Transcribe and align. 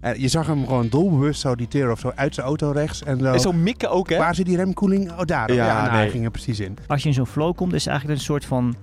En 0.00 0.20
je 0.20 0.28
zag 0.28 0.46
hem 0.46 0.66
gewoon 0.66 0.88
doelbewust 0.88 1.40
zo 1.40 1.54
die 1.54 1.68
Tero 1.68 1.92
of 1.92 1.98
zo 1.98 2.12
uit 2.14 2.34
zijn 2.34 2.46
auto 2.46 2.70
rechts. 2.70 3.02
En 3.02 3.18
zo, 3.18 3.32
En 3.32 3.40
zo 3.40 3.52
mikken 3.52 3.90
ook, 3.90 4.08
hè? 4.10 4.16
waar 4.18 4.34
zit 4.34 4.46
die 4.46 4.56
remkoeling? 4.56 5.10
Oh, 5.12 5.20
daar. 5.24 5.52
Ja, 5.52 5.66
Ja, 5.66 5.76
nou, 5.80 5.88
nee. 5.90 5.96
hij 6.00 6.10
ging 6.10 6.24
er 6.24 6.30
precies 6.30 6.60
in. 6.60 6.76
Als 6.86 7.02
je 7.02 7.08
in 7.08 7.14
zo'n 7.14 7.26
flow 7.26 7.54
komt, 7.54 7.72
is 7.72 7.80
het 7.84 7.88
eigenlijk 7.90 8.18
een 8.20 8.24
soort 8.26 8.44
van... 8.44 8.74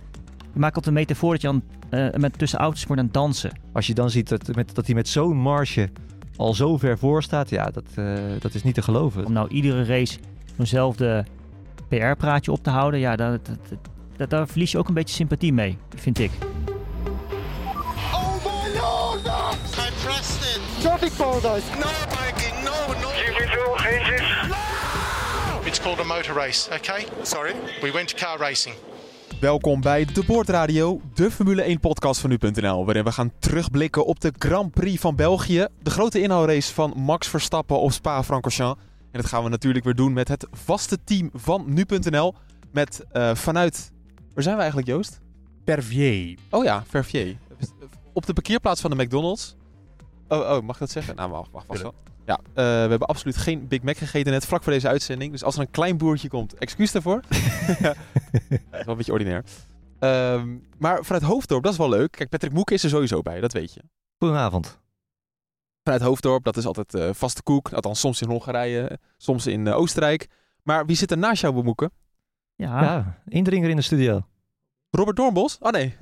Je 0.54 0.60
maakt 0.60 0.76
altijd 0.76 0.96
een 0.96 1.02
metafoor 1.02 1.31
dat 1.31 1.42
je 1.42 1.47
aan, 1.47 1.63
eh, 1.89 2.20
met 2.20 2.38
tussen 2.38 2.60
auto's 2.60 2.84
wordt 2.84 3.00
aan 3.02 3.05
het 3.08 3.13
dansen. 3.16 3.52
Als 3.71 3.88
je 3.88 3.94
dan 3.94 4.10
ziet 4.10 4.29
dat, 4.29 4.55
met, 4.55 4.76
dat 4.76 4.86
hij 4.86 4.96
met 4.96 5.08
zo'n 5.08 5.38
marge 5.38 5.89
al 6.36 6.54
zo 6.54 6.78
ver 6.78 6.97
voor 6.97 7.24
staat, 7.24 7.49
ja, 7.49 7.65
dat, 7.65 7.83
eh, 7.96 8.13
dat 8.40 8.54
is 8.54 8.63
niet 8.63 8.76
te 8.76 8.81
geloven. 8.81 9.26
Om 9.26 9.33
nou 9.33 9.47
iedere 9.49 9.83
race 9.83 10.17
zo'nzelfde 10.58 11.26
PR-praatje 11.88 12.51
op 12.51 12.63
te 12.63 12.70
houden, 12.70 12.99
ja, 12.99 13.15
dat, 13.15 13.46
dat- 13.46 13.58
dat- 14.17 14.29
daar 14.29 14.47
verlies 14.47 14.72
je 14.72 14.78
ook 14.78 14.88
een 14.88 14.94
beetje 14.94 15.15
sympathie 15.15 15.54
mee, 15.54 15.78
vind 15.96 16.20
ik. 16.20 16.31
Traffic 20.84 21.16
paradise! 21.18 21.63
No 21.80 21.90
biking! 22.09 22.63
No, 22.63 22.72
no! 23.02 23.09
It's 25.66 25.80
called 25.80 25.99
a 25.99 26.03
motor 26.03 26.34
race, 26.34 26.70
okay? 26.73 27.05
Sorry? 27.21 27.53
We 27.81 27.91
went 27.91 28.07
to 28.07 28.26
car 28.26 28.38
racing. 28.40 28.76
Welkom 29.40 29.81
bij 29.81 30.05
De 30.05 30.23
Boordradio, 30.26 31.02
de 31.13 31.31
Formule 31.31 31.62
1 31.62 31.80
podcast 31.80 32.20
van 32.20 32.30
nu.nl, 32.30 32.85
waarin 32.85 33.04
we 33.04 33.12
gaan 33.12 33.31
terugblikken 33.40 34.05
op 34.05 34.20
de 34.20 34.34
Grand 34.38 34.73
Prix 34.73 35.02
van 35.02 35.16
België, 35.16 35.67
de 35.81 35.90
grote 35.90 36.21
inhoudrace 36.21 36.73
van 36.73 36.93
Max 36.95 37.27
Verstappen 37.27 37.79
op 37.79 37.91
Spa-Francorchamps. 37.91 38.81
En 39.12 39.21
dat 39.21 39.26
gaan 39.26 39.43
we 39.43 39.49
natuurlijk 39.49 39.85
weer 39.85 39.95
doen 39.95 40.13
met 40.13 40.27
het 40.27 40.48
vaste 40.52 40.98
team 41.04 41.29
van 41.34 41.63
nu.nl, 41.68 42.34
met 42.71 43.05
eh, 43.12 43.35
vanuit, 43.35 43.91
waar 44.34 44.43
zijn 44.43 44.55
we 44.55 44.62
eigenlijk 44.62 44.91
Joost? 44.91 45.21
Pervier. 45.63 46.38
Oh 46.49 46.63
ja, 46.63 46.84
Verviers. 46.88 47.35
Op 48.13 48.26
de 48.26 48.34
parkeerplaats 48.34 48.81
van 48.81 48.90
de 48.90 49.04
McDonald's. 49.04 49.55
Oh, 50.33 50.39
oh 50.39 50.61
mag 50.61 50.75
ik 50.75 50.79
dat 50.79 50.91
zeggen? 50.91 51.15
Nou, 51.15 51.31
wacht, 51.31 51.51
wacht, 51.51 51.67
wacht 51.67 51.81
wel. 51.81 51.93
Ja, 52.25 52.37
eh, 52.37 52.53
we 52.53 52.89
hebben 52.89 53.07
absoluut 53.07 53.37
geen 53.37 53.67
Big 53.67 53.81
Mac 53.81 53.97
gegeten 53.97 54.31
net 54.31 54.45
vlak 54.45 54.63
voor 54.63 54.71
deze 54.71 54.87
uitzending. 54.87 55.31
Dus 55.31 55.43
als 55.43 55.55
er 55.55 55.62
een 55.62 55.71
klein 55.71 55.98
boertje 55.98 56.27
komt, 56.29 56.53
excuus 56.53 56.91
daarvoor. 56.91 57.23
Ja, 57.79 57.79
dat 57.81 57.95
is 58.51 58.59
wel 58.70 58.87
een 58.87 58.98
beetje 58.98 59.12
ordinair. 59.12 59.43
Ehm, 59.99 60.57
maar 60.77 61.03
vanuit 61.03 61.23
Hoofddorp, 61.23 61.63
dat 61.63 61.71
is 61.71 61.77
wel 61.77 61.90
leuk. 61.90 62.12
Kijk, 62.12 62.29
Patrick 62.29 62.53
Moeke 62.53 62.73
is 62.73 62.84
er 62.84 62.90
sowieso 62.90 63.21
bij, 63.21 63.40
dat 63.40 63.53
weet 63.53 63.73
je. 63.73 63.81
Goedenavond. 64.17 64.81
Vanuit 65.84 66.02
Hoofddorp, 66.02 66.44
dat 66.44 66.58
is 66.58 66.66
altijd 66.66 66.94
eh, 66.94 67.09
vaste 67.14 67.44
koek. 67.44 67.73
Althans, 67.73 68.00
soms 68.00 68.22
in 68.22 68.28
Hongarije, 68.28 69.00
soms 69.18 69.47
in 69.47 69.68
eh, 69.68 69.78
Oostenrijk. 69.78 70.28
Maar 70.64 70.86
wie 70.86 70.95
zit 70.95 71.12
er 71.12 71.18
naast 71.18 71.42
jou, 71.42 71.64
Moeke? 71.64 71.92
Ja, 72.56 72.81
Ja, 72.81 73.22
indringer 73.25 73.70
in 73.70 73.75
de 73.75 73.81
studio. 73.81 74.22
Robert 74.90 75.18
Doornbos? 75.18 75.58
Oh 75.59 75.72
nee. 75.72 75.95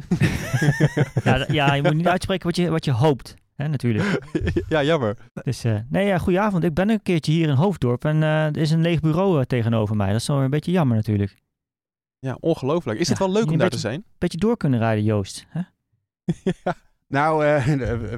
ja, 1.24 1.46
ja, 1.48 1.74
je 1.74 1.82
moet 1.82 1.94
niet 1.94 2.08
uitspreken 2.08 2.46
wat 2.46 2.56
je, 2.56 2.70
wat 2.70 2.86
je 2.86 2.92
hoopt, 2.92 3.34
hè, 3.56 3.68
natuurlijk. 3.68 4.20
ja, 4.70 4.84
jammer. 4.84 5.18
Dus, 5.34 5.64
eh, 5.64 5.80
nee, 5.90 6.06
ja, 6.06 6.18
goedenavond. 6.18 6.64
Ik 6.64 6.74
ben 6.74 6.90
een 6.90 7.02
keertje 7.02 7.32
hier 7.32 7.50
in 7.50 7.56
Hoofddorp 7.56 8.06
en 8.06 8.24
eh, 8.24 8.46
er 8.46 8.58
is 8.58 8.72
een 8.72 8.82
leeg 8.82 9.00
bureau 9.00 9.40
eh, 9.40 9.46
tegenover 9.46 9.96
mij. 9.96 10.12
Dat 10.12 10.22
is 10.22 10.28
wel 10.28 10.42
een 10.42 10.50
beetje 10.50 10.72
jammer 10.72 10.96
natuurlijk. 10.96 11.38
Ja, 12.20 12.38
ongelooflijk. 12.40 13.00
Is 13.00 13.10
het 13.10 13.18
Ja, 13.18 13.26
wel 13.26 13.34
leuk 13.34 13.52
om 13.52 13.58
daar 13.58 13.70
te 13.70 13.78
zijn? 13.78 14.04
Beetje 14.18 14.38
door 14.38 14.58
kunnen 14.58 14.80
rijden, 14.80 15.04
Joost. 15.04 15.46
Hè? 15.50 15.62
Nou, 17.12 17.46
eh, 17.46 17.66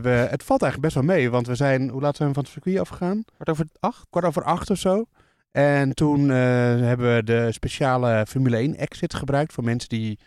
we, 0.02 0.09
het 0.09 0.44
valt 0.44 0.61
eigenlijk 0.61 0.81
best 0.81 0.94
wel 0.94 1.16
mee. 1.16 1.30
Want 1.30 1.48
we 1.48 1.56
zijn, 1.56 1.89
hoe 1.89 2.02
laat 2.02 2.16
zijn 2.16 2.28
we 2.30 2.34
van 2.34 2.44
het 2.44 2.52
circuit 2.52 2.80
afgegaan? 2.80 3.23
Kwart 3.36 3.50
over 3.50 3.66
acht? 3.80 4.08
Kwart 4.09 4.26
over 4.26 4.44
acht 4.44 4.70
of 4.70 4.78
zo. 4.78 5.06
En 5.52 5.94
toen 5.94 6.30
eh, 6.30 6.36
hebben 6.80 7.16
we 7.16 7.23
de 7.23 7.52
speciale 7.52 8.26
Formule 8.28 8.58
1 8.58 8.76
exit 8.76 9.14
gebruikt 9.14 9.54
voor 9.54 9.64
mensen 9.64 9.89
die 9.89 10.20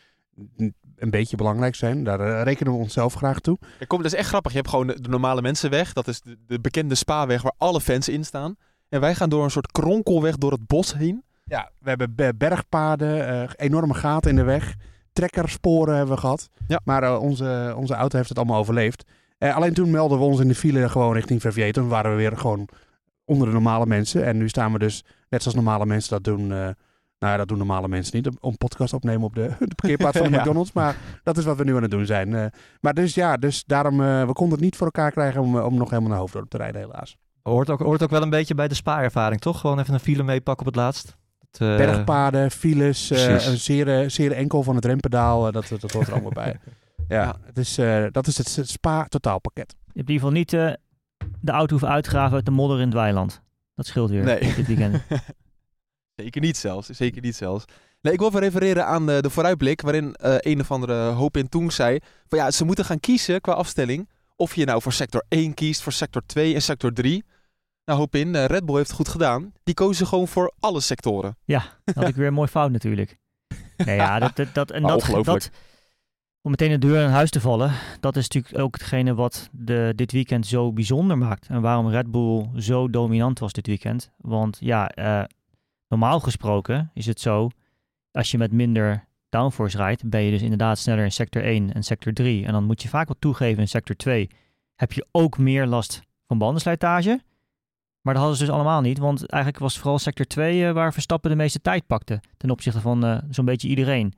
een 0.97 1.11
beetje 1.11 1.37
belangrijk 1.37 1.75
zijn. 1.75 2.05
Daar 2.05 2.21
eh, 2.21 2.43
rekenen 2.43 2.73
we 2.73 2.79
onszelf 2.79 3.15
graag 3.15 3.41
toe. 3.41 3.59
Ja, 3.79 3.87
kom, 3.87 4.03
dat 4.03 4.13
is 4.13 4.19
echt 4.19 4.29
grappig. 4.29 4.53
Je 4.53 4.59
hebt 4.59 4.71
gewoon 4.71 4.87
de, 4.87 5.01
de 5.01 5.09
normale 5.09 5.43
mensenweg. 5.43 5.93
Dat 5.93 6.09
is 6.09 6.21
de, 6.21 6.37
de 6.47 6.61
bekende 6.61 6.95
Spaweg 6.95 7.43
waar 7.43 7.55
alle 7.59 7.81
fans 7.81 8.09
in 8.09 8.25
staan. 8.25 8.57
En 8.89 9.01
wij 9.01 9.15
gaan 9.15 9.29
door 9.29 9.45
een 9.45 9.51
soort 9.51 9.73
kronkelweg 9.73 10.37
door 10.37 10.53
het 10.53 10.67
bos 10.67 10.95
heen. 10.95 11.25
Ja, 11.45 11.71
we 11.79 11.89
hebben 11.89 12.15
be- 12.15 12.35
bergpaden, 12.37 13.29
eh, 13.29 13.51
enorme 13.57 13.95
gaten 13.95 14.31
in 14.31 14.37
de 14.37 14.43
weg. 14.43 14.75
Trekkersporen 15.13 15.97
hebben 15.97 16.15
we 16.15 16.21
gehad. 16.21 16.49
Ja. 16.67 16.81
Maar 16.85 17.03
eh, 17.03 17.23
onze, 17.23 17.75
onze 17.77 17.95
auto 17.95 18.17
heeft 18.17 18.29
het 18.29 18.39
allemaal 18.39 18.59
overleefd. 18.59 19.05
Alleen 19.39 19.75
toen 19.75 19.91
melden 19.91 20.19
we 20.19 20.25
ons 20.25 20.41
in 20.41 20.49
de 20.49 20.55
file 20.55 20.89
gewoon 20.89 21.13
richting 21.13 21.41
Verviers. 21.41 21.73
Toen 21.73 21.89
waren 21.89 22.11
we 22.11 22.17
weer 22.17 22.37
gewoon 22.37 22.69
onder 23.25 23.47
de 23.47 23.53
normale 23.53 23.87
mensen. 23.87 24.25
En 24.25 24.37
nu 24.37 24.49
staan 24.49 24.73
we 24.73 24.79
dus, 24.79 25.05
net 25.29 25.43
zoals 25.43 25.57
normale 25.57 25.87
mensen 25.87 26.11
dat 26.11 26.25
doen... 26.25 26.75
nou 27.19 27.33
ja, 27.33 27.37
dat 27.39 27.49
doen 27.49 27.59
normale 27.59 27.89
mensen 27.89 28.17
niet. 28.17 28.39
Om 28.41 28.57
podcast 28.57 28.93
opnemen 28.93 29.23
op 29.23 29.35
de, 29.35 29.49
de 29.59 29.75
parkeerplaats 29.75 30.19
van 30.19 30.27
de 30.27 30.33
Ja. 30.37 30.41
McDonald's. 30.41 30.73
Maar 30.73 30.97
dat 31.23 31.37
is 31.39 31.45
wat 31.45 31.57
we 31.57 31.65
nu 31.65 31.77
aan 31.77 31.83
het 31.83 31.91
doen 31.91 32.07
zijn. 32.07 32.35
Eh, 32.35 32.47
maar 32.81 32.95
dus 32.95 33.15
ja, 33.15 33.37
dus 33.37 33.65
daarom... 33.65 34.01
eh, 34.03 34.27
we 34.27 34.33
konden 34.33 34.55
het 34.55 34.65
niet 34.65 34.77
voor 34.77 34.87
elkaar 34.87 35.11
krijgen 35.11 35.41
om, 35.41 35.59
om 35.59 35.75
nog 35.77 35.91
helemaal 35.91 36.11
naar 36.11 36.19
Hoofddorp 36.21 36.49
te 36.51 36.57
rijden 36.57 36.81
helaas. 36.81 37.17
Hoort 37.43 37.71
ook, 37.71 37.81
hoort 37.81 38.03
ook 38.03 38.11
wel 38.11 38.23
een 38.23 38.31
beetje 38.31 38.55
bij 38.55 38.69
de 38.69 38.75
spaarervaring, 38.75 39.41
toch? 39.41 39.61
Gewoon 39.61 39.79
even 39.79 39.95
een 39.95 40.01
file 40.01 40.23
meepakken 40.23 40.67
op 40.67 40.73
het 40.73 40.83
laatst. 40.83 41.17
Het, 41.51 41.61
eh, 41.61 41.77
Bergpaden, 41.77 42.51
files, 42.51 43.11
eh, 43.11 43.47
een 43.47 43.59
zeer, 43.59 44.11
zeer 44.11 44.33
enkel 44.33 44.63
van 44.63 44.75
het 44.75 44.85
rempedaal. 44.85 45.53
dat, 45.53 45.69
dat 45.81 45.93
hoort 45.93 46.07
er 46.07 46.13
allemaal 46.13 46.33
bij. 46.33 46.57
Ja, 47.09 47.23
Ja. 47.23 47.37
Het 47.45 47.59
is, 47.59 47.79
eh, 47.79 48.05
dat 48.11 48.27
is 48.27 48.39
het 48.39 48.69
spa-totaalpakket. 48.69 49.75
Je 49.79 49.93
hebt 49.95 50.09
in 50.09 50.15
ieder 50.15 50.15
geval 50.15 50.31
niet 50.31 50.53
eh, 50.53 50.73
de 51.41 51.53
auto 51.53 51.71
hoeven 51.71 51.89
uitgraven 51.89 52.35
uit 52.37 52.45
de 52.45 52.51
modder 52.51 52.79
in 52.79 52.85
het 52.85 52.95
weiland. 52.95 53.43
Dat 53.75 53.87
scheelt 53.87 54.11
weer 54.11 54.25
Nee. 54.25 54.55
dit 54.55 54.67
weekend. 54.67 55.03
Zeker 56.17 56.41
niet 56.41 56.57
zelfs. 56.57 56.89
Zeker 56.89 57.23
niet 57.23 57.37
zelfs. 57.37 57.65
Nee, 58.01 58.13
ik 58.13 58.19
wil 58.19 58.29
even 58.29 58.41
refereren 58.41 58.87
aan 58.87 59.07
de, 59.07 59.23
de 59.23 59.31
vooruitblik. 59.31 59.81
Waarin 59.81 60.15
eh, 60.15 60.35
een 60.39 60.61
of 60.61 60.71
andere 60.71 61.11
hoop 61.11 61.37
in 61.37 61.49
Toen 61.49 61.71
zei. 61.71 61.99
Van 62.29 62.39
ja, 62.39 62.51
ze 62.51 62.65
moeten 62.65 62.85
gaan 62.85 63.01
kiezen 63.01 63.41
qua 63.41 63.53
afstelling. 63.53 64.09
Of 64.37 64.55
je 64.55 64.65
nou 64.65 64.83
voor 64.83 64.93
sector 64.93 65.25
1 65.29 65.55
kiest, 65.55 65.83
voor 65.83 65.93
sector 65.93 66.23
2 66.27 66.55
en 66.55 66.63
sector 66.63 66.93
3. 66.93 67.25
Nou, 67.85 67.99
hoop 67.99 68.15
in. 68.15 68.35
eh, 68.35 68.45
Red 68.45 68.65
Bull 68.65 68.75
heeft 68.77 68.89
het 68.89 68.97
goed 68.97 69.09
gedaan. 69.09 69.53
Die 69.65 69.75
kozen 69.75 70.07
gewoon 70.07 70.29
voor 70.29 70.53
alle 70.61 70.81
sectoren. 70.81 71.37
Ja, 71.45 71.63
dat 71.85 71.95
had 71.95 72.09
ik 72.09 72.15
weer 72.15 72.27
een 72.27 72.33
mooi 72.35 72.49
fout 72.49 72.71
natuurlijk. 72.71 73.19
Nee, 73.77 73.97
ja, 73.97 74.19
dat, 74.19 74.37
dat, 74.37 74.55
dat, 74.55 74.71
en 74.71 74.83
dat, 74.87 75.25
dat, 75.25 75.51
om 76.43 76.51
meteen 76.51 76.71
de 76.71 76.87
deur 76.87 77.03
in 77.03 77.09
huis 77.11 77.31
te 77.31 77.41
vallen, 77.41 77.73
dat 78.01 78.17
is 78.17 78.29
natuurlijk 78.29 78.65
ook 78.65 78.75
hetgene 78.75 79.15
wat 79.15 79.49
de, 79.53 79.93
dit 79.95 80.13
weekend 80.13 80.47
zo 80.47 80.73
bijzonder 80.73 81.19
maakt. 81.19 81.47
En 81.49 81.61
waarom 81.61 81.89
Red 81.89 82.11
Bull 82.11 82.49
zo 82.57 82.91
dominant 82.91 83.39
was 83.39 83.53
dit 83.53 83.67
weekend. 83.67 84.11
Want 84.17 84.57
ja, 84.61 84.89
eh, 84.89 85.25
normaal 85.89 86.21
gesproken 86.21 86.91
is 86.95 87.07
het 87.07 87.21
zo, 87.21 87.49
als 88.11 88.31
je 88.31 88.39
met 88.39 88.53
minder 88.53 89.05
downforce 89.29 89.77
rijdt, 89.77 90.09
ben 90.09 90.21
je 90.21 90.31
dus 90.31 90.43
inderdaad 90.43 90.79
sneller 90.79 91.05
in 91.05 91.13
sector 91.13 91.43
1 91.43 91.73
en 91.73 91.83
sector 91.83 92.13
3. 92.13 92.47
En 92.47 92.53
dan 92.53 92.65
moet 92.65 92.83
je 92.83 92.89
vaak 92.89 93.09
wat 93.09 93.21
toegeven 93.21 93.61
in 93.61 93.69
sector 93.69 93.97
2. 93.97 94.31
Heb 94.75 94.93
je 94.93 95.07
ook 95.11 95.39
meer 95.39 95.67
last 95.67 96.03
van 96.27 96.39
bandenslijtage. 96.39 97.21
Maar 98.01 98.15
dat 98.15 98.23
hadden 98.23 98.41
ze 98.41 98.47
dus 98.47 98.55
allemaal 98.55 98.81
niet, 98.81 98.99
want 98.99 99.27
eigenlijk 99.27 99.63
was 99.63 99.79
vooral 99.79 99.99
sector 99.99 100.27
2 100.27 100.67
eh, 100.67 100.73
waar 100.73 100.93
Verstappen 100.93 101.31
de 101.31 101.37
meeste 101.37 101.61
tijd 101.61 101.87
pakte. 101.87 102.21
Ten 102.37 102.51
opzichte 102.51 102.81
van 102.81 103.05
eh, 103.05 103.19
zo'n 103.31 103.45
beetje 103.45 103.69
iedereen. 103.69 104.15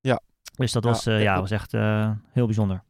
Ja. 0.00 0.20
Dus 0.56 0.72
dat 0.72 0.84
was, 0.84 1.06
eh, 1.06 1.22
ja, 1.22 1.40
was 1.40 1.50
echt 1.50 1.74
eh, 1.74 2.10
heel 2.32 2.46
bijzonder. 2.46 2.82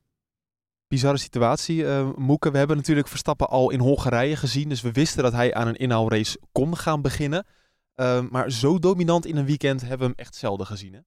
Bizarre 0.89 1.19
situatie. 1.19 1.87
eh 1.87 2.09
Moeke, 2.17 2.51
we 2.51 2.59
hebben 2.59 2.77
natuurlijk 2.77 3.09
Verstappen 3.09 3.49
al 3.49 3.71
in 3.71 3.81
Hongarije 3.81 4.37
gezien. 4.37 4.69
Dus 4.69 4.81
we 4.81 4.93
wisten 4.93 5.23
dat 5.23 5.33
hij 5.33 5.55
aan 5.55 5.67
een 5.67 5.77
inhaalrace 5.77 6.41
kon 6.53 6.77
gaan 6.77 7.03
beginnen. 7.03 7.45
Eh, 7.97 8.21
maar 8.31 8.51
zo 8.51 8.79
dominant 8.79 9.27
in 9.27 9.37
een 9.37 9.45
weekend 9.45 9.81
hebben 9.81 9.99
we 9.99 10.05
hem 10.05 10.15
echt 10.17 10.35
zelden 10.35 10.67
gezien. 10.67 10.93
Hè? 10.93 11.01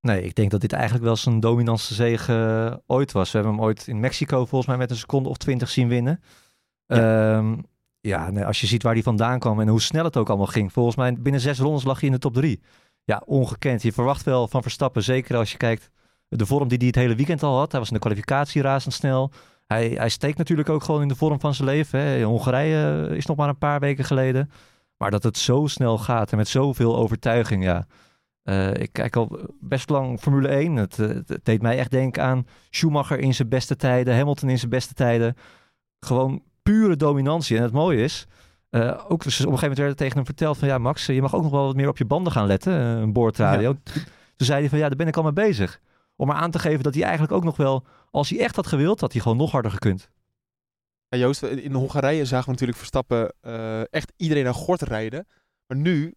Nee, 0.00 0.22
ik 0.22 0.34
denk 0.34 0.50
dat 0.50 0.60
dit 0.60 0.72
eigenlijk 0.72 1.04
wel 1.04 1.16
zijn 1.16 1.40
dominantste 1.40 1.94
zege 1.94 2.32
eh, 2.70 2.78
ooit 2.86 3.12
was. 3.12 3.30
We 3.30 3.38
hebben 3.38 3.56
hem 3.56 3.64
ooit 3.64 3.86
in 3.86 4.00
Mexico 4.00 4.36
volgens 4.36 4.66
mij 4.66 4.76
met 4.76 4.90
een 4.90 4.96
seconde 4.96 5.28
of 5.28 5.36
twintig 5.36 5.70
zien 5.70 5.88
winnen. 5.88 6.22
Ja, 6.86 7.44
ja 8.00 8.30
nee, 8.30 8.44
als 8.44 8.60
je 8.60 8.66
ziet 8.66 8.82
waar 8.82 8.92
hij 8.92 9.02
vandaan 9.02 9.38
kwam 9.38 9.60
en 9.60 9.68
hoe 9.68 9.80
snel 9.80 10.04
het 10.04 10.16
ook 10.16 10.28
allemaal 10.28 10.46
ging. 10.46 10.72
Volgens 10.72 10.96
mij 10.96 11.14
binnen 11.18 11.40
zes 11.40 11.58
rondes 11.58 11.84
lag 11.84 12.00
hij 12.00 12.08
in 12.08 12.14
de 12.14 12.20
top 12.20 12.34
drie. 12.34 12.60
Ja, 13.04 13.22
ongekend. 13.26 13.82
Je 13.82 13.92
verwacht 13.92 14.24
wel 14.24 14.48
van 14.48 14.62
Verstappen, 14.62 15.02
zeker 15.02 15.36
als 15.36 15.50
je 15.50 15.56
kijkt 15.56 15.90
de 16.28 16.46
vorm 16.46 16.68
die 16.68 16.78
hij 16.78 16.86
het 16.86 16.96
hele 16.96 17.14
weekend 17.14 17.42
al 17.42 17.58
had. 17.58 17.70
Hij 17.70 17.80
was 17.80 17.88
in 17.88 17.94
de 17.94 18.00
kwalificatie 18.00 18.62
razendsnel. 18.62 19.30
Hij, 19.66 19.88
hij 19.88 20.08
steekt 20.08 20.38
natuurlijk 20.38 20.68
ook 20.68 20.82
gewoon 20.82 21.02
in 21.02 21.08
de 21.08 21.14
vorm 21.14 21.40
van 21.40 21.54
zijn 21.54 21.68
leven. 21.68 22.00
Hè. 22.00 22.16
In 22.16 22.22
Hongarije 22.22 23.08
eh, 23.08 23.16
is 23.16 23.26
nog 23.26 23.36
maar 23.36 23.48
een 23.48 23.58
paar 23.58 23.80
weken 23.80 24.04
geleden. 24.04 24.50
Maar 25.02 25.10
dat 25.10 25.22
het 25.22 25.38
zo 25.38 25.66
snel 25.66 25.98
gaat 25.98 26.30
en 26.30 26.36
met 26.36 26.48
zoveel 26.48 26.96
overtuiging, 26.96 27.64
ja. 27.64 27.86
Eh, 28.42 28.74
ik 28.74 28.92
kijk 28.92 29.16
al 29.16 29.38
best 29.60 29.90
lang 29.90 30.20
Formule 30.20 30.48
1. 30.48 30.76
Het, 30.76 30.98
eh, 30.98 31.08
het 31.08 31.44
deed 31.44 31.62
mij 31.62 31.78
echt 31.78 31.90
denken 31.90 32.22
aan 32.22 32.46
Schumacher 32.70 33.18
in 33.18 33.34
zijn 33.34 33.48
beste 33.48 33.76
tijden, 33.76 34.16
Hamilton 34.16 34.48
in 34.48 34.58
zijn 34.58 34.70
beste 34.70 34.94
tijden. 34.94 35.36
Gewoon 36.00 36.42
pure 36.62 36.96
dominantie. 36.96 37.56
En 37.56 37.62
het 37.62 37.72
mooie 37.72 38.02
is, 38.02 38.26
eh, 38.70 39.04
ook 39.08 39.22
dus 39.22 39.40
op 39.40 39.46
een 39.46 39.58
gegeven 39.58 39.60
moment 39.60 39.78
werd 39.78 39.90
er 39.90 39.96
tegen 39.96 40.16
hem 40.16 40.24
verteld 40.24 40.58
van 40.58 40.68
ja 40.68 40.78
Max, 40.78 41.06
je 41.06 41.22
mag 41.22 41.34
ook 41.34 41.42
nog 41.42 41.52
wel 41.52 41.66
wat 41.66 41.76
meer 41.76 41.88
op 41.88 41.98
je 41.98 42.04
banden 42.04 42.32
gaan 42.32 42.46
letten, 42.46 42.72
een 42.72 43.12
boordradio. 43.12 43.76
Toen 44.36 44.46
zei 44.46 44.60
hij 44.60 44.68
van 44.68 44.78
ja, 44.78 44.88
daar 44.88 44.96
ben 44.96 45.06
ik 45.06 45.16
al 45.16 45.22
mee 45.22 45.32
bezig. 45.32 45.80
Om 46.16 46.26
maar 46.26 46.36
aan 46.36 46.50
te 46.50 46.58
geven 46.58 46.82
dat 46.82 46.94
hij 46.94 47.02
eigenlijk 47.02 47.32
ook 47.32 47.44
nog 47.44 47.56
wel, 47.56 47.84
als 48.10 48.30
hij 48.30 48.38
echt 48.38 48.56
had 48.56 48.66
gewild, 48.66 49.00
had 49.00 49.12
hij 49.12 49.20
gewoon 49.20 49.36
nog 49.38 49.50
harder 49.50 49.70
gekund. 49.70 50.10
Ja, 51.12 51.18
Joost, 51.18 51.42
in 51.42 51.72
Hongarije 51.72 52.24
zagen 52.24 52.44
we 52.44 52.50
natuurlijk 52.50 52.78
Verstappen 52.78 53.34
eh, 53.40 53.92
echt 53.92 54.12
iedereen 54.16 54.46
aan 54.46 54.54
gort 54.54 54.82
rijden. 54.82 55.26
Maar 55.66 55.76
nu, 55.76 56.14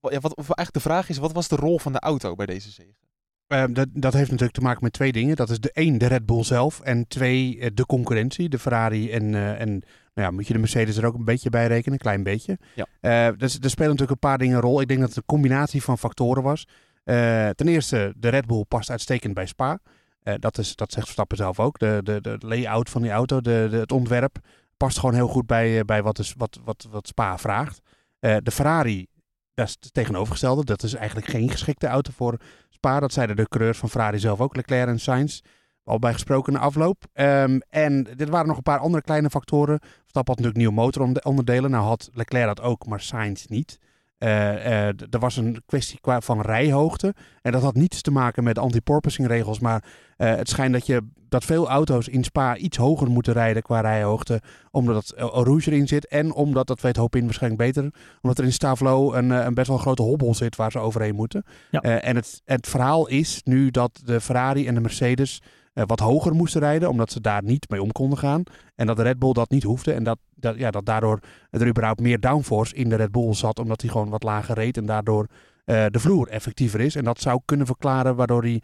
ja, 0.00 0.20
wat, 0.20 0.36
of 0.36 0.50
eigenlijk 0.50 0.72
de 0.72 0.80
vraag 0.80 1.08
is, 1.08 1.18
wat 1.18 1.32
was 1.32 1.48
de 1.48 1.56
rol 1.56 1.78
van 1.78 1.92
de 1.92 2.00
auto 2.00 2.34
bij 2.34 2.46
deze 2.46 2.70
zege? 2.70 3.02
Ehm, 3.46 3.72
dat, 3.72 3.88
dat 3.92 4.12
heeft 4.12 4.30
natuurlijk 4.30 4.58
te 4.58 4.64
maken 4.64 4.82
met 4.82 4.92
twee 4.92 5.12
dingen. 5.12 5.36
Dat 5.36 5.50
is 5.50 5.60
de 5.60 5.72
één, 5.72 5.98
de 5.98 6.06
Red 6.06 6.26
Bull 6.26 6.44
zelf. 6.44 6.80
En 6.80 7.08
twee, 7.08 7.58
eh, 7.60 7.70
de 7.74 7.86
concurrentie. 7.86 8.48
De 8.48 8.58
Ferrari 8.58 9.10
en, 9.10 9.34
eh, 9.34 9.60
en 9.60 9.68
nou 10.14 10.28
ja, 10.28 10.30
moet 10.30 10.46
je 10.46 10.52
de 10.52 10.58
Mercedes 10.58 10.96
er 10.96 11.06
ook 11.06 11.14
een 11.14 11.24
beetje 11.24 11.50
bij 11.50 11.66
rekenen. 11.66 11.92
Een 11.92 11.98
klein 11.98 12.22
beetje. 12.22 12.58
Ja. 12.74 12.86
Eh, 13.00 13.36
dus 13.36 13.58
er 13.58 13.70
spelen 13.70 13.90
natuurlijk 13.90 14.10
een 14.10 14.28
paar 14.28 14.38
dingen 14.38 14.56
een 14.56 14.62
rol. 14.62 14.80
Ik 14.80 14.88
denk 14.88 15.00
dat 15.00 15.08
het 15.08 15.18
een 15.18 15.24
combinatie 15.26 15.82
van 15.82 15.98
factoren 15.98 16.42
was. 16.42 16.66
Ten 17.04 17.68
eerste, 17.68 18.14
de 18.16 18.28
Red 18.28 18.46
Bull 18.46 18.64
past 18.68 18.90
uitstekend 18.90 19.34
bij 19.34 19.46
Spa. 19.46 19.78
Eh, 20.22 20.34
dat, 20.38 20.58
is, 20.58 20.76
dat 20.76 20.92
zegt 20.92 21.04
Verstappen 21.04 21.36
zelf 21.36 21.60
ook. 21.60 21.78
De, 21.78 22.00
de, 22.04 22.20
de 22.20 22.36
layout 22.38 22.90
van 22.90 23.02
die 23.02 23.10
auto, 23.10 23.40
de, 23.40 23.68
het 23.70 23.92
ontwerp, 23.92 24.38
past 24.76 24.98
gewoon 24.98 25.14
heel 25.14 25.28
goed 25.28 25.46
bij, 25.46 25.78
eh, 25.78 25.84
bij 25.84 26.02
wat, 26.02 26.18
is, 26.18 26.34
wat, 26.36 26.58
wat, 26.64 26.86
wat 26.90 27.06
Spa 27.06 27.38
vraagt. 27.38 27.80
Eh, 28.18 28.36
de 28.42 28.50
Ferrari, 28.50 29.06
dat 29.54 29.68
is 29.68 29.76
het 29.80 29.94
tegenovergestelde. 29.94 30.64
Dat 30.64 30.82
is 30.82 30.94
eigenlijk 30.94 31.26
geen 31.26 31.50
geschikte 31.50 31.86
auto 31.86 32.12
voor 32.16 32.36
Spa. 32.68 33.00
Dat 33.00 33.12
zeiden 33.12 33.36
de 33.36 33.48
coureurs 33.48 33.78
van 33.78 33.88
Ferrari 33.90 34.18
zelf 34.18 34.40
ook, 34.40 34.56
Leclerc 34.56 34.88
en 34.88 35.00
Sainz. 35.00 35.40
Al 35.84 35.98
bij 35.98 36.12
gesproken 36.12 36.52
in 36.52 36.58
afloop. 36.58 37.04
Ehm, 37.12 37.60
en 37.68 38.18
er 38.18 38.30
waren 38.30 38.46
nog 38.46 38.56
een 38.56 38.62
paar 38.62 38.78
andere 38.78 39.02
kleine 39.02 39.30
factoren. 39.30 39.78
Verstappen 39.80 40.34
had 40.34 40.44
natuurlijk 40.44 40.56
nieuwe 40.56 40.74
motoronderdelen. 40.74 41.70
Nou 41.70 41.84
had 41.84 42.10
Leclerc 42.12 42.46
dat 42.46 42.60
ook, 42.60 42.86
maar 42.86 43.00
Sainz 43.00 43.44
niet. 43.44 43.78
Eh, 44.22 44.88
eh, 44.88 44.94
er 45.10 45.18
was 45.18 45.36
een 45.36 45.62
kwestie 45.66 46.00
qua 46.00 46.20
van 46.20 46.40
rijhoogte. 46.40 47.14
En 47.40 47.52
dat 47.52 47.62
had 47.62 47.74
niets 47.74 48.02
te 48.02 48.10
maken 48.10 48.44
met 48.44 48.58
anti-porpoising 48.58 49.28
regels. 49.28 49.60
Maar 49.60 49.84
eh, 50.16 50.34
het 50.34 50.48
schijnt 50.48 50.72
dat, 50.72 50.86
je, 50.86 51.08
dat 51.28 51.44
veel 51.44 51.68
auto's 51.68 52.08
in 52.08 52.24
Spa 52.24 52.56
iets 52.56 52.76
hoger 52.76 53.10
moeten 53.10 53.32
rijden 53.32 53.62
qua 53.62 53.80
rijhoogte. 53.80 54.40
Omdat 54.70 55.12
rouge 55.16 55.70
erin 55.70 55.88
zit. 55.88 56.06
En 56.06 56.32
omdat, 56.32 56.66
dat 56.66 56.80
weet 56.80 56.96
Hopin 56.96 57.24
waarschijnlijk 57.24 57.62
beter. 57.62 57.92
Omdat 58.20 58.38
er 58.38 58.44
in 58.44 58.52
Stavlo 58.52 59.12
een, 59.12 59.30
een 59.30 59.54
best 59.54 59.68
wel 59.68 59.78
grote 59.78 60.02
hobbel 60.02 60.34
zit 60.34 60.56
waar 60.56 60.70
ze 60.70 60.78
overheen 60.78 61.14
moeten. 61.14 61.44
Ja. 61.70 61.80
En 61.80 62.16
het, 62.16 62.42
het 62.44 62.68
verhaal 62.68 63.08
is 63.08 63.40
nu 63.44 63.70
dat 63.70 64.00
de 64.04 64.20
Ferrari 64.20 64.66
en 64.66 64.74
de 64.74 64.80
Mercedes 64.80 65.42
eh, 65.72 65.84
wat 65.86 66.00
hoger 66.00 66.34
moesten 66.34 66.60
rijden. 66.60 66.88
Omdat 66.88 67.12
ze 67.12 67.20
daar 67.20 67.42
niet 67.42 67.68
mee 67.70 67.82
om 67.82 67.92
konden 67.92 68.18
gaan. 68.18 68.42
En 68.74 68.86
dat 68.86 68.96
de 68.96 69.02
Red 69.02 69.18
Bull 69.18 69.32
dat 69.32 69.50
niet 69.50 69.62
hoefde. 69.62 69.92
En 69.92 70.04
dat, 70.04 70.18
dat, 70.34 70.58
ja, 70.58 70.70
dat 70.70 70.86
daardoor 70.86 71.20
er 71.50 71.68
überhaupt 71.68 72.00
meer 72.00 72.20
downforce 72.20 72.74
in 72.74 72.88
de 72.88 72.96
Red 72.96 73.12
Bull 73.12 73.34
zat. 73.34 73.58
Omdat 73.58 73.80
hij 73.80 73.90
gewoon 73.90 74.08
wat 74.08 74.22
lager 74.22 74.54
reed. 74.54 74.76
En 74.76 74.86
daardoor 74.86 75.26
eh, 75.64 75.86
de 75.90 75.98
vloer 75.98 76.28
effectiever 76.28 76.80
is. 76.80 76.96
En 76.96 77.04
dat 77.04 77.20
zou 77.20 77.40
kunnen 77.44 77.66
verklaren 77.66 78.16
waardoor 78.16 78.42
hij, 78.42 78.62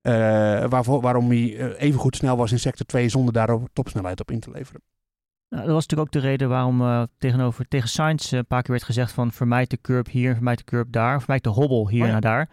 eh, 0.00 0.12
waarvoor, 0.68 1.00
waarom 1.00 1.28
hij 1.28 1.76
even 1.76 2.00
goed 2.00 2.16
snel 2.16 2.36
was 2.36 2.52
in 2.52 2.58
sector 2.58 2.86
2 2.86 3.08
zonder 3.08 3.32
daar 3.32 3.58
topsnelheid 3.72 4.20
op 4.20 4.30
in 4.30 4.40
te 4.40 4.50
leveren. 4.50 4.82
Nou, 5.48 5.64
dat 5.64 5.72
was 5.72 5.86
natuurlijk 5.86 6.14
ook 6.14 6.22
de 6.22 6.28
reden 6.28 6.48
waarom 6.48 7.08
tegenover, 7.18 7.68
tegen 7.68 7.88
Sainz 7.88 8.32
een 8.32 8.46
paar 8.46 8.62
keer 8.62 8.70
werd 8.70 8.84
gezegd 8.84 9.12
van 9.12 9.32
vermijd 9.32 9.70
de 9.70 9.78
curb 9.80 10.08
hier, 10.08 10.34
vermijd 10.34 10.58
de 10.58 10.64
curb 10.64 10.92
daar, 10.92 11.18
vermijd 11.18 11.44
de 11.44 11.50
hobbel 11.50 11.88
hier 11.88 12.00
Oh 12.00 12.06
ja. 12.06 12.12
naar 12.12 12.20
daar. 12.20 12.48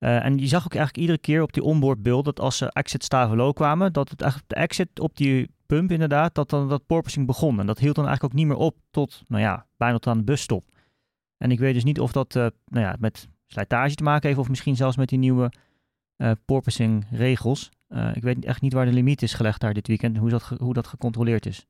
Eh, 0.00 0.24
en 0.24 0.38
je 0.38 0.46
zag 0.46 0.64
ook 0.64 0.74
eigenlijk 0.74 0.96
iedere 0.96 1.18
keer 1.18 1.42
op 1.42 1.52
die 1.52 1.62
onboard 1.62 2.02
beeld 2.02 2.24
dat 2.24 2.40
als 2.40 2.56
ze 2.56 2.72
exit 2.72 3.04
Stavelo 3.04 3.52
kwamen, 3.52 3.92
dat 3.92 4.08
het 4.08 4.20
eigenlijk 4.20 4.52
de 4.52 4.56
exit 4.58 5.00
op 5.00 5.16
die 5.16 5.50
pump 5.66 5.90
inderdaad, 5.90 6.34
dat 6.34 6.50
dan 6.50 6.68
dat 6.68 6.86
porpoising 6.86 7.26
begon. 7.26 7.60
En 7.60 7.66
dat 7.66 7.78
hield 7.78 7.94
dan 7.94 8.06
eigenlijk 8.06 8.34
ook 8.34 8.40
niet 8.40 8.48
meer 8.48 8.64
op 8.66 8.76
tot, 8.90 9.22
nou 9.26 9.42
ja, 9.42 9.66
bijna 9.76 9.94
tot 9.94 10.06
aan 10.06 10.18
de 10.18 10.24
busstop. 10.24 10.64
En 11.36 11.50
ik 11.50 11.58
weet 11.58 11.74
dus 11.74 11.84
niet 11.84 12.00
of 12.00 12.12
dat 12.12 12.36
eh, 12.36 12.46
nou 12.64 12.86
ja, 12.86 12.96
met 12.98 13.28
slijtage 13.46 13.94
te 13.94 14.02
maken 14.02 14.28
heeft 14.28 14.40
of 14.40 14.48
misschien 14.48 14.76
zelfs 14.76 14.96
met 14.96 15.08
die 15.08 15.18
nieuwe 15.18 15.52
eh 16.16 16.30
porpoising 16.44 17.06
regels. 17.10 17.70
Ik 18.12 18.22
weet 18.22 18.44
echt 18.44 18.60
niet 18.60 18.72
waar 18.72 18.84
de 18.84 18.92
limiet 18.92 19.22
is 19.22 19.34
gelegd 19.34 19.60
daar 19.60 19.74
dit 19.74 19.86
weekend, 19.86 20.16
hoe 20.16 20.30
dat, 20.30 20.42
hoe 20.58 20.74
dat 20.74 20.86
gecontroleerd 20.86 21.46
is. 21.46 21.66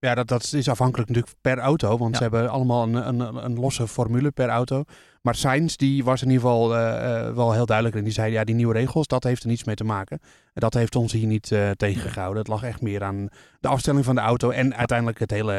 Ja, 0.00 0.14
dat, 0.14 0.28
dat 0.28 0.52
is 0.52 0.68
afhankelijk 0.68 1.08
natuurlijk 1.08 1.36
per 1.40 1.58
auto. 1.58 1.98
Want 1.98 2.10
Ja. 2.10 2.16
ze 2.16 2.22
hebben 2.22 2.50
allemaal 2.50 2.82
een, 2.82 3.08
een, 3.08 3.44
een 3.44 3.54
losse 3.58 3.88
formule 3.88 4.30
per 4.30 4.48
auto. 4.48 4.84
Maar 5.22 5.34
Sainz 5.34 5.74
die 5.76 6.04
was 6.04 6.22
in 6.22 6.28
ieder 6.30 6.42
geval 6.42 6.76
eh, 6.76 7.26
eh, 7.28 7.34
wel 7.34 7.52
heel 7.52 7.66
duidelijk. 7.66 7.96
En 7.96 8.04
die 8.04 8.12
zei, 8.12 8.32
ja, 8.32 8.44
die 8.44 8.54
nieuwe 8.54 8.72
regels, 8.72 9.06
dat 9.06 9.24
heeft 9.24 9.42
er 9.42 9.48
niets 9.48 9.64
mee 9.64 9.74
te 9.74 9.84
maken. 9.84 10.18
En 10.54 10.60
dat 10.60 10.74
heeft 10.74 10.96
ons 10.96 11.12
hier 11.12 11.26
niet 11.26 11.52
eh, 11.52 11.70
tegengehouden. 11.70 12.38
Het 12.38 12.48
lag 12.48 12.62
echt 12.62 12.80
meer 12.82 13.02
aan 13.04 13.28
de 13.60 13.68
afstelling 13.68 14.04
van 14.04 14.14
de 14.14 14.20
auto. 14.20 14.50
En 14.50 14.74
uiteindelijk 14.76 15.18
het 15.18 15.30
hele, 15.30 15.52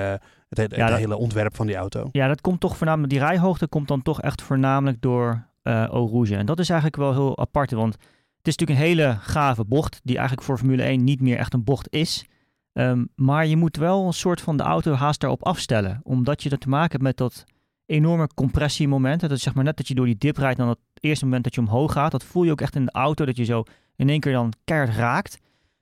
het, 0.50 0.58
hele- 0.58 0.76
Ja, 0.76 0.82
het 0.82 0.90
dat- 0.90 1.00
hele 1.00 1.18
ontwerp 1.18 1.56
van 1.56 1.68
die 1.68 1.76
auto. 1.76 2.10
Ja, 2.12 2.28
dat 2.28 2.42
komt 2.42 2.60
toch 2.60 2.78
voornamelijk, 2.78 3.10
die 3.12 3.22
rijhoogte 3.22 3.68
komt 3.68 3.88
dan 3.88 4.02
toch 4.02 4.22
echt 4.22 4.42
voornamelijk 4.42 5.02
door 5.02 5.48
Eau 5.64 6.10
Rouge. 6.12 6.36
En 6.36 6.46
dat 6.46 6.60
is 6.60 6.70
eigenlijk 6.70 7.02
wel 7.02 7.12
heel 7.14 7.38
apart, 7.38 7.72
want 7.72 7.94
het 8.38 8.48
is 8.48 8.56
natuurlijk 8.58 8.80
een 8.80 8.86
hele 8.86 9.18
gave 9.22 9.66
bocht, 9.66 10.00
die 10.04 10.18
eigenlijk 10.18 10.48
voor 10.48 10.58
Formule 10.58 10.84
1 10.84 11.04
niet 11.04 11.22
meer 11.22 11.38
echt 11.38 11.54
een 11.54 11.64
bocht 11.64 11.88
is. 11.94 12.26
Ehm, 12.74 13.06
maar 13.16 13.46
je 13.46 13.58
moet 13.58 13.78
wel 13.78 14.06
een 14.06 14.14
soort 14.14 14.42
van 14.42 14.58
de 14.58 14.64
auto 14.64 14.94
haast 14.94 15.20
daarop 15.20 15.46
afstellen, 15.46 16.00
omdat 16.04 16.44
je 16.44 16.50
dat 16.50 16.60
te 16.60 16.70
maken 16.70 16.92
hebt 16.92 17.04
met 17.04 17.18
dat 17.18 17.46
enorme 17.86 18.30
compressiemoment. 18.36 19.22
Dat 19.22 19.32
is 19.32 19.44
zeg 19.44 19.54
maar 19.54 19.64
net 19.64 19.78
dat 19.78 19.88
je 19.88 19.96
door 19.96 20.06
die 20.06 20.18
dip 20.18 20.38
rijdt 20.38 20.58
dan 20.58 20.68
het 20.68 20.80
eerste 21.00 21.26
moment 21.26 21.44
dat 21.44 21.56
je 21.56 21.62
omhoog 21.62 21.92
gaat, 21.92 22.12
dat 22.12 22.24
voel 22.24 22.44
je 22.44 22.52
ook 22.52 22.62
echt 22.62 22.76
in 22.76 22.86
de 22.86 22.92
auto, 22.92 23.26
dat 23.26 23.38
je 23.38 23.44
zo 23.44 23.64
in 23.96 24.10
één 24.10 24.20
keer 24.20 24.34
dan 24.34 24.54
keihard 24.64 24.96
raakt. 24.96 25.40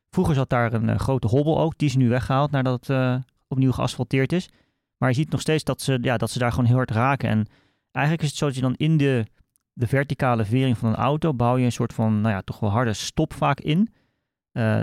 Vroeger 0.09 0.35
zat 0.35 0.49
daar 0.49 0.73
een 0.73 0.89
eh, 0.89 0.99
grote 0.99 1.27
hobbel 1.27 1.59
ook, 1.59 1.77
die 1.77 1.87
is 1.87 1.95
nu 1.95 2.09
weggehaald 2.09 2.51
nadat 2.51 2.79
het 2.79 2.89
eh, 2.89 3.15
opnieuw 3.47 3.71
geasfalteerd 3.71 4.31
is. 4.31 4.49
Maar 4.97 5.09
je 5.09 5.15
ziet 5.15 5.29
nog 5.29 5.41
steeds 5.41 5.63
dat 5.63 5.81
ze, 5.81 5.97
ja, 6.01 6.17
dat 6.17 6.31
ze 6.31 6.39
daar 6.39 6.51
gewoon 6.51 6.65
heel 6.65 6.75
hard 6.75 6.91
raken. 6.91 7.29
En 7.29 7.45
eigenlijk 7.91 8.25
is 8.25 8.29
het 8.29 8.39
zo 8.39 8.45
dat 8.45 8.55
je 8.55 8.61
dan 8.61 8.75
in 8.75 8.97
de, 8.97 9.25
de 9.73 9.87
verticale 9.87 10.45
vering 10.45 10.77
van 10.77 10.89
een 10.89 10.95
auto 10.95 11.33
bouw 11.33 11.57
je 11.57 11.65
een 11.65 11.71
soort 11.71 11.93
van, 11.93 12.21
nou 12.21 12.33
ja, 12.33 12.41
toch 12.41 12.59
wel 12.59 12.69
harde 12.69 12.93
stop 12.93 13.33
vaak 13.33 13.59
in. 13.59 13.93
Eh, 14.51 14.79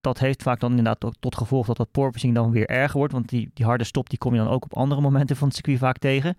dat 0.00 0.18
heeft 0.18 0.42
vaak 0.42 0.60
dan 0.60 0.70
inderdaad 0.70 1.16
tot 1.20 1.36
gevolg 1.36 1.66
dat 1.66 1.76
dat 1.76 1.90
porpoising 1.90 2.34
dan 2.34 2.50
weer 2.50 2.68
erger 2.68 2.98
wordt. 2.98 3.12
Want 3.12 3.28
die, 3.28 3.50
die 3.54 3.64
harde 3.64 3.84
stop 3.84 4.10
die 4.10 4.18
kom 4.18 4.32
je 4.32 4.38
dan 4.38 4.48
ook 4.48 4.64
op 4.64 4.76
andere 4.76 5.00
momenten 5.00 5.36
van 5.36 5.46
het 5.46 5.56
circuit 5.56 5.78
vaak 5.78 5.98
tegen. 5.98 6.36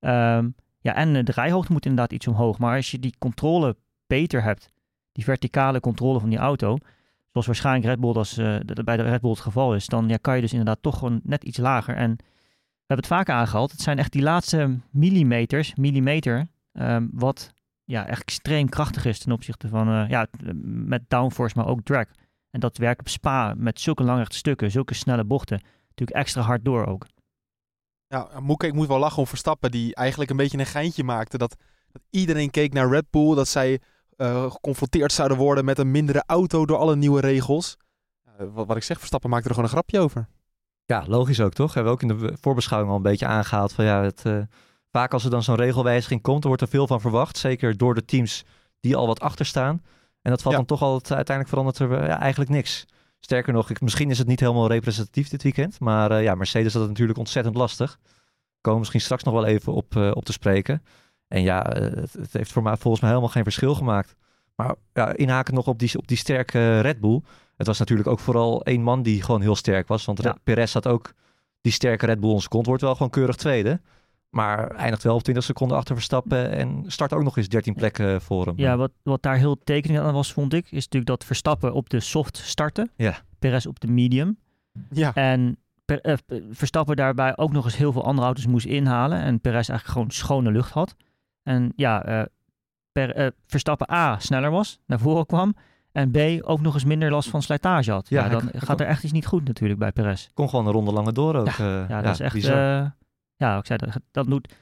Ehm, 0.00 0.48
ja, 0.80 0.94
en 0.94 1.16
eh, 1.16 1.24
de 1.24 1.32
rijhoogte 1.32 1.72
moet 1.72 1.86
inderdaad 1.86 2.12
iets 2.12 2.26
omhoog. 2.26 2.58
Maar 2.58 2.76
als 2.76 2.90
je 2.90 2.98
die 2.98 3.14
controle 3.18 3.76
beter 4.06 4.42
hebt, 4.42 4.70
die 5.12 5.24
verticale 5.24 5.80
controle 5.80 6.20
van 6.20 6.28
die 6.28 6.38
auto, 6.38 6.76
zoals 7.30 7.46
waarschijnlijk 7.46 7.86
Red 7.86 8.00
Bull 8.00 8.12
als, 8.12 8.38
eh, 8.38 8.56
dat 8.64 8.84
bij 8.84 8.96
de 8.96 9.02
Red 9.02 9.20
Bull 9.20 9.30
het 9.30 9.40
geval 9.40 9.74
is, 9.74 9.86
dan 9.86 10.08
ja, 10.08 10.16
kan 10.16 10.34
je 10.34 10.40
dus 10.40 10.52
inderdaad 10.52 10.82
toch 10.82 10.98
gewoon 10.98 11.20
net 11.22 11.44
iets 11.44 11.58
lager. 11.58 11.96
En 11.96 12.16
we 12.16 12.24
hebben 12.86 13.06
het 13.06 13.06
vaak 13.06 13.28
aangehaald. 13.28 13.70
Het 13.70 13.80
zijn 13.80 13.98
echt 13.98 14.12
die 14.12 14.22
laatste 14.22 14.78
millimeters, 14.90 15.74
millimeter, 15.74 16.46
ehm, 16.72 17.06
wat 17.12 17.52
ja, 17.84 18.06
echt 18.06 18.22
extreem 18.22 18.68
krachtig 18.68 19.04
is 19.04 19.18
ten 19.18 19.32
opzichte 19.32 19.68
van, 19.68 19.88
eh, 19.88 20.08
ja, 20.08 20.26
met 20.64 21.02
downforce, 21.08 21.58
maar 21.58 21.66
ook 21.66 21.80
drag. 21.82 22.06
En 22.54 22.60
dat 22.60 22.76
werkt 22.76 23.00
op 23.00 23.08
Spa 23.08 23.54
met 23.56 23.80
zulke 23.80 24.02
lange 24.02 24.24
stukken, 24.28 24.70
zulke 24.70 24.94
snelle 24.94 25.24
bochten, 25.24 25.60
natuurlijk 25.88 26.18
extra 26.18 26.42
hard 26.42 26.64
door 26.64 26.86
ook. 26.86 27.06
Ja, 28.06 28.28
Moeke, 28.40 28.66
ik 28.66 28.74
moet 28.74 28.86
wel 28.86 28.98
lachen 28.98 29.18
om 29.18 29.26
Verstappen, 29.26 29.70
die 29.70 29.94
eigenlijk 29.94 30.30
een 30.30 30.36
beetje 30.36 30.58
een 30.58 30.66
geintje 30.66 31.04
maakte. 31.04 31.38
Dat, 31.38 31.56
dat 31.92 32.02
iedereen 32.10 32.50
keek 32.50 32.72
naar 32.72 32.88
Red 32.88 33.10
Bull, 33.10 33.34
dat 33.34 33.48
zij 33.48 33.80
eh, 34.16 34.50
geconfronteerd 34.50 35.12
zouden 35.12 35.36
worden 35.36 35.64
met 35.64 35.78
een 35.78 35.90
mindere 35.90 36.22
auto 36.26 36.66
door 36.66 36.76
alle 36.76 36.96
nieuwe 36.96 37.20
regels. 37.20 37.76
Eh, 38.24 38.46
wat, 38.52 38.66
wat 38.66 38.76
ik 38.76 38.82
zeg, 38.82 38.98
Verstappen 38.98 39.30
maakte 39.30 39.48
er 39.48 39.54
gewoon 39.54 39.70
een 39.70 39.76
grapje 39.76 40.00
over. 40.00 40.28
Ja, 40.84 41.04
logisch 41.06 41.40
ook 41.40 41.52
toch? 41.52 41.74
Hebben 41.74 41.92
we 41.92 41.98
ook 41.98 42.10
in 42.10 42.16
de 42.18 42.36
voorbeschouwing 42.40 42.90
al 42.90 42.96
een 42.96 43.02
beetje 43.10 43.26
aangehaald 43.26 43.72
van 43.72 43.84
ja, 43.84 44.02
het, 44.02 44.22
eh, 44.24 44.38
vaak 44.90 45.12
als 45.12 45.24
er 45.24 45.30
dan 45.30 45.42
zo'n 45.42 45.56
regelwijziging 45.56 46.22
komt, 46.22 46.42
er 46.42 46.48
wordt 46.48 46.62
er 46.62 46.68
veel 46.68 46.86
van 46.86 47.00
verwacht. 47.00 47.36
Zeker 47.36 47.76
door 47.76 47.94
de 47.94 48.04
teams 48.04 48.44
die 48.80 48.96
al 48.96 49.06
wat 49.06 49.20
achter 49.20 49.46
staan. 49.46 49.82
En 50.24 50.30
dat 50.30 50.42
valt 50.42 50.54
Ja. 50.54 50.60
dan 50.60 50.66
toch 50.66 50.82
al, 50.82 50.92
uiteindelijk 50.92 51.48
verandert 51.48 51.78
er 51.78 51.92
eh, 51.92 52.06
ja, 52.06 52.20
eigenlijk 52.20 52.50
niks. 52.50 52.86
Sterker 53.20 53.52
nog, 53.52 53.70
ik, 53.70 53.80
misschien 53.80 54.10
is 54.10 54.18
het 54.18 54.26
niet 54.26 54.40
helemaal 54.40 54.68
representatief 54.68 55.28
dit 55.28 55.42
weekend. 55.42 55.80
Maar 55.80 56.10
eh, 56.10 56.22
ja, 56.22 56.34
Mercedes 56.34 56.72
had 56.72 56.80
het 56.82 56.90
natuurlijk 56.90 57.18
ontzettend 57.18 57.56
lastig. 57.56 57.98
Komen 58.60 58.78
misschien 58.78 59.00
straks 59.00 59.22
nog 59.22 59.34
wel 59.34 59.44
even 59.44 59.72
op, 59.72 59.96
eh, 59.96 60.10
op 60.14 60.24
te 60.24 60.32
spreken. 60.32 60.82
En 61.28 61.42
ja, 61.42 61.72
eh, 61.72 61.82
het, 62.02 62.12
het 62.12 62.32
heeft 62.32 62.52
voor 62.52 62.62
mij 62.62 62.76
volgens 62.76 63.00
mij 63.02 63.10
helemaal 63.10 63.32
geen 63.32 63.42
verschil 63.42 63.74
gemaakt. 63.74 64.14
Maar 64.54 64.74
ja, 64.92 65.12
inhaken 65.16 65.54
nog 65.54 65.66
op 65.66 65.78
die, 65.78 65.98
op 65.98 66.08
die 66.08 66.16
sterke 66.16 66.80
Red 66.80 67.00
Bull. 67.00 67.20
Het 67.56 67.66
was 67.66 67.78
natuurlijk 67.78 68.08
ook 68.08 68.20
vooral 68.20 68.62
één 68.64 68.82
man 68.82 69.02
die 69.02 69.22
gewoon 69.22 69.40
heel 69.40 69.56
sterk 69.56 69.88
was. 69.88 70.04
Want 70.04 70.22
Ja. 70.22 70.36
Perez 70.44 70.72
had 70.72 70.86
ook 70.88 71.12
die 71.60 71.72
sterke 71.72 72.06
Red 72.06 72.20
Bull 72.20 72.30
onze 72.30 72.48
kont. 72.48 72.66
Wordt 72.66 72.82
wel 72.82 72.94
gewoon 72.94 73.10
keurig 73.10 73.36
tweede. 73.36 73.80
Maar 74.34 74.70
eindigt 74.70 75.02
wel 75.02 75.14
op 75.14 75.22
20 75.22 75.44
seconden 75.44 75.76
achter 75.76 75.94
Verstappen. 75.94 76.50
En 76.50 76.84
start 76.86 77.12
ook 77.12 77.22
nog 77.22 77.36
eens 77.36 77.48
13 77.48 77.74
plekken 77.74 78.20
voor 78.22 78.46
hem. 78.46 78.54
Ja, 78.56 78.76
wat, 78.76 78.90
wat 79.02 79.22
daar 79.22 79.36
heel 79.36 79.58
tekenend 79.64 80.04
aan 80.04 80.12
was, 80.14 80.32
vond 80.32 80.52
ik, 80.52 80.64
is 80.64 80.70
natuurlijk 80.84 81.06
dat 81.06 81.24
Verstappen 81.24 81.72
op 81.74 81.90
de 81.90 82.00
soft 82.00 82.36
startte. 82.36 82.88
Ja. 82.96 83.14
Perez 83.38 83.66
op 83.66 83.80
de 83.80 83.86
medium. 83.88 84.38
Ja, 84.90 85.14
En 85.14 85.56
per, 85.84 86.00
eh, 86.00 86.14
Verstappen 86.50 86.96
daarbij 86.96 87.36
ook 87.36 87.52
nog 87.52 87.64
eens 87.64 87.76
heel 87.76 87.92
veel 87.92 88.04
andere 88.04 88.26
auto's 88.26 88.46
moest 88.46 88.66
inhalen. 88.66 89.20
En 89.20 89.40
Perez 89.40 89.68
eigenlijk 89.68 89.86
gewoon 89.98 90.10
schone 90.10 90.50
lucht 90.52 90.70
had. 90.72 90.96
En 91.42 91.72
ja, 91.76 92.04
eh, 92.04 92.22
per, 92.92 93.14
eh, 93.14 93.26
Verstappen 93.46 93.90
A 93.92 94.18
sneller 94.18 94.50
was, 94.50 94.78
naar 94.86 94.98
voren 94.98 95.26
kwam. 95.26 95.54
En 95.92 96.10
B 96.10 96.16
ook 96.40 96.60
nog 96.60 96.74
eens 96.74 96.84
minder 96.84 97.10
last 97.10 97.28
van 97.28 97.42
slijtage 97.42 97.90
had. 97.90 98.08
Ja, 98.08 98.22
Ja, 98.24 98.28
dan 98.28 98.40
hij- 98.42 98.48
hij 98.52 98.60
gaat 98.60 98.80
er 98.80 98.86
echt 98.86 99.04
iets 99.04 99.12
niet 99.12 99.26
goed 99.26 99.46
natuurlijk 99.46 99.78
bij 99.80 99.92
Perez. 99.92 100.28
Kon 100.34 100.48
gewoon 100.48 100.66
een 100.66 100.72
ronde 100.72 100.92
lange 100.92 101.12
door 101.12 101.34
ook. 101.34 101.46
eh, 101.46 101.88
Ja, 101.88 102.02
dat 102.02 102.12
is 102.12 102.20
echt... 102.20 102.34
ja, 103.44 103.58
ik 103.58 103.66
zei 103.66 103.78
dat, 103.78 104.00
dat 104.10 104.26
doet... 104.26 104.54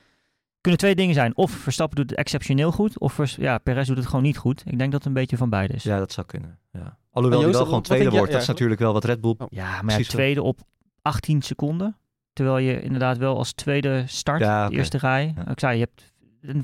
Kunnen 0.60 0.80
twee 0.80 0.94
dingen 0.94 1.14
zijn. 1.14 1.36
Of 1.36 1.50
Verstappen 1.50 1.96
doet 1.96 2.10
het 2.10 2.18
exceptioneel 2.18 2.72
goed. 2.72 2.98
Of 2.98 3.12
Vers- 3.12 3.36
ja, 3.36 3.58
Perez 3.58 3.86
doet 3.86 3.96
het 3.96 4.06
gewoon 4.06 4.22
niet 4.22 4.38
goed. 4.38 4.62
Ik 4.66 4.78
denk 4.78 4.92
dat 4.92 4.92
het 4.92 5.04
een 5.04 5.12
beetje 5.12 5.36
van 5.36 5.50
beide 5.50 5.74
is. 5.74 5.82
Ja, 5.82 5.98
dat 5.98 6.12
zou 6.12 6.26
kunnen. 6.26 6.58
Ja. 6.72 6.98
Alhoewel 7.10 7.42
hij 7.42 7.52
wel 7.52 7.64
gewoon 7.64 7.82
tweede 7.82 8.10
wordt. 8.10 8.32
Dat 8.32 8.40
is 8.40 8.46
natuurlijk 8.46 8.80
wel 8.80 8.92
wat 8.92 9.04
Red 9.04 9.20
Bull... 9.20 9.34
Oh. 9.38 9.46
Ja, 9.50 9.82
maar 9.82 9.98
ja, 9.98 10.04
tweede 10.04 10.42
op 10.42 10.60
18 11.02 11.42
seconden. 11.42 11.96
Terwijl 12.32 12.58
je 12.58 12.82
inderdaad 12.82 13.18
wel 13.18 13.36
als 13.36 13.52
tweede 13.52 14.04
start, 14.06 14.40
Ja, 14.40 14.68
de 14.68 14.76
eerste 14.76 14.98
rij. 14.98 15.32
Ja. 15.36 15.50
Ik 15.50 15.60
zei, 15.60 15.78
je 15.78 15.88
hebt 15.90 16.12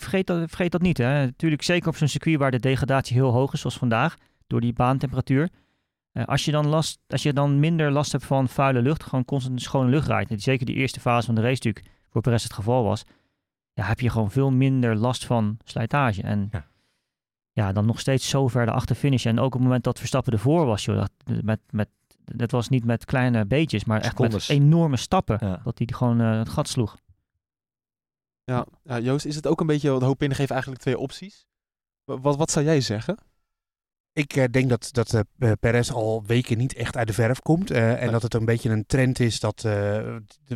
vergeet, 0.02 0.26
dat, 0.26 0.38
vergeet 0.48 0.72
dat 0.72 0.82
niet. 0.82 0.98
Hè. 0.98 1.24
Natuurlijk 1.24 1.62
zeker 1.62 1.88
op 1.88 1.96
zo'n 1.96 2.08
circuit 2.08 2.38
waar 2.38 2.50
de 2.50 2.60
degradatie 2.60 3.16
heel 3.16 3.30
hoog 3.30 3.52
is, 3.52 3.60
zoals 3.60 3.78
vandaag, 3.78 4.16
door 4.46 4.60
die 4.60 4.72
baantemperatuur. 4.72 5.48
Eh, 6.12 6.24
als, 6.24 6.44
je 6.44 6.50
dan 6.50 6.66
last, 6.66 7.00
als 7.08 7.22
je 7.22 7.32
dan 7.32 7.60
minder 7.60 7.92
last 7.92 8.12
hebt 8.12 8.24
van 8.24 8.48
vuile 8.48 8.82
lucht, 8.82 9.02
gewoon 9.02 9.24
constant 9.24 9.62
schone 9.62 9.90
lucht 9.90 10.06
rijdt, 10.06 10.42
zeker 10.42 10.66
die 10.66 10.74
eerste 10.74 11.00
fase 11.00 11.26
van 11.26 11.34
de 11.34 11.40
race 11.40 11.54
natuurlijk 11.54 11.86
voor 12.10 12.20
Perez 12.20 12.42
het 12.42 12.52
geval 12.52 12.84
was, 12.84 13.04
ja, 13.72 13.84
heb 13.84 14.00
je 14.00 14.10
gewoon 14.10 14.30
veel 14.30 14.50
minder 14.50 14.96
last 14.96 15.26
van 15.26 15.58
slijtage. 15.64 16.22
En 16.22 16.48
ja, 16.50 16.66
Ja. 17.52 17.72
dan 17.72 17.86
nog 17.86 18.00
steeds 18.00 18.28
zo 18.28 18.48
ver 18.48 18.70
achter 18.70 18.96
finishen. 18.96 19.30
En 19.30 19.38
ook 19.38 19.46
op 19.46 19.52
het 19.52 19.62
moment 19.62 19.84
dat 19.84 19.98
Verstappen 19.98 20.32
ervoor 20.32 20.66
was, 20.66 20.84
joh, 20.84 20.96
dat, 20.96 21.10
met, 21.42 21.60
met, 21.70 21.88
dat 22.24 22.50
was 22.50 22.68
niet 22.68 22.84
met 22.84 23.04
kleine 23.04 23.46
beetjes, 23.46 23.84
maar 23.84 23.98
echt 24.00 24.08
Secondes. 24.16 24.48
met 24.48 24.56
enorme 24.58 24.96
stappen. 24.96 25.36
Ja. 25.40 25.60
Dat 25.64 25.78
hij 25.78 25.86
gewoon 25.96 26.20
eh, 26.20 26.38
het 26.38 26.48
gat 26.48 26.68
sloeg. 26.68 26.96
Ja. 28.44 28.66
ja, 28.82 28.98
Joost, 29.00 29.24
is 29.26 29.36
het 29.36 29.46
ook 29.46 29.60
een 29.60 29.66
beetje, 29.66 29.90
want 29.90 30.02
Hopin 30.02 30.34
geeft 30.34 30.50
eigenlijk 30.50 30.80
twee 30.80 30.98
opties. 30.98 31.46
Wa- 32.04 32.18
Wat, 32.20 32.36
wat 32.36 32.50
zou 32.50 32.64
jij 32.64 32.80
zeggen? 32.80 33.18
Ik 34.18 34.36
eh, 34.36 34.44
denk 34.50 34.68
dat, 34.68 34.88
dat 34.92 35.14
eh, 35.14 35.52
Perez 35.60 35.90
al 35.90 36.22
weken 36.26 36.58
niet 36.58 36.74
echt 36.74 36.96
uit 36.96 37.06
de 37.06 37.12
verf 37.12 37.40
komt. 37.40 37.70
eh, 37.70 37.90
en 37.92 38.00
Nee. 38.00 38.10
dat 38.10 38.22
het 38.22 38.34
een 38.34 38.44
beetje 38.44 38.70
een 38.70 38.86
trend 38.86 39.20
is 39.20 39.40
dat, 39.40 39.62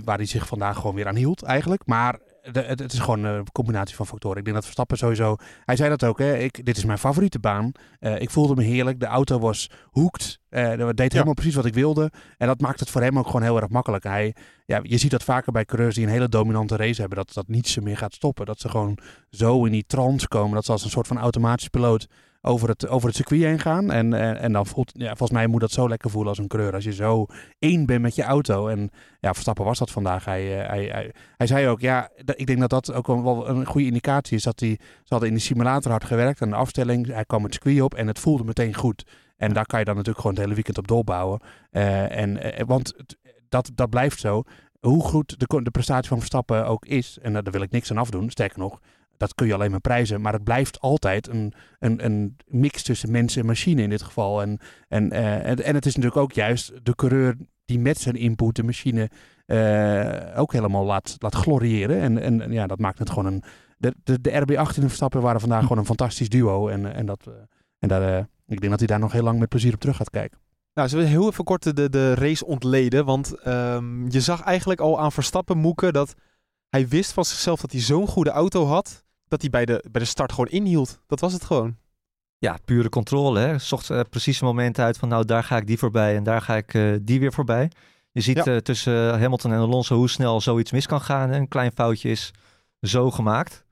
waar 0.05 0.17
hij 0.17 0.27
zich 0.27 0.47
vandaag 0.47 0.77
gewoon 0.77 0.95
weer 0.95 1.07
aan 1.07 1.15
hield 1.17 1.43
eigenlijk. 1.43 1.87
Maar 1.87 2.19
de, 2.53 2.61
het, 2.63 2.79
het 2.79 2.93
is 2.93 2.99
gewoon 2.99 3.25
een 3.25 3.53
combinatie 3.53 3.97
van 3.97 4.07
factoren. 4.07 4.39
Ik 4.39 4.43
denk 4.43 4.55
dat 4.57 4.65
Verstappen 4.65 4.97
sowieso... 4.97 5.37
Hij 5.65 5.77
zei 5.77 5.89
dat 5.89 6.05
ook, 6.05 6.19
hè. 6.19 6.37
Ik, 6.39 6.65
dit 6.65 6.77
is 6.77 6.85
mijn 6.85 6.99
favoriete 6.99 7.39
baan. 7.39 7.73
Ik 8.19 8.31
voelde 8.31 8.55
me 8.55 8.63
heerlijk. 8.63 9.01
De 9.01 9.07
auto 9.07 9.39
was 9.39 9.71
hoekt. 9.85 10.41
Dat 10.49 10.97
deed 10.97 11.13
helemaal 11.13 11.35
precies 11.35 11.55
wat 11.55 11.65
ik 11.65 11.75
wilde. 11.75 12.11
En 12.39 12.47
dat 12.47 12.61
maakt 12.61 12.81
het 12.81 12.91
voor 12.91 13.03
hem 13.03 13.19
ook 13.19 13.27
gewoon 13.27 13.43
heel 13.43 13.57
erg 13.61 13.69
makkelijk. 13.69 14.05
Hij, 14.05 14.35
ja, 14.67 14.81
je 14.83 14.99
ziet 14.99 15.11
dat 15.11 15.23
vaker 15.25 15.53
bij 15.53 15.65
coureurs 15.65 15.95
die 15.95 16.05
een 16.05 16.13
hele 16.13 16.29
dominante 16.29 16.77
race 16.77 17.01
hebben. 17.01 17.19
Dat, 17.19 17.33
dat 17.35 17.49
niets 17.49 17.73
ze 17.73 17.81
meer 17.81 17.97
gaat 17.97 18.15
stoppen. 18.15 18.47
Dat 18.47 18.61
ze 18.61 18.69
gewoon 18.69 18.99
zo 19.31 19.65
in 19.65 19.73
die 19.73 19.85
trance 19.87 20.29
komen. 20.29 20.55
Dat 20.55 20.65
ze 20.65 20.73
als 20.73 20.85
een 20.85 20.91
soort 20.91 21.07
van 21.07 21.19
automatisch 21.19 21.69
piloot 21.69 22.07
over 22.43 22.69
het, 22.69 22.89
over 22.89 23.07
het 23.09 23.17
circuit 23.17 23.43
heen 23.43 23.59
gaan. 23.59 23.91
En, 23.91 24.13
en, 24.13 24.39
en 24.39 24.53
dan 24.53 24.67
voelt, 24.67 24.93
ja, 24.95 25.07
volgens 25.07 25.31
mij 25.31 25.47
moet 25.47 25.61
dat 25.61 25.71
zo 25.71 25.89
lekker 25.89 26.11
voelen 26.11 26.29
als 26.29 26.39
een 26.39 26.47
coureur. 26.49 26.75
Als 26.75 26.85
je 26.85 26.93
zo 26.93 27.27
één 27.59 27.87
bent 27.87 28.03
met 28.03 28.15
je 28.15 28.23
auto. 28.23 28.69
En 28.69 28.91
ja, 29.21 29.33
Verstappen 29.33 29.65
was 29.65 29.79
dat 29.79 29.91
vandaag. 29.91 30.25
Hij, 30.25 30.61
eh, 30.61 30.69
hij, 30.69 30.85
hij, 30.85 31.13
hij 31.37 31.47
zei 31.47 31.69
ook, 31.69 31.81
ja, 31.81 32.11
ik 32.35 32.47
denk 32.47 32.61
dat 32.61 32.71
dat 32.71 32.93
ook 32.93 33.07
wel- 33.07 33.49
een 33.49 33.67
goede 33.67 33.87
indicatie 33.87 34.37
is. 34.37 34.43
Dat 34.43 34.61
hij, 34.61 34.79
ze 34.79 35.09
hadden 35.09 35.29
in 35.29 35.35
de 35.35 35.41
simulator 35.41 35.91
hard 35.91 36.05
gewerkt 36.05 36.43
aan 36.43 36.51
de 36.51 36.57
afstelling. 36.57 37.07
Hij 37.07 37.25
kwam 37.25 37.43
het 37.43 37.53
circuit 37.53 37.81
op 37.81 37.95
en 37.95 38.07
het 38.07 38.19
voelde 38.19 38.45
meteen 38.45 38.75
goed. 38.75 39.07
En 39.37 39.53
daar 39.53 39.67
kan 39.67 39.79
je 39.79 39.85
dan 39.85 39.95
natuurlijk 39.95 40.21
gewoon 40.21 40.37
het 40.37 40.45
hele 40.45 40.55
weekend 40.55 40.79
op 40.79 40.89
doorbouwen. 40.89 41.41
Eh, 41.71 42.17
en, 42.17 42.43
eh, 42.43 42.67
want 42.67 42.95
dat, 43.49 43.71
dat 43.75 43.91
blijft 43.91 44.21
zo. 44.21 44.43
Hoe 44.81 45.03
goed 45.03 45.39
de, 45.39 45.63
de 45.63 45.71
prestatie 45.71 46.09
van 46.09 46.19
Verstappen 46.19 46.67
ook 46.67 46.87
is, 46.87 47.19
en 47.23 47.33
daar 47.33 47.43
wil 47.43 47.63
ik 47.63 47.71
niks 47.71 47.91
aan 47.91 47.99
afdoen. 47.99 48.31
Sterker 48.31 48.59
nog, 48.59 48.81
dat 49.23 49.35
kun 49.35 49.47
je 49.47 49.55
alleen 49.55 49.71
maar 49.71 49.81
prijzen. 49.81 50.21
Maar 50.21 50.33
het 50.33 50.45
blijft 50.45 50.81
altijd 50.81 51.29
een, 51.29 51.53
een, 51.79 52.05
een 52.05 52.37
mix 52.47 52.83
tussen 52.83 53.11
mens 53.11 53.37
en 53.37 53.47
machine 53.47 53.83
in 53.83 53.91
dit 53.91 54.03
geval. 54.03 54.43
En, 54.43 54.59
en, 54.89 55.11
eh, 55.11 55.49
en, 55.49 55.65
en 55.65 55.75
het 55.75 55.87
is 55.87 55.95
natuurlijk 55.95 56.23
ook 56.23 56.33
juist 56.33 56.73
de 56.83 56.95
coureur 56.95 57.37
die 57.65 57.79
met 57.79 57.99
zijn 57.99 58.15
input 58.15 58.57
de 58.57 58.63
machine 58.63 59.11
eh, 59.47 60.41
ook 60.41 60.53
helemaal 60.53 60.85
laat, 60.85 61.17
laat 61.19 61.35
gloriëren. 61.35 62.01
En, 62.01 62.19
en 62.19 62.53
ja, 62.53 62.67
dat 62.67 62.79
maakt 62.79 62.99
het 62.99 63.11
gewoon 63.11 63.27
een... 63.27 63.43
De, 63.79 63.95
de, 64.05 64.21
de 64.21 64.31
RB8 64.31 64.55
en 64.55 64.81
de 64.81 64.89
Verstappen 64.89 65.21
waren 65.21 65.41
vandaag 65.41 65.63
gewoon 65.63 65.79
een 65.79 65.85
fantastisch 65.85 66.29
duo. 66.29 66.69
En, 66.69 66.95
en, 66.95 67.07
dat, 67.07 67.27
eh, 67.27 67.33
en 67.79 67.89
daar, 67.89 68.19
ik 68.47 68.61
denk 68.61 68.71
dat 68.71 68.79
hij 68.79 68.89
daar 68.89 68.99
nog 68.99 69.13
heel 69.13 69.23
lang 69.23 69.39
met 69.39 69.49
plezier 69.49 69.75
op 69.75 69.81
terug 69.81 69.97
gaat 69.97 70.11
kijken. 70.11 70.39
Nou, 70.75 70.89
zullen 70.89 71.05
we 71.05 71.11
heel 71.11 71.27
even 71.27 71.45
kort 71.45 71.77
de, 71.77 71.91
de 71.91 72.15
race 72.15 72.47
ontleden? 72.47 73.05
Want 73.05 73.35
ehm, 73.41 74.11
je 74.11 74.21
zag 74.21 74.43
eigenlijk 74.43 74.81
al 74.81 75.01
aan 75.01 75.13
Verstappen 75.13 75.59
moeken 75.59 75.93
dat 75.93 76.15
hij 76.73 76.89
wist 76.89 77.13
van 77.13 77.25
zichzelf 77.25 77.61
dat 77.61 77.73
hij 77.73 77.81
zo'n 77.81 78.07
goede 78.07 78.31
auto 78.31 78.67
had, 78.67 79.05
dat 79.33 79.41
hij 79.41 79.51
bij 79.51 79.65
de, 79.65 79.85
bij 79.91 80.01
de 80.01 80.07
start 80.09 80.31
gewoon 80.33 80.49
inhield. 80.49 81.01
Dat 81.07 81.21
was 81.21 81.33
het 81.33 81.45
gewoon. 81.45 81.77
Ja, 82.39 82.59
pure 82.65 82.89
controle. 82.89 83.39
Hè. 83.41 83.59
Zocht 83.59 83.91
eh, 83.91 84.01
precies 84.11 84.41
een 84.41 84.47
moment 84.47 84.79
uit 84.79 84.99
van 84.99 85.09
nou, 85.09 85.25
daar 85.25 85.45
ga 85.45 85.57
ik 85.57 85.67
die 85.67 85.79
voorbij 85.79 86.17
en 86.17 86.23
daar 86.23 86.41
ga 86.41 86.57
ik 86.57 86.75
eh, 86.75 86.93
die 87.03 87.21
weer 87.21 87.33
voorbij. 87.33 87.71
Je 88.13 88.21
ziet 88.21 88.37
Ja. 88.37 88.45
eh, 88.45 88.57
tussen 88.57 89.21
Hamilton 89.21 89.53
en 89.53 89.59
Alonso 89.59 89.97
hoe 89.97 90.09
snel 90.11 90.41
zoiets 90.41 90.73
mis 90.73 90.87
kan 90.87 91.01
gaan. 91.01 91.31
hè. 91.31 91.37
Een 91.37 91.49
klein 91.49 91.73
foutje 91.75 92.09
is 92.11 92.31
zo 92.81 93.11
gemaakt. 93.11 93.65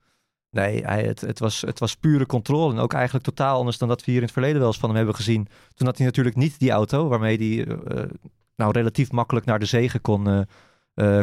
Nee, 0.49 0.85
hij, 0.85 1.03
het, 1.03 1.21
het, 1.21 1.39
was, 1.39 1.61
het 1.61 1.79
was 1.79 1.95
pure 1.95 2.25
controle. 2.25 2.73
En 2.73 2.79
ook 2.79 2.93
eigenlijk 2.93 3.25
totaal 3.25 3.57
anders 3.57 3.77
dan 3.77 3.87
dat 3.87 3.99
we 3.99 4.05
hier 4.05 4.15
in 4.19 4.23
het 4.25 4.31
verleden 4.33 4.59
wel 4.59 4.67
eens 4.67 4.77
van 4.79 4.89
hem 4.89 4.97
hebben 4.97 5.15
gezien. 5.15 5.47
Toen 5.75 5.87
had 5.87 5.97
hij 5.97 6.05
natuurlijk 6.05 6.35
niet 6.35 6.59
die 6.59 6.71
auto 6.71 7.07
waarmee 7.07 7.37
hij 7.37 7.77
nou, 8.55 8.71
relatief 8.71 9.11
makkelijk 9.11 9.45
naar 9.45 9.59
de 9.59 9.65
zegen 9.65 10.01
kon, 10.01 10.45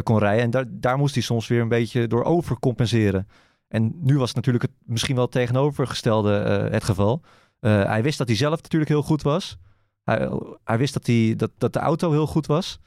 kon 0.03 0.17
rijden. 0.19 0.43
En 0.43 0.49
daar, 0.49 0.65
daar 0.67 0.97
moest 0.97 1.13
hij 1.13 1.23
soms 1.23 1.47
weer 1.47 1.61
een 1.61 1.67
beetje 1.67 2.07
door 2.07 2.23
overcompenseren. 2.23 3.27
En 3.69 3.93
nu 4.01 4.17
was 4.17 4.33
natuurlijk 4.33 4.63
het 4.63 4.73
misschien 4.85 5.15
wel 5.15 5.23
het 5.23 5.33
tegenovergestelde 5.33 6.37
eh, 6.37 6.71
het 6.71 6.83
geval. 6.83 7.21
Eh, 7.59 7.83
hij 7.83 8.03
wist 8.03 8.17
dat 8.17 8.27
hij 8.27 8.35
zelf 8.35 8.61
natuurlijk 8.61 8.91
heel 8.91 9.01
goed 9.03 9.21
was. 9.21 9.57
Hij, 10.03 10.29
hij 10.63 10.77
wist 10.77 10.93
dat, 10.93 11.07
hij, 11.07 11.33
dat, 11.37 11.51
dat 11.57 11.73
de 11.73 11.79
auto 11.79 12.11
heel 12.11 12.27
goed 12.27 12.45
was. 12.45 12.79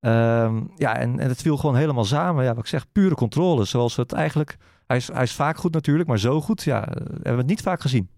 Ehm, 0.00 0.64
ja, 0.76 0.96
en, 0.96 1.18
en 1.18 1.28
het 1.28 1.42
viel 1.42 1.56
gewoon 1.56 1.76
helemaal 1.76 2.04
samen. 2.04 2.44
Ja, 2.44 2.54
wat 2.54 2.62
ik 2.62 2.70
zeg, 2.70 2.92
pure 2.92 3.14
controle. 3.14 3.64
Zoals 3.64 3.96
we 3.96 4.02
het 4.02 4.12
eigenlijk... 4.12 4.56
Hij 4.86 4.96
is, 4.96 5.08
hij 5.12 5.22
is 5.22 5.34
vaak 5.34 5.56
goed 5.56 5.72
natuurlijk, 5.72 6.08
maar 6.08 6.18
zo 6.18 6.40
goed 6.40 6.62
ja, 6.62 6.88
eh, 6.88 6.94
hebben 7.06 7.32
we 7.32 7.38
het 7.38 7.46
niet 7.46 7.62
vaak 7.62 7.80
gezien. 7.80 8.10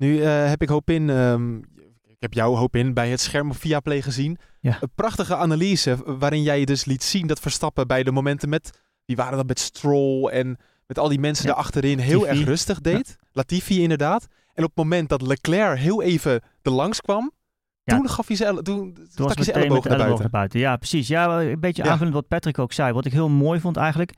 Nu 0.00 0.22
eh, 0.22 0.48
heb 0.48 0.62
ik 0.62 0.68
hoop 0.68 0.90
in, 0.90 1.10
ehm, 1.10 1.56
ik 2.04 2.16
heb 2.18 2.32
jou 2.32 2.56
hoop 2.56 2.76
in 2.76 2.94
bij 2.94 3.10
het 3.10 3.20
scherm 3.20 3.50
op 3.50 3.56
Viaplay 3.56 4.02
gezien. 4.02 4.38
Ja. 4.60 4.78
Een 4.80 4.92
prachtige 4.94 5.36
analyse 5.36 6.18
waarin 6.18 6.42
jij 6.42 6.58
je 6.58 6.66
dus 6.66 6.84
liet 6.84 7.02
zien 7.02 7.26
dat 7.26 7.40
Verstappen 7.40 7.86
bij 7.86 8.02
de 8.02 8.12
momenten 8.12 8.48
met, 8.48 8.80
wie 9.10 9.18
waren 9.24 9.36
dat 9.36 9.46
met 9.46 9.58
Stroll 9.58 10.26
en 10.28 10.56
met 10.86 10.98
al 10.98 11.08
die 11.08 11.18
mensen 11.18 11.46
Ja, 11.46 11.50
daarachterin 11.52 11.98
heel 11.98 12.20
Latifi. 12.20 12.38
erg 12.38 12.48
rustig 12.48 12.80
deed. 12.80 13.16
Latifi 13.32 13.82
inderdaad. 13.82 14.26
En 14.54 14.62
op 14.64 14.68
het 14.68 14.78
moment 14.78 15.08
dat 15.08 15.22
Leclerc 15.22 15.78
heel 15.78 16.02
even 16.02 16.40
er 16.62 16.70
langs 16.72 17.00
kwam, 17.00 17.32
Ja. 17.84 17.96
toen 17.96 18.08
gaf 18.08 18.26
hij 18.26 18.36
zijn, 18.36 18.48
elle- 18.50 18.62
toen, 18.62 18.94
Toen 18.94 19.06
stak 19.10 19.34
hij 19.34 19.44
zijn 19.44 19.56
met 19.56 19.64
elleboog 19.66 19.84
naar 19.84 19.96
buiten. 19.98 20.20
naar 20.20 20.30
buiten. 20.30 20.60
Ja, 20.60 20.76
precies. 20.76 21.08
Ja, 21.08 21.40
een 21.42 21.60
beetje 21.60 21.82
Ja. 21.84 21.90
aanvullend 21.90 22.16
wat 22.16 22.28
Patrick 22.28 22.58
ook 22.58 22.72
zei. 22.72 22.92
Wat 22.92 23.04
ik 23.04 23.12
heel 23.12 23.28
mooi 23.28 23.60
vond 23.60 23.76
eigenlijk, 23.76 24.14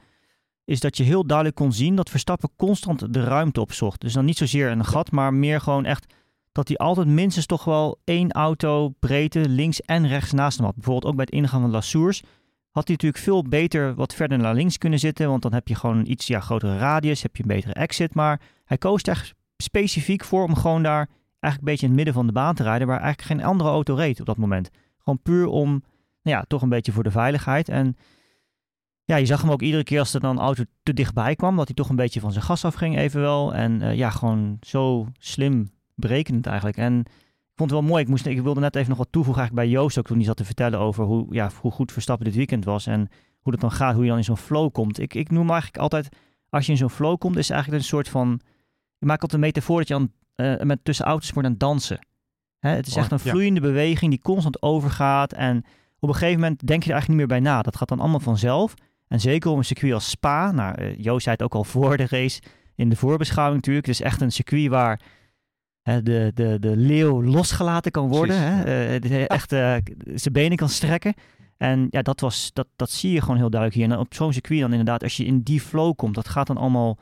is 0.65 0.81
dat 0.81 0.97
je 0.97 1.03
heel 1.03 1.27
duidelijk 1.27 1.57
kon 1.57 1.73
zien 1.73 1.95
dat 1.97 2.11
Verstappen 2.11 2.51
constant 2.57 3.13
de 3.15 3.25
ruimte 3.25 3.61
opzocht. 3.61 4.01
Dus 4.01 4.13
dan 4.13 4.25
niet 4.25 4.37
zozeer 4.37 4.71
een 4.71 4.85
gat, 4.85 5.11
maar 5.11 5.35
meer 5.35 5.61
gewoon 5.61 5.85
echt 5.85 6.15
dat 6.53 6.69
hij 6.69 6.77
altijd 6.77 7.07
minstens 7.07 7.47
toch 7.47 7.65
wel 7.65 7.99
één 8.05 8.31
auto 8.31 8.89
breedte 8.99 9.49
links 9.49 9.81
en 9.81 10.09
rechts 10.09 10.33
naast 10.33 10.57
hem 10.57 10.67
had. 10.67 10.75
Bijvoorbeeld 10.75 11.05
ook 11.07 11.17
bij 11.17 11.25
het 11.31 11.35
ingaan 11.35 11.61
van 11.61 11.71
La 11.71 11.81
Source 11.81 12.23
had 12.73 12.87
hij 12.87 12.97
natuurlijk 12.97 13.23
veel 13.23 13.43
beter 13.43 13.95
wat 13.95 14.15
verder 14.15 14.39
naar 14.39 14.55
links 14.55 14.79
kunnen 14.79 14.99
zitten, 14.99 15.29
want 15.29 15.43
dan 15.43 15.53
heb 15.53 15.69
je 15.69 15.75
gewoon 15.75 15.97
een 15.99 16.11
iets 16.11 16.27
ja, 16.27 16.41
grotere 16.41 16.79
radius, 16.79 17.23
heb 17.23 17.37
je 17.37 17.43
een 17.43 17.49
betere 17.49 17.73
exit. 17.73 18.15
Maar 18.15 18.41
hij 18.65 18.79
koos 18.79 19.03
er 19.03 19.33
specifiek 19.57 20.25
voor 20.25 20.45
om 20.45 20.55
gewoon 20.55 20.83
daar 20.83 21.09
eigenlijk 21.41 21.59
een 21.59 21.65
beetje 21.65 21.87
in 21.87 21.93
het 21.93 21.97
midden 21.97 22.15
van 22.15 22.27
de 22.27 22.33
baan 22.33 22.55
te 22.55 22.63
rijden, 22.63 22.87
waar 22.87 23.01
eigenlijk 23.01 23.29
geen 23.29 23.49
andere 23.49 23.71
auto 23.71 23.95
reed 23.95 24.21
op 24.21 24.27
dat 24.27 24.37
moment. 24.37 24.71
Gewoon 24.99 25.23
puur 25.23 25.47
om, 25.47 25.69
nou 26.23 26.37
ja, 26.37 26.45
toch 26.49 26.63
een 26.63 26.69
beetje 26.69 26.93
voor 26.93 27.03
de 27.03 27.11
veiligheid. 27.11 27.69
En 27.69 27.97
ja, 29.05 29.17
je 29.17 29.27
zag 29.27 29.41
hem 29.41 29.51
ook 29.51 29.63
iedere 29.63 29.85
keer 29.85 29.99
als 29.99 30.15
er 30.15 30.21
dan 30.21 30.37
een 30.37 30.43
auto 30.43 30.65
te 30.83 30.93
dichtbij 30.93 31.35
kwam, 31.35 31.57
dat 31.57 31.67
hij 31.67 31.75
toch 31.75 31.89
een 31.89 31.97
beetje 31.97 32.21
van 32.21 32.33
zijn 32.33 32.45
gas 32.45 32.65
afging 32.65 32.99
evenwel. 32.99 33.55
En 33.55 33.83
eh, 33.83 33.97
ja, 33.97 34.11
gewoon 34.11 34.57
zo 34.61 35.09
slim 35.19 35.71
berekenend 35.95 36.47
eigenlijk. 36.47 36.77
En 36.77 37.05
vond 37.55 37.71
het 37.71 37.81
wel 37.81 37.89
mooi. 37.89 38.03
Ik, 38.03 38.09
moest, 38.09 38.27
ik 38.27 38.43
wilde 38.43 38.61
net 38.61 38.77
even 38.77 38.89
nog 38.89 38.99
wat 38.99 39.09
toevoegen 39.11 39.43
eigenlijk 39.43 39.69
bij 39.69 39.79
Joost 39.81 39.99
ook 39.99 40.07
toen 40.07 40.17
hij 40.17 40.27
zat 40.27 40.37
te 40.37 40.45
vertellen 40.45 40.79
over 40.79 41.05
hoe, 41.05 41.27
ja, 41.31 41.51
hoe 41.61 41.71
goed 41.71 41.93
Verstappen 41.93 42.27
dit 42.27 42.35
weekend 42.35 42.65
was. 42.65 42.87
En 42.87 43.09
hoe 43.41 43.53
dat 43.53 43.61
dan 43.61 43.73
gaat, 43.73 43.95
hoe 43.95 44.03
je 44.03 44.09
dan 44.09 44.19
in 44.19 44.25
zo'n 44.25 44.37
flow 44.37 44.73
komt. 44.73 44.99
Ik, 44.99 45.15
ik 45.15 45.31
noem 45.31 45.51
eigenlijk 45.51 45.83
altijd, 45.83 46.09
als 46.49 46.67
je 46.67 46.73
in 46.73 46.79
zo'n 46.79 46.91
flow 46.91 47.19
komt, 47.19 47.37
is 47.37 47.51
eigenlijk 47.51 47.83
een 47.83 47.89
soort 47.89 48.09
van... 48.09 48.41
Ik 48.99 49.09
maak 49.09 49.23
altijd 49.23 49.33
een 49.33 49.49
metafoor 49.49 49.79
dat 49.79 49.89
je 49.89 49.95
aan, 49.95 50.13
eh, 50.35 50.61
met 50.61 50.85
tussen 50.85 51.05
autosport 51.05 51.45
aan 51.45 51.51
het 51.51 51.61
dansen. 51.61 52.07
Hè, 52.59 52.71
het 52.71 52.87
is 52.87 52.95
Mooi, 52.95 53.07
echt 53.07 53.13
een 53.21 53.21
ja. 53.25 53.31
vloeiende 53.31 53.61
beweging 53.61 54.11
die 54.11 54.21
constant 54.21 54.63
overgaat. 54.63 55.33
En 55.33 55.65
op 55.99 56.09
een 56.09 56.15
gegeven 56.15 56.41
moment 56.41 56.67
denk 56.67 56.83
je 56.83 56.89
er 56.89 56.95
eigenlijk 56.95 57.09
niet 57.09 57.31
meer 57.31 57.41
bij 57.43 57.53
na. 57.53 57.63
Dat 57.63 57.77
gaat 57.77 57.89
dan 57.89 58.01
allemaal 58.01 58.21
vanzelf. 58.21 58.75
En 59.09 59.21
zeker 59.21 59.51
op 59.51 59.57
een 59.57 59.65
circuit 59.65 59.93
als 59.93 60.11
Spa. 60.11 60.51
Nou, 60.51 60.75
eh, 60.75 60.97
Joost 60.97 61.23
zei 61.23 61.37
het 61.37 61.45
ook 61.45 61.55
al 61.55 61.65
voor 61.65 61.97
de 61.97 62.07
race. 62.07 62.43
In 62.75 62.89
de 62.89 62.97
voorbeschouwing 62.97 63.57
natuurlijk. 63.57 63.87
Het 63.87 63.95
is 63.95 64.03
echt 64.03 64.21
een 64.21 64.33
circuit 64.33 64.69
waar 64.69 65.01
de, 65.83 66.31
de, 66.35 66.57
de 66.61 66.77
leeuw 66.77 67.23
losgelaten 67.23 67.91
kan 67.93 68.09
worden. 68.09 68.37
Precies, 68.37 68.65
Hè? 68.65 68.97
Eh, 68.99 69.25
echt 69.29 69.53
eh, 69.53 69.77
zijn 70.15 70.35
benen 70.35 70.57
kan 70.57 70.69
strekken. 70.69 71.15
En 71.57 71.87
ja, 71.91 72.03
dat, 72.03 72.21
was, 72.21 72.51
dat, 72.53 72.67
dat 72.77 72.91
zie 72.91 73.13
je 73.13 73.21
gewoon 73.21 73.37
heel 73.37 73.51
duidelijk 73.51 73.81
hier. 73.81 73.91
En 73.91 73.99
op 74.05 74.15
zo'n 74.15 74.33
circuit 74.33 74.61
dan 74.61 74.71
inderdaad, 74.71 75.03
als 75.03 75.17
je 75.17 75.25
in 75.25 75.41
die 75.41 75.61
flow 75.61 75.95
komt, 75.97 76.15
dat 76.15 76.29
gaat 76.29 76.47
dan 76.47 76.57
allemaal... 76.57 76.99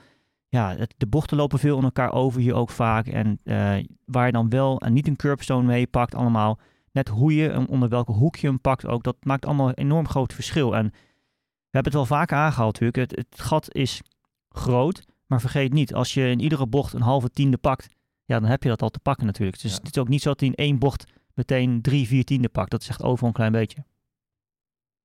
Ja, 0.49 0.77
het- 0.77 0.95
de 0.97 1.07
bochten 1.07 1.37
lopen 1.37 1.59
veel 1.59 1.77
in 1.79 1.85
elkaar 1.85 2.13
over 2.13 2.41
hier 2.41 2.55
ook 2.55 2.71
vaak. 2.71 3.07
En 3.07 3.39
eh, 3.45 3.75
waar 4.05 4.27
je 4.27 4.33
dan 4.33 4.49
wel 4.49 4.81
en 4.81 4.93
niet 4.93 5.07
een 5.07 5.17
curbstone 5.17 5.67
mee 5.67 5.87
pakt 5.87 6.15
allemaal. 6.15 6.59
Net 6.93 7.09
hoe 7.09 7.35
je 7.35 7.49
hem, 7.51 7.67
onder 7.69 7.89
welke 7.89 8.13
hoek 8.13 8.37
je 8.37 8.47
hem 8.47 8.61
pakt 8.61 8.87
ook. 8.87 9.03
Dat 9.03 9.17
maakt 9.23 9.47
allemaal 9.47 9.69
een 9.69 9.75
enorm 9.75 10.09
groot 10.09 10.33
verschil. 10.35 10.77
En 10.77 10.85
we 10.85 11.77
hebben 11.77 11.93
het 11.93 12.09
wel 12.09 12.19
vaker 12.19 12.37
aangehaald 12.37 12.81
natuurlijk. 12.81 13.11
Het, 13.11 13.27
het 13.29 13.41
gat 13.41 13.75
is 13.75 14.01
groot, 14.49 15.05
maar 15.27 15.41
vergeet 15.41 15.73
niet, 15.73 15.95
als 15.95 16.15
je 16.15 16.29
in 16.29 16.41
iedere 16.41 16.67
bocht 16.67 16.93
een 16.93 17.01
halve 17.03 17.31
tiende 17.31 17.57
pakt, 17.57 17.89
ja, 18.31 18.41
dan 18.41 18.51
heb 18.51 18.63
je 18.63 18.69
dat 18.69 18.83
al 18.83 18.89
te 18.91 18.99
pakken 18.99 19.27
natuurlijk. 19.27 19.61
Dus 19.63 19.71
Ja. 19.73 19.79
het 19.83 19.97
is 19.97 20.03
ook 20.03 20.09
niet 20.09 20.23
zo 20.23 20.29
dat 20.29 20.41
hij 20.41 20.49
in 20.49 20.55
één 20.55 20.79
bocht 20.79 21.05
meteen 21.35 21.83
drie, 21.83 22.07
vier 22.07 22.25
tiende 22.25 22.49
pakt. 22.49 22.71
Dat 22.71 22.83
is 22.83 22.89
echt 22.89 23.03
overal 23.03 23.29
een 23.29 23.35
klein 23.35 23.53
beetje. 23.53 23.85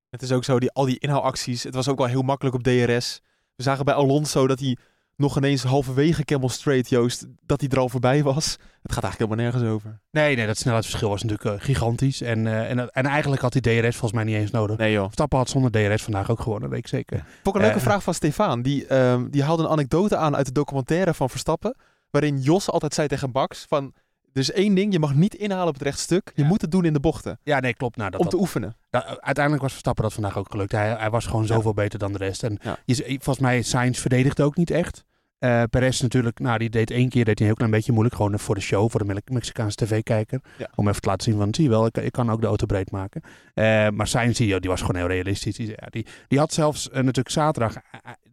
Het 0.09 0.21
is 0.21 0.31
ook 0.31 0.43
zo, 0.43 0.59
die, 0.59 0.71
al 0.71 0.85
die 0.85 0.99
inhaalacties. 0.99 1.63
Het 1.63 1.75
was 1.75 1.87
ook 1.87 1.97
wel 1.97 2.07
heel 2.07 2.21
makkelijk 2.21 2.55
op 2.55 2.63
DRS. 2.63 3.21
We 3.55 3.63
zagen 3.63 3.85
bij 3.85 3.93
Alonso 3.93 4.47
dat 4.47 4.59
hij 4.59 4.77
nog 5.15 5.37
ineens 5.37 5.63
halverwege 5.63 6.23
Camel 6.23 6.49
Straight, 6.49 6.89
Joost, 6.89 7.25
dat 7.45 7.61
hij 7.61 7.69
er 7.69 7.79
al 7.79 7.89
voorbij 7.89 8.23
was. 8.23 8.45
Het 8.81 8.91
gaat 8.93 9.03
eigenlijk 9.03 9.17
helemaal 9.31 9.51
nergens 9.51 9.73
over. 9.73 9.99
Nee, 10.11 10.35
nee, 10.35 10.45
dat 10.45 10.57
snelheidsverschil 10.57 11.09
was 11.09 11.23
natuurlijk 11.23 11.59
eh, 11.59 11.65
gigantisch. 11.65 12.21
En, 12.21 12.47
eh, 12.47 12.69
en, 12.69 12.89
en 12.89 13.05
eigenlijk 13.05 13.41
had 13.41 13.53
hij 13.53 13.61
DRS 13.61 13.95
volgens 13.95 14.11
mij 14.11 14.23
niet 14.23 14.35
eens 14.35 14.51
nodig. 14.51 14.77
Nee 14.77 14.91
joh. 14.91 15.03
Verstappen 15.03 15.37
had 15.37 15.49
zonder 15.49 15.71
DRS 15.71 16.03
vandaag 16.03 16.29
ook 16.31 16.39
gewonnen, 16.41 16.69
weet 16.69 16.79
ik 16.79 16.87
zeker. 16.87 17.17
Vond 17.17 17.47
ik 17.47 17.53
een 17.55 17.61
leuke 17.61 17.75
Eh. 17.77 17.83
vraag 17.83 18.03
van 18.03 18.13
Stefan. 18.13 18.61
Die, 18.61 18.87
ehm, 18.87 19.29
die 19.29 19.43
haalde 19.43 19.63
een 19.63 19.69
anekdote 19.69 20.17
aan 20.17 20.35
uit 20.35 20.45
de 20.45 20.51
documentaire 20.51 21.13
van 21.13 21.29
Verstappen. 21.29 21.75
Waarin 22.19 22.39
Jos 22.39 22.69
altijd 22.71 22.93
zei 22.93 23.07
tegen 23.07 23.31
Bax 23.31 23.65
van... 23.67 23.93
Er 24.33 24.41
is 24.41 24.51
één 24.51 24.75
ding, 24.75 24.93
je 24.93 24.99
mag 24.99 25.13
niet 25.15 25.35
inhalen 25.35 25.67
op 25.67 25.73
het 25.73 25.83
rechtstuk. 25.83 26.31
Je 26.35 26.41
Ja. 26.41 26.47
moet 26.47 26.61
het 26.61 26.71
doen 26.71 26.85
in 26.85 26.93
de 26.93 26.99
bochten. 26.99 27.39
Ja, 27.43 27.59
nee, 27.59 27.73
klopt. 27.73 27.97
Nou, 27.97 28.09
dat, 28.09 28.19
om 28.19 28.25
dat- 28.25 28.33
te 28.35 28.39
oefenen. 28.41 28.75
da- 28.89 29.17
uiteindelijk 29.19 29.61
was 29.63 29.71
Verstappen 29.71 30.03
dat 30.03 30.13
vandaag 30.13 30.37
ook 30.37 30.51
gelukt. 30.51 30.71
Hij, 30.71 30.89
hij 30.89 31.09
was 31.09 31.25
gewoon 31.25 31.45
zoveel 31.45 31.73
beter 31.73 31.99
dan 31.99 32.11
de 32.11 32.17
rest. 32.17 32.43
En 32.43 32.57
je, 32.85 32.95
volgens 33.05 33.39
mij, 33.39 33.61
Sainz 33.61 33.99
verdedigde 33.99 34.43
ook 34.43 34.55
niet 34.55 34.71
echt. 34.71 35.03
Eh 35.39 35.63
Perez 35.69 36.01
natuurlijk, 36.01 36.39
nou, 36.39 36.57
die 36.57 36.69
deed 36.69 36.91
één 36.91 37.09
keer 37.09 37.25
deed 37.25 37.39
hij 37.39 37.39
een 37.39 37.45
heel 37.45 37.55
klein 37.55 37.71
beetje 37.71 37.91
moeilijk. 37.91 38.15
Gewoon 38.15 38.39
voor 38.39 38.55
de 38.55 38.61
show, 38.61 38.89
voor 38.91 38.99
de 38.99 39.13
Me- 39.13 39.21
Mexicaanse 39.25 39.75
tv-kijker. 39.85 40.41
Ja. 40.57 40.69
Om 40.75 40.87
even 40.87 41.01
te 41.01 41.07
laten 41.07 41.23
zien 41.31 41.39
van, 41.39 41.53
zie 41.53 41.63
je 41.63 41.69
wel, 41.69 41.85
ik, 41.85 41.97
ik 41.97 42.11
kan 42.11 42.31
ook 42.31 42.41
de 42.41 42.47
auto 42.47 42.65
breed 42.65 42.91
maken. 42.91 43.21
Eh, 43.53 43.89
maar 43.89 44.07
Sainz, 44.07 44.37
die, 44.37 44.59
die 44.59 44.69
was 44.69 44.81
gewoon 44.81 44.95
heel 44.95 45.07
realistisch. 45.07 45.55
Die, 45.55 45.75
die, 45.89 46.05
die 46.27 46.39
had 46.39 46.53
zelfs 46.53 46.89
eh, 46.89 46.95
natuurlijk 46.95 47.29
zaterdag, 47.29 47.75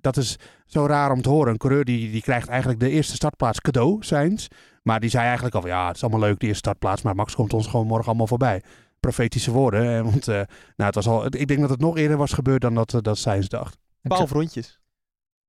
dat 0.00 0.16
is 0.16 0.36
zo 0.66 0.86
raar 0.86 1.10
om 1.12 1.22
te 1.22 1.28
horen. 1.28 1.52
Een 1.52 1.58
coureur 1.58 1.84
die, 1.84 2.10
die 2.10 2.22
krijgt 2.22 2.48
eigenlijk 2.48 2.80
de 2.80 2.90
eerste 2.90 3.14
startplaats 3.14 3.60
cadeau, 3.60 3.96
Sainz. 4.00 4.46
Maar 4.82 5.00
die 5.00 5.10
zei 5.10 5.24
eigenlijk 5.24 5.54
al 5.54 5.60
van, 5.60 5.70
ja, 5.70 5.86
het 5.86 5.96
is 5.96 6.02
allemaal 6.02 6.20
leuk, 6.20 6.38
die 6.38 6.48
eerste 6.48 6.64
startplaats. 6.64 7.02
Maar 7.02 7.14
Max 7.14 7.34
komt 7.34 7.52
ons 7.54 7.66
gewoon 7.66 7.86
morgen 7.86 8.06
allemaal 8.06 8.26
voorbij. 8.26 8.62
Profetische 9.00 9.50
woorden. 9.50 10.04
Want 10.04 10.28
eh, 10.28 10.34
nou, 10.34 10.46
het 10.76 10.94
was 10.94 11.06
al, 11.06 11.26
ik 11.26 11.48
denk 11.48 11.60
dat 11.60 11.70
het 11.70 11.80
nog 11.80 11.96
eerder 11.96 12.16
was 12.16 12.32
gebeurd 12.32 12.60
dan 12.60 12.74
dat, 12.74 12.98
dat 13.00 13.18
Sainz 13.18 13.46
dacht. 13.46 13.78
Twaalf 14.02 14.30
rondjes. 14.30 14.80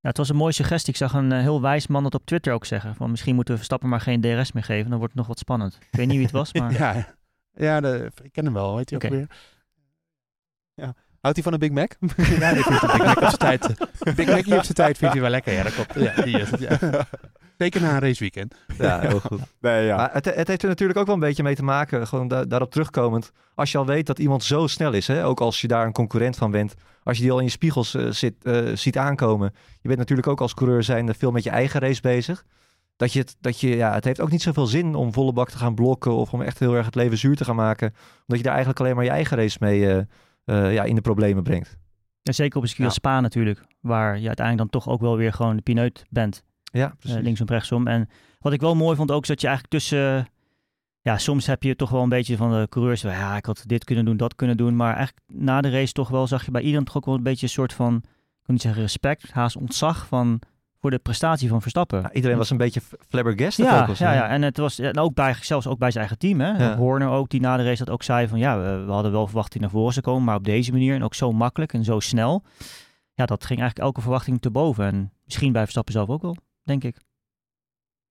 Ja, 0.03 0.09
het 0.09 0.17
was 0.17 0.29
een 0.29 0.35
mooie 0.35 0.53
suggestie. 0.53 0.93
Ik 0.93 0.99
zag 0.99 1.13
een 1.13 1.31
eh, 1.31 1.39
heel 1.39 1.61
wijs 1.61 1.87
man 1.87 2.03
dat 2.03 2.15
op 2.15 2.25
Twitter 2.25 2.53
ook 2.53 2.65
zeggen. 2.65 2.95
Van 2.95 3.09
misschien 3.09 3.35
moeten 3.35 3.53
we 3.53 3.59
Verstappen 3.59 3.89
maar 3.89 4.01
geen 4.01 4.21
DRS 4.21 4.51
meer 4.51 4.63
geven. 4.63 4.89
Dan 4.89 4.97
wordt 4.99 5.13
het 5.13 5.21
nog 5.21 5.27
wat 5.27 5.39
spannend. 5.39 5.77
Ik 5.81 5.97
weet 5.97 6.07
niet 6.07 6.15
wie 6.15 6.25
het 6.25 6.31
was, 6.31 6.53
maar... 6.59 6.71
Ja, 6.71 7.15
ja 7.53 7.81
de, 7.81 8.11
ik 8.23 8.31
ken 8.31 8.45
hem 8.45 8.53
wel, 8.53 8.75
weet 8.75 8.89
je 8.89 8.95
ook 8.95 9.01
weer. 9.01 9.27
Houdt 11.23 11.37
hij 11.37 11.43
van 11.43 11.53
een 11.53 11.59
Big 11.59 11.71
Mac? 11.71 11.91
Ja, 12.39 12.53
die 12.53 12.63
vindt 12.63 12.81
de 12.81 12.87
Big 12.87 13.05
Mac 13.05 13.15
op 13.21 13.23
zijn 13.23 13.37
tijd. 13.37 13.65
eh, 13.99 14.13
Big 14.15 14.27
Mac 14.27 14.39
op 14.57 14.63
zijn 14.63 14.73
tijd 14.73 14.97
vindt 14.97 15.13
hij 15.13 15.21
wel 15.23 15.31
lekker. 15.31 15.53
Ja, 15.53 15.63
dat 15.63 15.73
klopt. 15.73 15.93
Ja, 15.93 16.23
die 16.23 16.39
is 16.39 16.51
het, 16.51 16.59
ja. 16.59 16.77
Zeker 17.57 17.81
na 17.81 17.93
een 17.93 17.99
raceweekend. 17.99 18.55
Ja, 18.77 18.99
heel 18.99 19.19
goed. 19.19 19.39
Nee, 19.61 19.85
ja. 19.85 19.95
Maar 19.95 20.09
het, 20.13 20.25
het 20.25 20.47
heeft 20.47 20.61
er 20.63 20.67
natuurlijk 20.67 20.99
ook 20.99 21.05
wel 21.05 21.15
een 21.15 21.21
beetje 21.21 21.43
mee 21.43 21.55
te 21.55 21.63
maken, 21.63 22.07
gewoon 22.07 22.27
da- 22.27 22.45
daarop 22.45 22.71
terugkomend. 22.71 23.31
Als 23.55 23.71
je 23.71 23.77
al 23.77 23.85
weet 23.85 24.05
dat 24.05 24.19
iemand 24.19 24.43
zo 24.43 24.67
snel 24.67 24.91
is, 24.93 25.07
hè, 25.07 25.25
ook 25.25 25.39
als 25.41 25.61
je 25.61 25.67
daar 25.67 25.85
een 25.85 25.91
concurrent 25.91 26.35
van 26.35 26.51
bent, 26.51 26.73
als 27.03 27.17
je 27.17 27.23
die 27.23 27.31
al 27.31 27.37
in 27.37 27.43
je 27.45 27.49
spiegels 27.51 27.95
eh, 27.95 28.09
zit, 28.09 28.33
eh, 28.43 28.61
ziet 28.73 28.97
aankomen. 28.97 29.53
Je 29.81 29.87
bent 29.87 29.99
natuurlijk 29.99 30.27
ook 30.27 30.41
als 30.41 30.53
coureur 30.53 30.83
zijnde 30.83 31.13
veel 31.13 31.31
met 31.31 31.43
je 31.43 31.49
eigen 31.49 31.79
race 31.79 32.01
bezig. 32.01 32.43
Dat 32.95 33.13
je 33.13 33.19
het, 33.19 33.35
dat 33.41 33.59
je, 33.59 33.75
ja, 33.75 33.93
het 33.93 34.03
heeft 34.05 34.21
ook 34.21 34.31
niet 34.31 34.41
zoveel 34.41 34.65
zin 34.65 34.95
om 34.95 35.13
volle 35.13 35.33
bak 35.33 35.49
te 35.49 35.57
gaan 35.57 35.75
blokken 35.75 36.11
of 36.13 36.33
om 36.33 36.41
echt 36.41 36.59
heel 36.59 36.73
erg 36.75 36.85
het 36.85 36.95
leven 36.95 37.17
zuur 37.17 37.35
te 37.35 37.45
gaan 37.45 37.55
maken. 37.55 37.87
Omdat 38.19 38.37
je 38.37 38.43
daar 38.43 38.51
eigenlijk 38.53 38.79
alleen 38.79 38.95
maar 38.95 39.03
je 39.03 39.09
eigen 39.09 39.37
race 39.37 39.57
mee 39.59 39.91
eh, 39.91 40.01
eh, 40.45 40.73
ja, 40.73 40.83
in 40.83 40.95
de 40.95 41.01
problemen 41.01 41.43
brengt. 41.43 41.77
En 42.23 42.33
zeker 42.33 42.57
op 42.57 42.63
een 42.63 42.69
circuit 42.69 42.89
Ja. 42.89 42.95
Spa 42.95 43.19
natuurlijk. 43.19 43.65
Waar 43.79 44.19
je 44.19 44.27
uiteindelijk 44.27 44.71
dan 44.71 44.81
toch 44.81 44.93
ook 44.93 45.01
wel 45.01 45.17
weer 45.17 45.33
gewoon 45.33 45.55
de 45.55 45.61
pineut 45.61 46.05
bent. 46.09 46.43
Ja, 46.63 46.85
eh, 46.85 46.95
precies. 46.99 47.21
linksom, 47.21 47.47
rechtsom. 47.47 47.87
En 47.87 48.09
wat 48.39 48.53
ik 48.53 48.61
wel 48.61 48.75
mooi 48.75 48.95
vond 48.95 49.11
ook, 49.11 49.21
is 49.21 49.27
dat 49.27 49.41
je 49.41 49.47
eigenlijk 49.47 49.75
tussen... 49.75 50.27
Ja, 51.01 51.17
soms 51.17 51.45
heb 51.45 51.63
je 51.63 51.75
toch 51.75 51.89
wel 51.89 52.03
een 52.03 52.09
beetje 52.09 52.37
van 52.37 52.51
de 52.51 52.67
coureurs... 52.69 53.01
Ja, 53.01 53.37
ik 53.37 53.45
had 53.45 53.63
dit 53.65 53.83
kunnen 53.83 54.05
doen, 54.05 54.17
dat 54.17 54.35
kunnen 54.35 54.57
doen. 54.57 54.75
Maar 54.75 54.95
eigenlijk 54.95 55.27
na 55.27 55.61
de 55.61 55.69
race 55.69 55.93
toch 55.93 56.09
wel 56.09 56.27
zag 56.27 56.45
je 56.45 56.51
bij 56.51 56.61
iedereen 56.61 56.85
toch 56.85 56.95
ook 56.95 57.05
wel 57.05 57.15
een 57.15 57.23
beetje 57.23 57.45
een 57.45 57.51
soort 57.51 57.73
van... 57.73 57.95
Ik 57.95 58.49
kan 58.49 58.53
niet 58.53 58.61
zeggen 58.61 58.81
respect, 58.81 59.31
haast 59.31 59.55
ontzag 59.55 60.07
van, 60.07 60.39
voor 60.83 60.91
de 60.91 60.99
prestatie 60.99 61.49
van 61.49 61.61
Verstappen. 61.61 62.01
Ja, 62.01 62.11
iedereen 62.11 62.37
was 62.37 62.49
een 62.49 62.57
beetje 62.57 62.81
flabbergasted 63.09 63.65
ook 63.65 63.71
Ja, 63.71 63.93
zo. 63.93 64.03
ja, 64.03 64.13
ja, 64.13 64.27
en 64.27 64.41
het 64.41 64.57
was 64.57 64.79
en 64.79 64.97
ook 64.97 65.13
bij, 65.13 65.35
zelfs 65.41 65.67
ook 65.67 65.77
bij 65.77 65.91
zijn 65.91 66.07
eigen 66.07 66.19
team. 66.19 66.39
Hè? 66.41 66.65
Ja. 66.65 66.75
Horner 66.77 67.09
ook, 67.09 67.29
die 67.29 67.41
na 67.41 67.57
de 67.57 67.63
race 67.63 67.83
dat 67.83 67.93
ook 67.93 68.03
zei 68.03 68.27
van 68.27 68.39
ja, 68.39 68.59
we, 68.59 68.83
we 68.85 68.91
hadden 68.91 69.11
wel 69.11 69.25
verwacht 69.25 69.45
dat 69.51 69.53
hij 69.53 69.61
naar 69.61 69.71
voren 69.79 69.93
zou 69.93 70.05
komen, 70.05 70.23
maar 70.23 70.35
op 70.35 70.43
deze 70.43 70.71
manier 70.71 70.95
en 70.95 71.03
ook 71.03 71.13
zo 71.13 71.31
makkelijk 71.31 71.73
en 71.73 71.83
zo 71.83 71.99
snel. 71.99 72.43
Ja, 73.13 73.25
dat 73.25 73.45
ging 73.45 73.59
eigenlijk 73.59 73.87
elke 73.87 74.01
verwachting 74.01 74.41
te 74.41 74.51
boven. 74.51 74.85
En 74.85 75.11
misschien 75.25 75.51
bij 75.51 75.61
Verstappen 75.61 75.93
zelf 75.93 76.09
ook 76.09 76.21
wel, 76.21 76.37
denk 76.63 76.83
ik. 76.83 76.97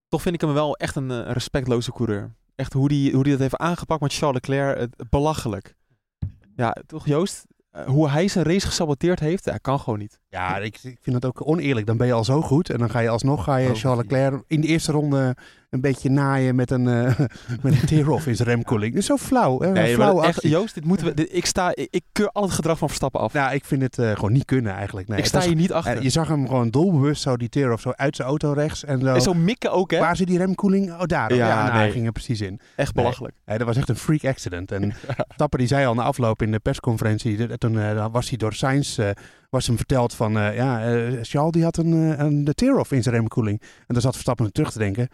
Toch 0.09 0.23
vind 0.23 0.35
ik 0.35 0.41
hem 0.41 0.53
wel 0.53 0.77
echt 0.77 0.97
een 0.97 1.11
eh, 1.11 1.31
respectloze 1.33 1.93
coureur. 1.93 2.35
Echt 2.55 2.73
hoe 2.73 2.89
die, 2.89 3.13
hoe 3.15 3.23
die 3.23 3.33
dat 3.33 3.41
heeft 3.41 3.57
aangepakt 3.57 4.01
met 4.01 4.13
Charles 4.15 4.35
Leclerc, 4.35 4.79
het, 4.79 5.11
belachelijk. 5.11 5.77
Ja, 6.57 6.77
toch 6.87 7.07
Joost? 7.07 7.47
Eh, 7.71 7.85
hoe 7.85 8.09
hij 8.09 8.29
zijn 8.29 8.45
race 8.45 8.67
gesaboteerd 8.67 9.21
heeft, 9.21 9.45
ja, 9.45 9.57
kan 9.57 9.81
gewoon 9.81 9.99
niet. 9.99 10.21
Ja, 10.33 10.59
ik, 10.59 10.79
ik 10.83 10.99
vind 11.03 11.16
het 11.16 11.25
ook 11.25 11.49
oneerlijk. 11.49 11.87
Dan 11.87 11.97
ben 11.97 12.07
je 12.07 12.12
al 12.12 12.25
zo 12.25 12.40
goed. 12.42 12.71
En 12.71 12.79
dan 12.79 12.90
ga 12.90 12.99
je 12.99 13.09
alsnog 13.09 13.45
ga 13.45 13.57
je 13.57 13.68
Oh, 13.68 13.75
Charles 13.75 14.03
Leclerc 14.03 14.42
in 14.47 14.61
de 14.61 14.66
eerste 14.66 14.92
ronde 14.92 15.37
een 15.71 15.81
beetje 15.81 16.11
naaien 16.11 16.55
met 16.55 16.71
een, 16.71 16.88
eh 16.88 17.18
met 17.62 17.81
een 17.81 17.87
tear-off 17.87 18.27
in 18.27 18.37
zijn 18.37 18.49
remkoeling. 18.49 18.92
Dat 18.92 19.01
is 19.01 19.07
zo 19.09 19.16
flauw. 19.16 19.61
Hè? 19.61 19.71
Nee, 19.71 19.97
dat 19.97 20.25
echt. 20.25 20.42
Joost, 20.42 20.75
dit 20.75 20.85
moeten 20.85 21.07
we, 21.07 21.14
dit- 21.14 21.35
ik, 21.35 21.47
sta, 21.47 21.71
ik, 21.75 21.88
ik 21.90 22.03
keur 22.12 22.29
al 22.29 22.42
het 22.42 22.53
gedrag 22.53 22.79
van 22.79 22.88
Verstappen 22.88 23.21
af. 23.21 23.33
Nou, 23.33 23.55
ik 23.55 23.64
vind 23.64 23.83
het 23.83 23.99
eh, 23.99 24.11
gewoon 24.12 24.33
niet 24.33 24.45
kunnen 24.45 24.73
eigenlijk. 24.75 25.09
Nee, 25.09 25.18
ik 25.18 25.25
sta 25.25 25.40
hier 25.40 25.55
niet 25.55 25.73
achter. 25.73 25.97
eh, 25.97 26.03
je 26.03 26.11
zag 26.11 26.29
hem 26.29 26.47
gewoon 26.47 26.71
dolbewust 26.71 27.23
zo 27.23 27.37
die 27.37 27.49
tear-off 27.49 27.83
zo 27.83 27.92
uit 27.97 28.16
zijn 28.16 28.29
auto 28.29 28.53
rechts. 28.53 28.85
En 28.85 29.01
zo. 29.01 29.14
en 29.14 29.21
zo 29.23 29.35
mikken 29.35 29.73
ook, 29.73 29.90
hè? 29.90 29.99
Waar 29.99 30.16
zit 30.16 30.27
die 30.27 30.38
remkoeling? 30.38 30.92
Oh, 30.92 31.03
daar. 31.05 31.35
Ja, 31.35 31.49
Ja, 31.49 31.64
nou, 31.68 31.79
nee. 31.79 31.90
ging 31.90 32.07
er 32.07 32.12
precies 32.12 32.40
in. 32.40 32.61
Echt 32.77 32.95
belachelijk. 32.95 33.35
Dat 33.45 33.62
was 33.62 33.77
echt 33.77 33.88
een 33.88 33.97
freak 33.97 34.25
accident. 34.25 34.73
En 34.73 34.92
Tapper 35.37 35.59
die 35.59 35.68
zei 35.68 35.87
al 35.87 35.95
na 35.95 36.03
afloop 36.03 36.42
in 36.42 36.51
de 36.51 36.59
persconferentie, 36.59 37.37
de- 37.37 37.59
toen 37.59 38.11
was 38.12 38.29
hij 38.29 38.38
door 38.38 38.53
Sainz, 38.55 38.99
was 39.53 39.67
hem 39.67 39.77
verteld 39.77 40.15
van, 40.15 40.38
eh, 40.38 40.55
ja, 40.57 40.85
eh 40.85 41.19
Charles 41.23 41.53
die 41.53 41.62
had 41.65 41.77
een, 41.77 41.93
eh, 42.12 42.19
een 42.25 42.45
de 42.45 42.55
tear-off 42.55 42.93
in 42.93 43.03
zijn 43.03 43.15
remkoeling. 43.15 43.61
En 43.61 43.85
dan 43.95 44.01
zat 44.01 44.12
Verstappen 44.12 44.53
terug 44.53 44.73
te 44.73 44.79
denken, 44.79 45.09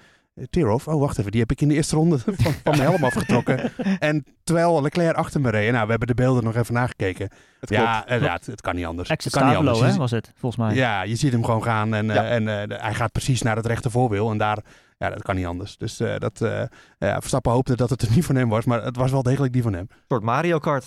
tear-off? 0.50 0.88
Oh, 0.88 1.00
wacht 1.00 1.18
even, 1.18 1.30
die 1.30 1.40
heb 1.40 1.50
ik 1.50 1.60
in 1.60 1.68
de 1.68 1.74
eerste 1.74 1.96
ronde 1.96 2.18
van, 2.24 2.34
van 2.36 2.52
mijn 2.62 2.80
helm 2.80 3.04
afgetrokken. 3.04 3.72
En 3.98 4.24
terwijl 4.44 4.82
Leclerc 4.82 5.16
achter 5.16 5.40
me 5.40 5.50
reed. 5.50 5.72
Nou, 5.72 5.84
we 5.84 5.90
hebben 5.90 6.08
de 6.08 6.14
beelden 6.14 6.44
nog 6.44 6.56
even 6.56 6.74
nagekeken. 6.74 7.30
Het 7.60 7.70
ja, 7.70 8.06
eh, 8.06 8.20
ja 8.20 8.32
het, 8.32 8.46
het 8.46 8.60
kan 8.60 8.74
niet 8.74 8.84
anders. 8.86 9.08
Exit 9.08 9.32
het 9.32 9.42
kan 9.42 9.48
niet 9.50 9.58
anders. 9.58 9.80
hè, 9.80 9.96
was 9.96 10.10
het, 10.10 10.32
volgens 10.36 10.62
mij. 10.62 10.74
ja, 10.74 11.02
je 11.02 11.16
ziet 11.16 11.32
hem 11.32 11.44
gewoon 11.44 11.62
gaan 11.62 11.94
en, 11.94 12.10
eh, 12.10 12.16
Ja. 12.16 12.24
en 12.24 12.48
eh, 12.70 12.80
hij 12.82 12.94
gaat 12.94 13.12
precies 13.12 13.42
naar 13.42 13.56
het 13.56 13.66
rechte 13.66 13.90
voorwiel. 13.90 14.30
En 14.30 14.38
daar, 14.38 14.58
ja, 14.98 15.10
dat 15.10 15.22
kan 15.22 15.36
niet 15.36 15.46
anders. 15.46 15.76
Dus 15.76 16.00
eh, 16.00 16.14
dat, 16.18 16.40
eh, 16.40 16.62
ja, 16.98 17.18
Verstappen 17.20 17.52
hoopte 17.52 17.76
dat 17.76 17.90
het 17.90 18.02
er 18.02 18.10
niet 18.14 18.24
van 18.24 18.34
hem 18.36 18.48
was, 18.48 18.64
maar 18.64 18.84
het 18.84 18.96
was 18.96 19.10
wel 19.10 19.22
degelijk 19.22 19.52
die 19.52 19.62
van 19.62 19.72
hem. 19.72 19.86
Een 19.90 19.96
soort 20.08 20.22
Mario 20.22 20.58
Kart. 20.58 20.86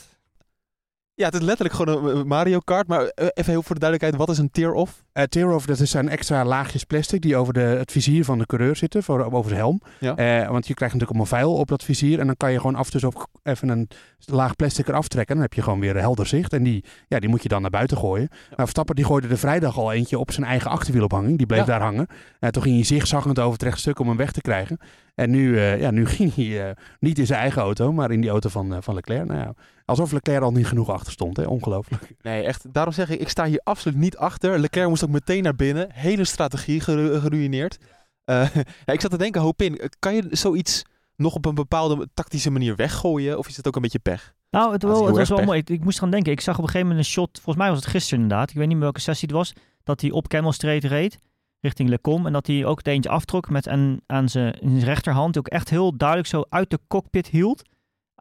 Ja, 1.22 1.28
het 1.28 1.36
is 1.36 1.42
letterlijk 1.42 1.76
gewoon 1.76 2.06
een 2.06 2.18
eh, 2.18 2.24
Mario 2.24 2.60
Kart. 2.60 2.88
Maar 2.88 3.06
eh, 3.06 3.28
even 3.34 3.52
heel 3.52 3.64
voor 3.64 3.76
de 3.76 3.82
duidelijkheid, 3.82 4.26
wat 4.26 4.36
is 4.36 4.38
een 4.38 4.52
tear-off? 4.52 5.04
Uh, 5.14 5.24
tear-off, 5.24 5.66
dat 5.66 5.78
zijn 5.78 6.10
extra 6.10 6.46
laagjes 6.46 6.84
plastic 6.84 7.22
die 7.22 7.36
over 7.36 7.54
de, 7.54 7.60
het 7.60 7.92
vizier 7.92 8.26
van 8.26 8.38
de 8.38 8.46
coureur 8.46 8.76
zitten, 8.76 9.04
voor, 9.04 9.32
over 9.32 9.50
zijn 9.50 9.62
helm. 9.62 9.82
Ja. 10.00 10.16
Eh, 10.16 10.50
want 10.50 10.68
je 10.68 10.74
krijgt 10.74 10.94
natuurlijk 10.94 11.20
allemaal 11.20 11.40
vuil 11.40 11.54
op 11.54 11.68
dat 11.68 11.84
vizier 11.84 12.20
en 12.20 12.26
dan 12.26 12.38
kan 12.38 12.52
je 12.52 12.58
gewoon 12.58 12.76
af 12.76 12.86
en 12.86 12.92
toe 12.92 13.00
zo 13.00 13.12
even 13.44 13.70
een 13.70 13.88
laag 14.26 14.56
plastic 14.56 14.88
eraf 14.88 15.08
trekken. 15.08 15.36
Dan 15.36 15.44
heb 15.44 15.54
je 15.54 15.62
gewoon 15.62 15.80
weer 15.80 15.98
helder 15.98 16.28
zicht 16.28 16.54
en 16.54 16.64
die, 16.64 16.84
ja, 17.08 17.20
die 17.20 17.30
moet 17.30 17.44
je 17.44 17.50
dan 17.50 17.62
naar 17.62 17.70
buiten 17.70 17.98
gooien. 17.98 18.28
Nou, 18.30 18.56
Verstappen 18.56 18.96
die 18.96 19.06
gooide 19.06 19.28
er 19.28 19.38
vrijdag 19.38 19.78
al 19.78 19.92
eentje 19.92 20.20
op 20.20 20.32
zijn 20.32 20.46
eigen 20.46 20.72
achterwielophanging. 20.72 21.38
Die 21.38 21.48
bleef 21.48 21.60
Ja. 21.60 21.66
daar 21.66 21.82
hangen. 21.82 22.08
En 22.40 22.52
toen 22.52 22.64
ging 22.64 22.76
hij 22.76 22.84
zigzaggend 22.84 23.40
over 23.40 23.54
het 23.54 23.64
rechtstuk 23.64 24.00
om 24.00 24.08
hem 24.08 24.18
weg 24.18 24.32
te 24.32 24.42
krijgen. 24.42 24.78
En 25.16 25.30
nu, 25.30 25.58
eh, 25.58 25.80
ja, 25.80 25.92
nu 25.92 26.06
ging 26.16 26.36
hij 26.36 26.70
eh, 26.70 26.76
niet 27.00 27.20
in 27.20 27.26
zijn 27.26 27.40
eigen 27.40 27.62
auto, 27.62 27.92
maar 27.92 28.12
in 28.12 28.22
die 28.22 28.30
auto 28.30 28.50
van, 28.50 28.74
eh, 28.74 28.82
van 28.82 28.94
Leclerc. 28.94 29.26
Nou 29.26 29.40
ja, 29.40 29.54
alsof 29.92 30.12
Leclerc 30.12 30.42
al 30.44 30.52
niet 30.52 30.68
genoeg 30.68 30.90
achter 30.90 31.12
stond. 31.12 31.38
Hè? 31.38 31.44
Ongelooflijk. 31.44 32.12
Nee, 32.22 32.44
echt. 32.44 32.74
Daarom 32.74 32.94
zeg 32.94 33.10
ik, 33.10 33.20
ik 33.20 33.30
sta 33.30 33.46
hier 33.46 33.62
absoluut 33.64 33.98
niet 33.98 34.18
achter. 34.18 34.60
Leclerc 34.60 34.88
moest 34.90 35.04
ook 35.04 35.10
meteen 35.10 35.44
naar 35.44 35.56
binnen. 35.56 35.88
Hele 35.94 36.24
strategie 36.26 36.80
geru- 36.80 37.20
geruineerd. 37.20 37.78
Eh, 38.26 38.56
ja, 38.86 38.94
ik 38.94 39.02
zat 39.02 39.12
te 39.12 39.18
denken, 39.18 39.42
hoop 39.42 39.62
in. 39.62 39.82
Kan 40.00 40.16
je 40.16 40.28
zoiets 40.30 40.84
nog 41.16 41.36
op 41.36 41.46
een 41.46 41.56
bepaalde 41.56 42.10
tactische 42.14 42.50
manier 42.52 42.76
weggooien? 42.76 43.38
Of 43.38 43.48
is 43.48 43.58
het 43.58 43.68
ook 43.68 43.76
een 43.76 43.82
beetje 43.82 44.00
pech? 44.00 44.34
Nou, 44.50 44.72
het, 44.72 44.82
Dat 44.82 44.92
is 44.92 44.98
wel, 44.98 45.08
het 45.08 45.18
was 45.18 45.30
wel 45.30 45.44
mooi. 45.46 45.60
Ik, 45.60 45.70
ik 45.70 45.84
moest 45.84 46.00
gaan 46.00 46.12
denken. 46.12 46.32
Ik 46.32 46.42
zag 46.42 46.58
op 46.58 46.62
een 46.64 46.70
gegeven 46.70 46.88
moment 46.88 47.06
een 47.06 47.12
shot. 47.12 47.30
Volgens 47.34 47.56
mij 47.56 47.70
was 47.70 47.78
het 47.80 47.88
gisteren 47.88 48.24
inderdaad. 48.24 48.50
Ik 48.50 48.56
weet 48.56 48.66
niet 48.66 48.76
meer 48.76 48.84
welke 48.84 49.00
sessie 49.00 49.28
het 49.28 49.38
was. 49.38 49.54
Dat 49.84 50.02
hij 50.02 50.12
op 50.12 50.28
Camel 50.28 50.52
Street 50.52 50.84
reed. 50.84 51.20
Richting 51.60 51.90
Lecom. 51.90 52.26
En 52.26 52.34
dat 52.34 52.48
hij 52.48 52.66
ook 52.66 52.78
het 52.78 52.88
eentje 52.88 53.10
aftrok. 53.10 53.50
Met 53.50 53.68
en 53.68 54.02
aan 54.08 54.30
zijn, 54.30 54.80
rechterhand. 54.80 55.38
Ook 55.38 55.48
echt 55.48 55.70
heel 55.70 55.98
duidelijk 55.98 56.30
zo 56.30 56.44
uit 56.50 56.70
de 56.70 56.80
cockpit 56.88 57.28
hield. 57.28 57.62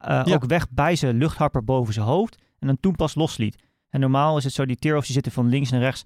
Eh, 0.01 0.23
Ja. 0.25 0.35
Ook 0.35 0.45
weg 0.45 0.67
bij 0.71 0.97
zijn 0.97 1.17
luchtharper 1.17 1.65
boven 1.65 1.95
zijn 1.95 2.07
hoofd. 2.07 2.37
En 2.59 2.67
dan 2.67 2.81
toen 2.81 2.97
pas 2.97 3.15
losliet. 3.15 3.57
En 3.89 4.01
normaal 4.01 4.37
is 4.37 4.45
het 4.45 4.53
zo. 4.53 4.67
Die 4.67 4.77
tear-offs 4.77 5.07
die 5.07 5.15
zitten 5.15 5.33
van 5.33 5.49
links 5.49 5.71
naar 5.71 5.81
rechts. 5.81 6.03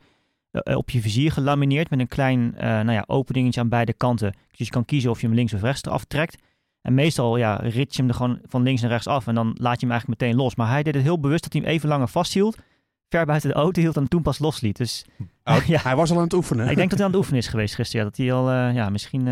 eh, 0.51 0.61
eh, 0.73 0.77
op 0.79 0.91
je 0.91 1.01
vizier 1.01 1.33
gelamineerd. 1.33 1.91
Met 1.91 1.99
een 2.01 2.09
klein 2.09 2.51
nou 2.59 2.93
ja, 2.93 3.05
openingetje 3.07 3.61
aan 3.61 3.69
beide 3.69 3.93
kanten. 3.93 4.35
Dus 4.57 4.67
je 4.67 4.73
kan 4.73 4.85
kiezen 4.85 5.11
of 5.11 5.21
je 5.21 5.27
hem 5.27 5.37
links 5.37 5.55
of 5.55 5.61
rechts 5.63 5.83
eraf 5.85 6.05
trekt. 6.05 6.43
En 6.81 6.95
meestal 6.95 7.37
ja, 7.37 7.57
rit 7.57 7.95
je 7.95 8.01
hem 8.01 8.09
er 8.11 8.15
gewoon 8.17 8.39
van 8.49 8.63
links 8.63 8.81
naar 8.81 8.91
rechts 8.91 9.07
af 9.07 9.27
en 9.27 9.35
dan 9.35 9.47
laat 9.61 9.81
je 9.81 9.87
hem 9.87 9.91
eigenlijk 9.91 10.21
meteen 10.21 10.37
los. 10.37 10.55
Maar 10.57 10.69
hij 10.69 10.83
deed 10.83 10.95
het 10.95 11.03
heel 11.03 11.21
bewust 11.21 11.43
dat 11.43 11.53
hij 11.53 11.63
hem 11.63 11.71
even 11.71 11.89
langer 11.89 12.09
vasthield, 12.09 12.57
ver 13.09 13.27
buiten 13.27 13.49
de 13.49 13.55
auto 13.55 13.81
hield 13.81 13.97
en 13.97 14.09
toen 14.09 14.23
pas 14.23 14.39
losliet. 14.39 14.77
Dus 14.77 15.05
Oh, 15.45 15.65
ja, 15.73 15.81
Hij 15.83 15.97
was 15.97 16.11
al 16.11 16.17
aan 16.17 16.23
het 16.23 16.33
oefenen. 16.33 16.69
ik 16.69 16.77
denk 16.77 16.89
dat 16.91 16.99
hij 16.99 17.07
aan 17.07 17.13
het 17.13 17.21
oefenen 17.21 17.41
is 17.41 17.49
geweest 17.49 17.75
gisteren. 17.75 18.05
Ja, 18.05 18.11
dat 18.11 18.19
hij 18.19 18.33
al, 18.33 18.53
ja, 18.75 18.89
misschien, 18.91 19.23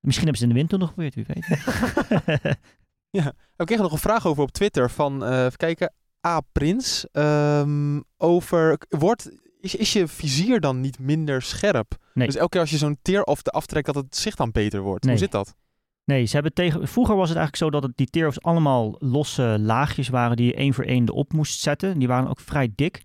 misschien 0.00 0.26
hebben 0.28 0.36
ze 0.36 0.42
in 0.42 0.48
de 0.48 0.54
wind 0.54 0.68
toen 0.68 0.78
nog 0.78 0.88
gebeurd, 0.88 1.14
wie 1.14 1.24
weet. 1.26 1.46
Ik 3.56 3.66
kreeg 3.66 3.78
nog 3.78 3.92
een 3.92 3.98
vraag 3.98 4.26
over 4.26 4.42
op 4.42 4.50
Twitter 4.50 4.90
van, 4.90 5.24
eh 5.24 5.44
even 5.44 5.56
kijken, 5.56 5.92
A. 6.26 6.40
Prins. 6.52 7.06
Ehm, 7.12 8.00
over, 8.16 8.78
wordt 8.88 9.30
is, 9.64 9.74
is 9.74 9.92
je 9.92 10.08
vizier 10.08 10.60
dan 10.60 10.80
niet 10.80 10.98
minder 10.98 11.42
scherp? 11.42 11.96
Nee. 12.14 12.26
Dus 12.26 12.36
elke 12.36 12.48
keer 12.50 12.60
als 12.60 12.70
je 12.70 12.76
zo'n 12.76 12.98
teer 13.02 13.22
of 13.22 13.42
aftrekt, 13.42 13.86
dat 13.86 13.94
het 13.94 14.16
zicht 14.16 14.36
dan 14.36 14.50
beter 14.50 14.80
wordt. 14.80 15.04
Nee. 15.04 15.12
Hoe 15.12 15.22
zit 15.22 15.32
dat? 15.32 15.54
Nee, 16.04 16.24
ze 16.24 16.34
hebben 16.34 16.52
tegen... 16.52 16.88
Vroeger 16.88 17.16
was 17.16 17.28
het 17.28 17.38
eigenlijk 17.38 17.72
zo 17.72 17.80
dat 17.80 17.88
het, 17.88 17.96
die 17.96 18.06
tear-offs 18.06 18.42
allemaal 18.42 18.96
losse 18.98 19.56
laagjes 19.60 20.08
waren 20.08 20.36
die 20.36 20.46
je 20.46 20.54
één 20.54 20.74
voor 20.74 20.84
één 20.84 21.08
erop 21.08 21.32
moest 21.32 21.60
zetten. 21.60 21.98
Die 21.98 22.08
waren 22.08 22.28
ook 22.28 22.40
vrij 22.40 22.72
dik. 22.74 23.02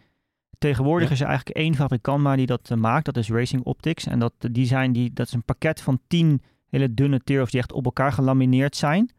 Tegenwoordig 0.58 1.08
Ja. 1.08 1.14
is 1.14 1.22
er 1.22 1.28
eigenlijk 1.28 1.58
één 1.58 1.76
fabrikant 1.76 2.24
maar 2.24 2.38
die 2.38 2.46
dat 2.46 2.70
eh, 2.72 2.78
maakt. 2.78 3.06
Dat 3.06 3.18
is 3.18 3.30
Racing 3.30 3.64
Optics. 3.64 4.06
En 4.06 4.20
dat, 4.20 4.34
die 4.52 4.66
zijn 4.66 4.92
die, 4.92 5.14
dat 5.14 5.28
is 5.28 5.34
een 5.34 5.44
pakket 5.44 5.82
van 5.82 6.00
tien 6.08 6.42
hele 6.70 6.94
dunne 6.94 7.20
tear-offs 7.24 7.52
die 7.52 7.60
echt 7.60 7.72
op 7.74 7.86
elkaar 7.86 8.12
gelamineerd 8.12 8.76
zijn. 8.76 9.12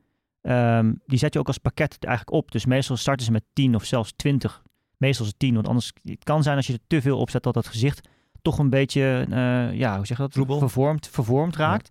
Ehm, 0.42 0.92
die 1.06 1.18
zet 1.18 1.32
je 1.32 1.38
ook 1.38 1.46
als 1.46 1.58
pakket 1.58 2.04
eigenlijk 2.04 2.36
op. 2.36 2.50
Dus 2.50 2.66
meestal 2.66 2.96
starten 2.96 3.26
ze 3.26 3.32
met 3.32 3.44
10 3.52 3.74
of 3.74 3.84
zelfs 3.84 4.12
20. 4.16 4.62
Meestal 4.96 5.24
is 5.24 5.30
het 5.30 5.40
10, 5.40 5.54
want 5.54 5.68
anders 5.68 5.92
het 6.02 6.24
kan 6.24 6.42
zijn 6.42 6.56
als 6.56 6.66
je 6.66 6.72
er 6.72 6.78
te 6.86 7.00
veel 7.00 7.18
op 7.18 7.30
zet 7.30 7.42
dat 7.42 7.54
het 7.54 7.66
gezicht 7.66 8.08
toch 8.42 8.58
een 8.58 8.70
beetje, 8.70 9.26
eh, 9.30 9.72
ja, 9.78 9.96
hoe 9.96 10.06
zeg 10.06 10.16
je 10.16 10.22
dat? 10.22 10.32
Troebel. 10.32 10.58
Vervormd, 10.58 11.08
vervormd 11.08 11.56
raakt. 11.56 11.90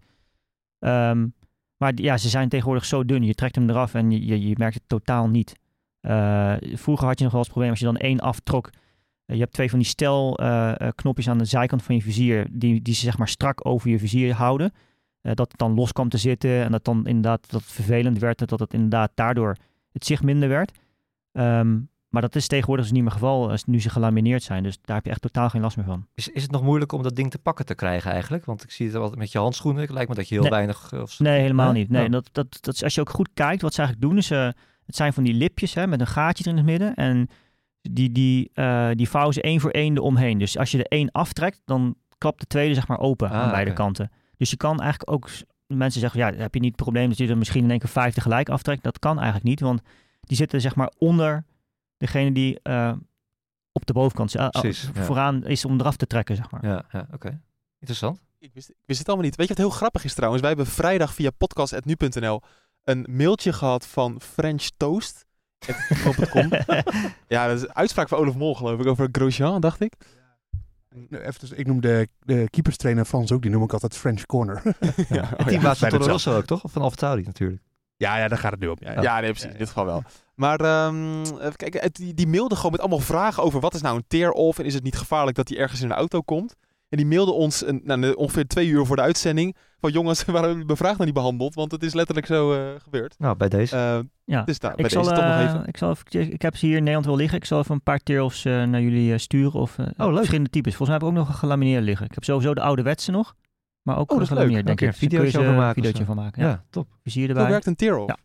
Ehm, 0.80 1.28
maar 1.78 1.92
ja, 1.96 2.18
ze 2.18 2.30
zijn 2.30 2.50
tegenwoordig 2.50 2.86
zo 2.86 3.06
dun. 3.06 3.24
Je 3.24 3.34
trekt 3.34 3.56
hem 3.56 3.70
eraf 3.70 3.94
en 3.94 4.12
je, 4.12 4.26
je, 4.26 4.48
je 4.48 4.56
merkt 4.58 4.74
het 4.74 4.88
totaal 4.88 5.28
niet. 5.28 5.54
Eh, 6.02 6.54
vroeger 6.60 7.08
had 7.08 7.18
je 7.18 7.24
nog 7.24 7.34
wel 7.34 7.42
eens 7.42 7.50
het 7.50 7.50
probleem 7.50 7.70
als 7.70 7.80
je 7.80 7.86
dan 7.86 7.98
één 7.98 8.20
aftrok. 8.20 8.70
eh, 9.26 9.36
je 9.36 9.42
hebt 9.42 9.54
twee 9.54 9.70
van 9.70 9.80
die 9.80 9.88
stel 9.88 10.38
eh, 10.38 10.80
eh, 10.80 10.88
knopjes 10.96 11.30
aan 11.30 11.38
de 11.38 11.46
zijkant 11.46 11.84
van 11.84 11.96
je 11.96 12.02
vizier. 12.02 12.48
Die, 12.52 12.82
die 12.82 12.94
ze 12.94 13.02
zeg 13.02 13.18
maar 13.18 13.28
strak 13.28 13.66
over 13.66 13.90
je 13.90 14.00
vizier 14.00 14.34
houden. 14.34 14.72
Eh, 15.22 15.34
dat 15.34 15.48
het 15.50 15.58
dan 15.60 15.74
los 15.74 15.92
kwam 15.92 16.10
te 16.10 16.18
zitten. 16.18 16.64
En 16.64 16.72
dat 16.72 16.86
dan 16.86 17.08
inderdaad 17.08 17.52
dat 17.52 17.62
het 17.62 17.72
vervelend 17.72 18.20
werd. 18.20 18.48
Dat 18.50 18.60
het 18.60 18.74
inderdaad 18.74 19.12
daardoor 19.16 19.56
het 19.92 20.06
zicht 20.06 20.24
minder 20.24 20.50
werd. 20.50 20.72
Ehm, 21.32 21.78
maar 22.10 22.22
dat 22.22 22.36
is 22.36 22.48
tegenwoordig 22.48 22.86
dus 22.86 22.94
niet 22.94 23.04
meer 23.04 23.12
geval 23.12 23.50
als 23.50 23.66
nu 23.66 23.82
ze 23.82 23.90
gelamineerd 23.90 24.44
zijn. 24.44 24.64
Dus 24.64 24.78
daar 24.82 24.96
heb 24.96 25.06
je 25.06 25.12
echt 25.12 25.22
totaal 25.22 25.50
geen 25.50 25.62
last 25.62 25.78
meer 25.78 25.86
van. 25.86 26.06
Is, 26.16 26.28
is 26.28 26.42
het 26.42 26.52
nog 26.52 26.64
moeilijk 26.64 26.92
om 26.92 27.04
dat 27.04 27.16
ding 27.16 27.32
te 27.32 27.38
pakken 27.40 27.66
te 27.66 27.76
krijgen 27.76 28.12
eigenlijk? 28.12 28.46
Want 28.46 28.64
ik 28.64 28.72
zie 28.72 28.86
het 28.88 28.96
altijd 28.96 29.20
met 29.20 29.32
je 29.32 29.38
handschoenen. 29.40 29.82
Het 29.82 29.92
lijkt 29.92 30.10
me 30.10 30.16
dat 30.16 30.28
je 30.28 30.34
heel 30.34 30.44
Nee. 30.44 30.52
weinig... 30.52 30.90
eh, 30.94 31.02
Of, 31.02 31.20
Nee, 31.20 31.42
helemaal 31.42 31.72
niet. 31.72 31.90
Nee, 31.90 32.06
Oh. 32.06 32.12
dat, 32.12 32.30
dat, 32.32 32.58
dat 32.62 32.74
is, 32.74 32.84
als 32.84 32.96
je 32.96 33.02
ook 33.02 33.10
goed 33.10 33.30
kijkt, 33.34 33.62
wat 33.62 33.74
ze 33.74 33.82
eigenlijk 33.82 34.10
doen, 34.10 34.18
is 34.20 34.32
eh, 34.32 34.46
het 34.86 34.96
zijn 34.96 35.14
van 35.14 35.24
die 35.24 35.34
lipjes 35.34 35.74
hè, 35.74 35.88
met 35.88 36.00
een 36.00 36.08
gaatje 36.08 36.44
er 36.44 36.50
in 36.50 36.58
het 36.58 36.66
midden. 36.66 36.96
En 36.96 37.28
die, 37.82 38.12
die, 38.12 38.50
eh, 38.54 38.90
die 38.94 39.10
vouwen 39.10 39.34
ze 39.34 39.42
één 39.42 39.60
voor 39.60 39.72
één 39.72 39.96
eromheen. 39.98 40.38
Dus 40.38 40.58
als 40.58 40.72
je 40.72 40.78
er 40.78 40.86
één 40.98 41.12
aftrekt, 41.12 41.62
dan 41.66 41.96
klapt 42.18 42.40
de 42.40 42.46
tweede 42.48 42.74
zeg 42.74 42.88
maar 42.88 43.00
open 43.00 43.30
aan 43.30 43.46
Ah, 43.46 43.52
beide 43.52 43.72
oké. 43.72 43.80
kanten. 43.82 44.12
Dus 44.40 44.50
je 44.50 44.58
kan 44.58 44.80
eigenlijk 44.80 45.12
ook, 45.12 45.30
mensen 45.68 46.02
zeggen, 46.02 46.20
ja, 46.20 46.34
heb 46.34 46.54
je 46.54 46.60
niet 46.60 46.72
het 46.72 46.82
probleem 46.82 47.10
dat 47.10 47.18
je 47.18 47.28
er 47.28 47.38
misschien 47.38 47.64
in 47.64 47.70
één 47.70 47.80
keer 47.80 47.90
vijf 47.90 48.14
tegelijk 48.14 48.50
aftrekt? 48.50 48.84
Dat 48.84 49.00
kan 49.00 49.16
eigenlijk 49.16 49.46
niet, 49.46 49.60
want 49.60 49.82
die 50.22 50.38
zitten 50.38 50.62
zeg 50.62 50.76
maar 50.76 50.92
onder 50.98 51.44
degene 51.98 52.32
die 52.32 52.60
eh, 52.62 52.94
op 53.72 53.86
de 53.86 53.94
bovenkant 53.94 54.52
Precies, 54.52 54.90
ja. 54.94 55.04
vooraan 55.04 55.46
is 55.46 55.66
om 55.66 55.80
eraf 55.80 55.96
te 55.96 56.08
trekken, 56.08 56.36
zeg 56.36 56.52
maar. 56.52 56.66
Ja, 56.66 56.86
ja 56.92 57.08
oké. 57.14 57.42
Interessant. 57.80 58.22
Ik 58.40 58.54
wist, 58.54 58.70
ik 58.70 58.76
wist 58.86 59.00
het 59.00 59.08
allemaal 59.08 59.26
niet. 59.26 59.36
Weet 59.36 59.48
je 59.48 59.54
wat 59.54 59.64
heel 59.64 59.76
grappig 59.76 60.04
is 60.04 60.14
trouwens? 60.14 60.42
Wij 60.42 60.54
hebben 60.54 60.74
vrijdag 60.74 61.14
via 61.14 61.30
podcast.nu.nl 61.30 62.42
een 62.84 63.06
mailtje 63.10 63.54
gehad 63.54 63.88
van 63.88 64.22
French 64.22 64.70
Toast. 64.78 65.26
ja, 67.28 67.48
dat 67.48 67.58
is 67.58 67.62
een 67.62 67.76
uitspraak 67.76 68.08
van 68.08 68.18
Olaf 68.18 68.36
Mol 68.36 68.56
geloof 68.56 68.80
ik 68.80 68.86
over 68.86 69.10
Grosjean, 69.12 69.62
dacht 69.62 69.82
ik. 69.82 69.94
Nou, 71.10 71.24
Even, 71.24 71.58
ik 71.60 71.68
noem 71.68 71.82
de, 71.82 72.08
de 72.20 72.48
keeperstrainer 72.50 73.06
Frans 73.06 73.32
ook, 73.32 73.42
die 73.42 73.52
noem 73.52 73.64
ik 73.64 73.74
altijd 73.74 73.98
French 73.98 74.26
Corner. 74.26 74.62
ja, 75.10 75.38
En 75.38 75.46
oh, 75.46 75.46
Toro 75.46 75.70
hetzelfde. 75.70 75.98
Rosso 75.98 76.36
ook, 76.38 76.46
toch? 76.46 76.64
Of 76.64 76.72
van 76.72 76.82
AlphaTauri 76.82 77.24
natuurlijk. 77.26 77.62
ja, 77.98 78.18
ja, 78.18 78.28
daar 78.28 78.38
gaat 78.38 78.52
het 78.52 78.60
nu 78.60 78.68
om. 78.68 78.76
Ja, 78.80 78.92
ja. 78.92 79.02
Ja, 79.02 79.20
nee, 79.20 79.30
precies. 79.32 79.52
In 79.52 79.58
dit 79.58 79.68
geval 79.68 79.86
wel. 79.86 80.04
Maar 80.36 80.60
ehm, 80.60 81.22
even 81.22 81.56
kijken, 81.56 81.82
het- 81.82 81.96
die, 81.96 82.14
die 82.14 82.28
mailde 82.28 82.56
gewoon 82.56 82.72
met 82.72 82.80
allemaal 82.80 83.00
vragen 83.00 83.44
over 83.44 83.60
wat 83.60 83.74
is 83.74 83.82
nou 83.82 83.96
een 83.98 84.06
tear-off 84.08 84.60
en 84.60 84.66
is 84.66 84.74
het 84.74 84.84
niet 84.84 84.98
gevaarlijk 84.98 85.38
dat 85.38 85.50
hij 85.50 85.58
ergens 85.58 85.82
in 85.82 85.90
een 85.90 85.96
auto 85.96 86.22
komt. 86.22 86.56
En 86.90 86.98
die 86.98 87.06
mailde 87.06 87.32
ons 87.32 87.66
een, 87.66 87.82
nou, 87.84 88.14
ongeveer 88.14 88.48
twee 88.48 88.68
uur 88.68 88.86
voor 88.86 88.96
de 88.96 89.02
uitzending 89.02 89.56
van 89.80 89.92
jongens, 89.92 90.18
waarom 90.26 90.34
hebben 90.36 90.52
jullie 90.52 90.66
mijn 90.66 90.78
vraag 90.78 90.98
nog 90.98 91.06
niet 91.06 91.16
behandeld? 91.16 91.56
Want 91.56 91.72
het 91.72 91.84
is 91.84 91.94
letterlijk 91.94 92.28
zo 92.28 92.54
eh, 92.54 92.82
gebeurd. 92.84 93.16
Nou, 93.18 93.36
bij 93.38 93.50
deze. 93.50 93.76
ja. 94.26 94.40
Uh, 94.40 94.46
dus 94.46 94.60
daar, 94.60 94.76
bij 94.76 94.86
Ik, 94.86 94.92
zal, 94.92 95.04
deze 95.04 95.16
toch 95.16 95.24
nog 95.24 95.34
eh, 95.34 95.44
even. 95.44 95.68
ik, 95.68 95.78
zal 95.78 95.90
even, 95.90 96.34
ik 96.34 96.42
heb 96.42 96.56
ze 96.56 96.66
hier 96.66 96.76
in 96.76 96.80
Nederland 96.80 97.06
wel 97.06 97.16
liggen. 97.16 97.38
Ik 97.38 97.46
zal 97.46 97.60
even 97.60 97.74
een 97.74 97.84
paar 97.84 98.00
tear-offs 98.00 98.46
eh, 98.46 98.64
naar 98.64 98.82
jullie 98.82 99.14
eh, 99.14 99.20
sturen. 99.20 99.60
Of 99.60 99.78
eh, 99.78 99.86
leuk. 99.98 100.16
verschillende 100.16 100.50
types. 100.50 100.76
Volgens 100.76 100.90
mij 100.90 100.98
heb 100.98 101.02
ik 101.02 101.08
ook 101.08 101.26
nog 101.26 101.28
een 101.28 101.40
gelamineerd 101.40 101.84
liggen. 101.84 102.06
Ik 102.06 102.14
heb 102.14 102.24
sowieso 102.24 102.54
de 102.54 102.62
ouderwetse 102.62 103.12
nog. 103.12 103.36
Maar 103.82 103.98
ook 103.98 104.12
Oh, 104.12 104.16
oh, 104.16 104.24
is 104.24 104.28
gelamineerd, 104.28 104.66
denk 104.66 104.82
ik. 104.82 104.94
Videootje 104.94 105.40
een 105.40 105.56
maken 105.56 105.74
videootje 105.74 106.06
van 106.06 106.16
maken. 106.16 106.44
ja. 106.44 106.50
Ja. 106.50 106.64
top. 106.70 106.88
Zo 107.04 107.20
erbij. 107.20 107.48
werkt 107.48 107.66
een 107.66 107.76
tear-off. 107.76 108.08
Ja. 108.08 108.18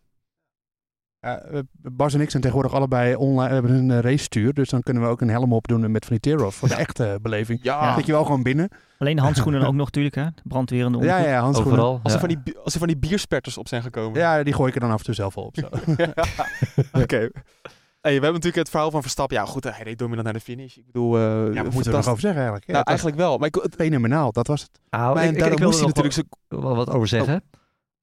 Eh, 1.25 1.59
Bas 1.73 2.15
en 2.15 2.21
ik 2.21 2.31
zijn 2.31 2.43
tegenwoordig 2.43 2.77
allebei 2.77 3.15
online, 3.15 3.49
we 3.49 3.55
hebben 3.55 3.73
een 3.73 3.91
eh, 3.91 3.99
race-stuur, 3.99 4.55
dus 4.55 4.69
dan 4.69 4.83
kunnen 4.83 5.03
we 5.03 5.09
ook 5.09 5.21
een 5.21 5.29
helm 5.29 5.53
opdoen 5.53 5.91
met 5.91 6.05
van 6.05 6.19
die 6.21 6.33
tear-off 6.33 6.57
voor 6.57 6.69
de 6.69 6.75
echte 6.75 7.19
beleving. 7.23 7.59
Ja, 7.63 7.95
Zit 7.95 8.07
je 8.07 8.13
wel 8.13 8.25
gewoon 8.25 8.43
binnen. 8.43 8.69
Alleen 8.99 9.17
de 9.17 9.23
handschoenen 9.23 9.67
ook 9.67 9.75
nog 9.75 9.85
natuurlijk. 9.85 10.15
Hè? 10.15 10.25
De 10.25 10.43
brandwerende 10.45 10.99
Ja, 10.99 11.19
ja, 11.19 11.41
handschoenen. 11.41 11.79
Overal. 11.79 12.01
als, 12.03 12.13
ja. 12.13 12.21
er 12.21 12.29
van 12.29 12.43
die, 12.45 12.59
als 12.59 12.73
er 12.73 12.79
van 12.79 12.89
die 12.89 12.97
biersperters 12.97 13.59
op 13.59 13.69
zijn 13.69 13.83
gekomen. 13.83 14.21
Ja, 14.21 14.43
die 14.43 14.55
gooi 14.55 14.69
ik 14.69 14.75
er 14.75 14.81
dan 14.81 14.91
af 14.91 14.99
en 14.99 15.05
toe 15.05 15.15
zelf 15.15 15.37
op. 15.37 15.57
Zo. 15.57 15.69
Oké. 17.03 17.29
Hey, 18.01 18.13
we 18.13 18.25
hebben 18.25 18.33
natuurlijk 18.33 18.57
het 18.57 18.69
verhaal 18.69 18.91
van 18.91 19.03
Verstappen. 19.03 19.37
Ja, 19.37 19.45
goed, 19.45 19.65
hij 19.65 19.83
reed 19.83 19.99
dominant 19.99 20.25
naar 20.25 20.33
de 20.33 20.41
finish. 20.41 20.77
Ik 20.77 20.87
bedoel, 20.87 21.17
eh 21.17 21.23
Ja, 21.23 21.63
we 21.63 21.71
moeten 21.73 21.93
er 21.93 21.99
nog 21.99 22.09
over 22.09 22.21
zeggen 22.21 22.41
eigenlijk. 22.41 22.67
Ja, 22.67 22.73
Nou, 22.73 22.79
het 22.79 22.89
eigenlijk 22.89 23.19
wel. 23.19 23.39
Maar 23.39 23.49
ik, 23.49 23.67
fenomenaal, 23.77 24.33
dat 24.33 24.47
was 24.47 24.63
het. 24.63 24.81
Nou, 24.91 25.15
maar 25.15 25.25
ik, 25.25 25.31
ik, 25.31 25.37
daarom 25.39 25.53
ik 25.53 25.59
wil 25.59 25.69
moest 25.69 25.81
er 25.81 25.87
natuurlijk 25.87 26.35
wel, 26.49 26.63
wel 26.63 26.77
wat 26.77 26.91
over 26.91 27.09
zeggen. 27.09 27.43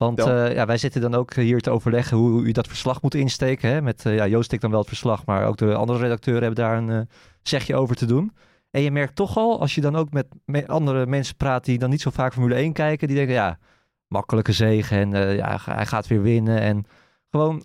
Want 0.04 0.20
Vertel. 0.20 0.44
eh, 0.44 0.54
ja, 0.54 0.66
wij 0.66 0.76
zitten 0.78 1.00
dan 1.00 1.14
ook 1.14 1.34
hier 1.34 1.60
te 1.60 1.70
overleggen 1.70 2.16
hoe, 2.16 2.30
hoe 2.30 2.42
u 2.44 2.52
dat 2.52 2.66
verslag 2.68 3.02
moet 3.02 3.14
insteken. 3.14 3.70
Hè? 3.70 3.82
Met, 3.82 4.06
eh, 4.06 4.14
ja, 4.14 4.26
Joost 4.26 4.44
stikt 4.44 4.62
dan 4.62 4.70
wel 4.70 4.80
het 4.80 4.88
verslag, 4.88 5.26
maar 5.26 5.46
ook 5.46 5.56
de 5.56 5.74
andere 5.74 5.98
redacteuren 5.98 6.42
hebben 6.42 6.64
daar 6.64 6.76
een 6.76 6.90
eh, 6.90 7.14
zegje 7.42 7.76
over 7.76 7.96
te 7.96 8.06
doen. 8.06 8.32
En 8.70 8.80
je 8.82 8.90
merkt 8.90 9.16
toch 9.16 9.36
al, 9.36 9.60
als 9.60 9.74
je 9.74 9.80
dan 9.80 9.96
ook 9.96 10.12
met 10.12 10.26
me- 10.44 10.66
andere 10.68 11.06
mensen 11.06 11.36
praat 11.36 11.64
die 11.64 11.78
dan 11.78 11.90
niet 11.90 12.00
zo 12.00 12.10
vaak 12.10 12.32
Formule 12.32 12.54
1 12.54 12.72
kijken, 12.72 13.08
die 13.08 13.16
denken, 13.16 13.34
ja, 13.34 13.58
makkelijke 14.06 14.52
zege 14.52 14.94
en 14.96 15.10
ja, 15.36 15.58
hij 15.64 15.86
gaat 15.86 16.06
weer 16.06 16.22
winnen. 16.22 16.60
En 16.60 16.84
gewoon, 17.30 17.64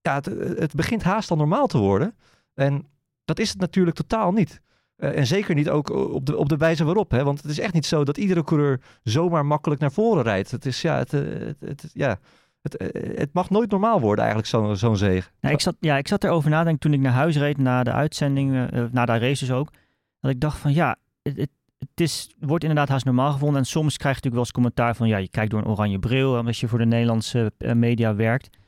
ja, 0.00 0.14
het, 0.14 0.26
het 0.58 0.74
begint 0.74 1.02
haast 1.02 1.30
al 1.30 1.36
normaal 1.36 1.66
te 1.66 1.78
worden. 1.78 2.16
En 2.54 2.86
dat 3.24 3.38
is 3.38 3.48
het 3.50 3.58
natuurlijk 3.60 3.96
totaal 3.96 4.32
niet. 4.32 4.60
Eh, 5.00 5.16
en 5.16 5.26
zeker 5.26 5.54
niet 5.54 5.70
ook 5.70 5.90
op 5.90 6.26
de, 6.26 6.36
op 6.36 6.48
de 6.48 6.56
wijze 6.56 6.84
waarop. 6.84 7.10
Hè? 7.10 7.24
Want 7.24 7.42
het 7.42 7.50
is 7.50 7.58
echt 7.58 7.74
niet 7.74 7.86
zo 7.86 8.04
dat 8.04 8.18
iedere 8.18 8.44
coureur 8.44 8.80
zomaar 9.02 9.46
makkelijk 9.46 9.80
naar 9.80 9.92
voren 9.92 10.22
rijdt. 10.22 10.50
Het, 10.50 10.66
is, 10.66 10.82
ja, 10.82 10.98
het, 10.98 11.12
eh, 11.12 11.22
het, 11.60 11.90
ja, 11.92 12.18
het, 12.62 12.76
eh, 12.76 13.18
het 13.18 13.32
mag 13.32 13.50
nooit 13.50 13.70
normaal 13.70 14.00
worden 14.00 14.24
eigenlijk, 14.24 14.48
zo'n 14.48 14.76
zo'n 14.76 14.96
zege. 14.96 15.30
Nou, 15.40 15.54
ik, 15.54 15.60
zat, 15.60 15.76
ja, 15.80 15.96
ik 15.96 16.08
zat 16.08 16.24
erover 16.24 16.50
nadenken 16.50 16.80
toen 16.80 16.92
ik 16.92 17.00
naar 17.00 17.12
huis 17.12 17.36
reed 17.36 17.58
na 17.58 17.82
de 17.82 17.92
uitzending, 17.92 18.54
eh, 18.54 18.82
eh, 18.82 18.92
na 18.92 19.06
de 19.06 19.18
races 19.18 19.50
ook. 19.50 19.70
Dat 20.20 20.30
ik 20.30 20.40
dacht 20.40 20.58
van 20.58 20.72
ja, 20.72 20.96
het, 21.22 21.36
het, 21.36 21.50
het 21.78 22.00
is, 22.00 22.34
wordt 22.38 22.64
inderdaad 22.64 22.88
haast 22.88 23.04
normaal 23.04 23.32
gevonden. 23.32 23.58
En 23.58 23.66
soms 23.66 23.96
krijg 23.96 24.16
je 24.16 24.22
natuurlijk 24.22 24.34
wel 24.34 24.42
eens 24.42 24.52
commentaar 24.52 24.96
van 24.96 25.08
ja, 25.08 25.16
je 25.16 25.30
kijkt 25.30 25.50
door 25.50 25.60
een 25.60 25.66
oranje 25.66 25.98
bril 25.98 26.38
eh, 26.38 26.46
als 26.46 26.60
je 26.60 26.68
voor 26.68 26.78
de 26.78 26.86
Nederlandse 26.86 27.52
eh, 27.58 27.72
media 27.72 28.14
werkt. 28.14 28.58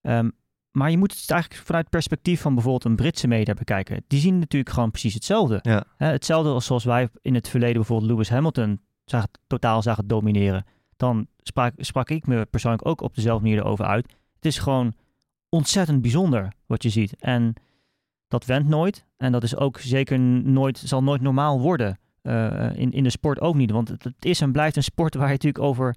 Ehm, 0.00 0.30
maar 0.74 0.90
je 0.90 0.98
moet 0.98 1.20
het 1.20 1.30
eigenlijk 1.30 1.62
vanuit 1.62 1.84
het 1.84 1.92
perspectief 1.92 2.40
van 2.40 2.54
bijvoorbeeld 2.54 2.84
een 2.84 2.96
Britse 2.96 3.28
media 3.28 3.54
bekijken. 3.54 4.04
Die 4.06 4.20
zien 4.20 4.38
natuurlijk 4.38 4.74
gewoon 4.74 4.90
precies 4.90 5.14
hetzelfde. 5.14 5.58
Ja. 5.62 5.84
Hè, 5.96 6.06
hetzelfde 6.06 6.50
als 6.50 6.66
zoals 6.66 6.84
wij 6.84 7.08
in 7.20 7.34
het 7.34 7.48
verleden 7.48 7.76
bijvoorbeeld 7.76 8.10
Lewis 8.10 8.28
Hamilton 8.28 8.80
zagen, 9.04 9.28
totaal 9.46 9.82
zagen 9.82 10.06
domineren. 10.06 10.64
Dan 10.96 11.26
sprak, 11.42 11.72
sprak 11.76 12.10
ik 12.10 12.26
me 12.26 12.46
persoonlijk 12.46 12.86
ook 12.86 13.00
op 13.00 13.14
dezelfde 13.14 13.42
manier 13.42 13.58
erover 13.60 13.84
uit. 13.84 14.14
Het 14.34 14.44
is 14.44 14.58
gewoon 14.58 14.94
ontzettend 15.48 16.02
bijzonder 16.02 16.52
wat 16.66 16.82
je 16.82 16.88
ziet. 16.88 17.16
En 17.16 17.54
dat 18.28 18.44
went 18.44 18.68
nooit. 18.68 19.06
En 19.16 19.32
dat 19.32 19.42
is 19.42 19.56
ook 19.56 19.78
zeker 19.78 20.20
nooit, 20.20 20.78
zal 20.78 21.02
nooit 21.02 21.20
normaal 21.20 21.60
worden. 21.60 21.98
eh, 22.22 22.76
in, 22.76 22.92
in 22.92 23.02
de 23.02 23.10
sport 23.10 23.40
ook 23.40 23.54
niet. 23.54 23.70
Want 23.70 23.88
het, 23.88 24.04
het 24.04 24.24
is 24.24 24.40
en 24.40 24.52
blijft 24.52 24.76
een 24.76 24.82
sport 24.82 25.14
waar 25.14 25.26
je 25.26 25.32
natuurlijk 25.32 25.64
over, 25.64 25.96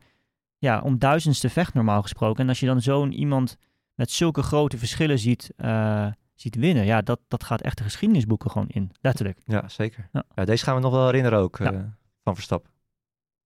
ja, 0.57 0.81
om 0.81 0.97
duizendste 0.97 1.49
vecht 1.49 1.73
normaal 1.73 2.01
gesproken. 2.01 2.43
En 2.43 2.49
als 2.49 2.59
je 2.59 2.65
dan 2.65 2.81
zo'n 2.81 3.11
iemand 3.11 3.57
met 3.97 4.11
zulke 4.11 4.41
grote 4.41 4.77
verschillen 4.77 5.19
ziet, 5.19 5.51
eh, 5.57 6.07
ziet 6.35 6.55
winnen, 6.55 6.85
ja, 6.85 7.01
dat, 7.01 7.19
dat 7.27 7.43
gaat 7.43 7.61
echt 7.61 7.77
de 7.77 7.83
geschiedenisboeken 7.83 8.51
gewoon 8.51 8.67
in. 8.67 8.91
Letterlijk. 9.01 9.39
Ja, 9.45 9.67
zeker. 9.69 10.09
Ja. 10.11 10.23
Ja. 10.35 10.45
deze 10.45 10.63
gaan 10.63 10.75
we 10.75 10.81
nog 10.81 10.91
wel 10.91 11.05
herinneren 11.05 11.39
ook, 11.39 11.57
Ja. 11.57 11.71
eh, 11.71 11.79
van 12.23 12.35
Verstappen. 12.35 12.71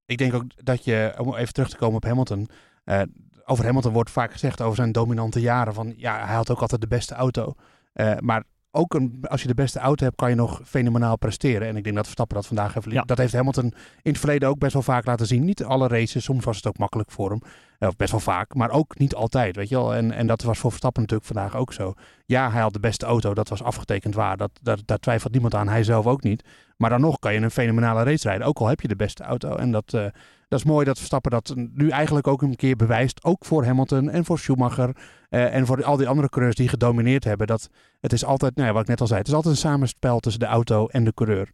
Ik 0.05 0.17
denk 0.17 0.33
ook 0.33 0.43
dat 0.65 0.83
je, 0.83 1.13
om 1.17 1.35
even 1.35 1.53
terug 1.53 1.69
te 1.69 1.77
komen 1.77 1.95
op 1.95 2.03
Hamilton. 2.03 2.49
eh, 2.83 3.01
over 3.45 3.65
Hamilton 3.65 3.93
wordt 3.93 4.11
vaak 4.11 4.31
gezegd 4.31 4.61
over 4.61 4.75
zijn 4.75 4.91
dominante 4.91 5.39
jaren. 5.41 5.73
Van 5.73 5.93
ja, 5.97 6.25
hij 6.25 6.35
had 6.35 6.49
ook 6.51 6.61
altijd 6.61 6.81
de 6.81 6.87
beste 6.87 7.13
auto. 7.15 7.53
Eh, 7.93 8.17
maar 8.19 8.43
ook 8.71 8.93
een, 8.93 9.17
als 9.27 9.41
je 9.41 9.47
de 9.47 9.53
beste 9.53 9.79
auto 9.79 10.03
hebt, 10.05 10.15
kan 10.17 10.29
je 10.29 10.35
nog 10.35 10.61
fenomenaal 10.65 11.17
presteren. 11.17 11.67
En 11.67 11.75
ik 11.77 11.83
denk 11.83 11.95
dat 11.95 12.03
Verstappen 12.05 12.35
dat 12.37 12.47
vandaag 12.47 12.73
heeft. 12.73 12.91
Ja. 12.91 13.01
Dat 13.01 13.17
heeft 13.17 13.33
Hamilton 13.33 13.63
in 14.01 14.11
het 14.11 14.17
verleden 14.19 14.49
ook 14.49 14.59
best 14.59 14.73
wel 14.73 14.81
vaak 14.81 15.05
laten 15.05 15.27
zien. 15.27 15.45
Niet 15.45 15.63
alle 15.63 15.87
races, 15.87 16.23
soms 16.23 16.43
was 16.45 16.55
het 16.55 16.67
ook 16.67 16.77
makkelijk 16.77 17.11
voor 17.11 17.29
hem. 17.29 17.41
Eh, 17.81 17.89
best 17.97 18.11
wel 18.11 18.19
vaak, 18.19 18.55
maar 18.55 18.69
ook 18.69 18.97
niet 18.97 19.15
altijd, 19.15 19.55
weet 19.55 19.69
je 19.69 19.75
wel. 19.75 19.95
En, 19.95 20.11
en 20.11 20.27
dat 20.27 20.41
was 20.41 20.59
voor 20.59 20.69
Verstappen 20.69 21.01
natuurlijk 21.01 21.29
vandaag 21.33 21.55
ook 21.55 21.73
zo. 21.73 21.93
Ja, 22.25 22.51
hij 22.51 22.61
had 22.61 22.73
de 22.73 22.79
beste 22.79 23.05
auto, 23.05 23.33
dat 23.33 23.49
was 23.49 23.63
afgetekend 23.63 24.15
waar. 24.15 24.37
Dat, 24.37 24.51
dat, 24.61 24.81
daar 24.85 24.99
twijfelt 24.99 25.31
niemand 25.31 25.55
aan, 25.55 25.67
hij 25.67 25.83
zelf 25.83 26.07
ook 26.07 26.23
niet. 26.23 26.43
Maar 26.77 26.89
dan 26.89 27.01
nog 27.01 27.19
kan 27.19 27.33
je 27.33 27.39
een 27.39 27.51
fenomenale 27.51 28.03
race 28.03 28.27
rijden, 28.27 28.47
ook 28.47 28.57
al 28.57 28.67
heb 28.67 28.81
je 28.81 28.87
de 28.87 28.95
beste 28.95 29.23
auto. 29.23 29.55
En 29.55 29.71
dat, 29.71 29.93
eh, 29.93 30.05
dat 30.47 30.59
is 30.59 30.63
mooi 30.63 30.85
dat 30.85 30.97
Verstappen 30.97 31.31
dat 31.31 31.53
nu 31.55 31.89
eigenlijk 31.89 32.27
ook 32.27 32.41
een 32.41 32.55
keer 32.55 32.75
bewijst. 32.75 33.23
Ook 33.23 33.45
voor 33.45 33.65
Hamilton 33.65 34.09
en 34.09 34.25
voor 34.25 34.39
Schumacher 34.39 34.95
eh, 35.29 35.55
en 35.55 35.65
voor 35.65 35.83
al 35.83 35.97
die 35.97 36.07
andere 36.07 36.29
coureurs 36.29 36.55
die 36.55 36.67
gedomineerd 36.67 37.23
hebben. 37.23 37.47
Dat 37.47 37.69
het 37.99 38.13
is 38.13 38.25
altijd, 38.25 38.55
nou 38.55 38.67
ja, 38.67 38.73
wat 38.73 38.81
ik 38.81 38.89
net 38.89 39.01
al 39.01 39.07
zei, 39.07 39.19
het 39.19 39.27
is 39.27 39.33
altijd 39.33 39.53
een 39.53 39.59
samenspel 39.59 40.19
tussen 40.19 40.41
de 40.41 40.47
auto 40.47 40.87
en 40.87 41.03
de 41.03 41.13
coureur. 41.13 41.51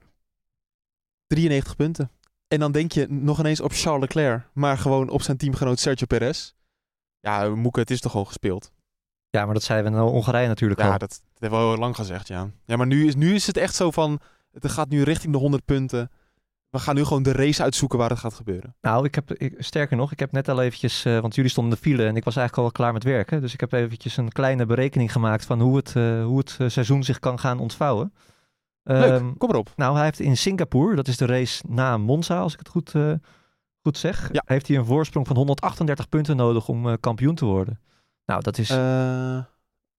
93 1.28 1.76
punten. 1.76 2.12
En 2.48 2.60
dan 2.60 2.72
denk 2.72 2.92
je 2.92 3.08
nog 3.10 3.40
ineens 3.40 3.62
op 3.62 3.72
Charles 3.74 4.02
Leclerc, 4.02 4.48
maar 4.54 4.78
gewoon 4.78 5.10
op 5.10 5.22
zijn 5.22 5.38
teamgenoot 5.38 5.80
Sergio 5.80 6.06
Perez. 6.06 6.54
Ja, 7.20 7.50
Moeke, 7.50 7.80
het 7.80 7.92
is 7.92 8.00
toch 8.00 8.12
gewoon 8.12 8.28
gespeeld. 8.28 8.72
Ja, 9.30 9.46
maar 9.46 9.54
dat 9.54 9.64
zeiden 9.64 9.92
we 9.92 9.98
in 9.98 10.04
Hongarije 10.04 10.48
natuurlijk 10.48 10.80
Ja, 10.80 10.92
al. 10.92 10.98
dat, 10.98 11.10
dat 11.10 11.20
hebben 11.40 11.60
we 11.60 11.66
al 11.66 11.72
heel 11.72 11.82
lang 11.82 11.96
gezegd, 11.96 12.28
ja. 12.28 12.50
Ja, 12.66 12.76
maar 12.78 12.88
nu 12.88 13.08
is, 13.08 13.16
nu 13.16 13.34
is 13.34 13.48
het 13.48 13.58
echt 13.58 13.76
zo 13.76 13.92
van, 13.92 14.20
het 14.52 14.72
gaat 14.72 14.90
nu 14.90 15.02
richting 15.04 15.34
de 15.34 15.40
100 15.40 15.66
punten. 15.66 16.12
We 16.70 16.80
gaan 16.80 16.96
nu 16.96 17.04
gewoon 17.04 17.24
de 17.24 17.32
race 17.32 17.64
uitzoeken 17.64 17.98
waar 17.98 18.10
het 18.10 18.20
gaat 18.20 18.34
gebeuren. 18.34 18.76
Nou, 18.82 19.06
ik 19.06 19.16
heb, 19.16 19.34
ik, 19.34 19.56
sterker 19.58 19.98
nog, 19.98 20.12
ik 20.12 20.20
heb 20.20 20.32
net 20.32 20.50
al 20.50 20.62
eventjes, 20.62 21.06
eh, 21.06 21.20
want 21.20 21.36
jullie 21.36 21.52
stonden 21.52 21.74
in 21.74 21.80
de 21.80 21.90
file 21.90 22.08
en 22.08 22.16
ik 22.16 22.24
was 22.24 22.36
eigenlijk 22.36 22.68
al 22.68 22.74
klaar 22.74 22.94
met 22.94 23.04
werken. 23.04 23.42
Dus 23.42 23.54
ik 23.54 23.60
heb 23.60 23.72
eventjes 23.72 24.18
een 24.18 24.32
kleine 24.32 24.66
berekening 24.66 25.12
gemaakt 25.12 25.46
van 25.46 25.62
hoe 25.62 25.76
het, 25.76 25.96
eh, 25.96 26.24
hoe 26.24 26.38
het 26.38 26.56
eh, 26.60 26.68
seizoen 26.70 27.04
zich 27.04 27.20
kan 27.20 27.40
gaan 27.40 27.60
ontvouwen. 27.60 28.14
Leuk, 28.88 29.12
Ehm, 29.22 29.34
kom 29.34 29.50
erop. 29.50 29.70
nou, 29.76 29.96
hij 29.96 30.04
heeft 30.04 30.20
in 30.20 30.38
Singapore, 30.38 30.96
dat 30.96 31.08
is 31.08 31.18
de 31.18 31.26
race 31.26 31.64
na 31.68 31.98
Monza, 31.98 32.40
als 32.40 32.54
ik 32.54 32.60
het 32.60 32.68
goed, 32.70 32.96
eh, 32.96 33.14
goed 33.82 33.98
zeg, 33.98 34.30
Ja. 34.32 34.42
heeft 34.46 34.68
hij 34.68 34.78
een 34.78 34.86
voorsprong 34.86 35.28
van 35.28 35.36
138 35.36 36.10
punten 36.10 36.36
nodig 36.36 36.68
om 36.68 36.88
eh, 36.90 36.94
kampioen 37.00 37.36
te 37.36 37.46
worden. 37.46 37.80
Nou, 38.26 38.42
dat 38.42 38.58
is, 38.58 38.70
Eh 38.70 39.40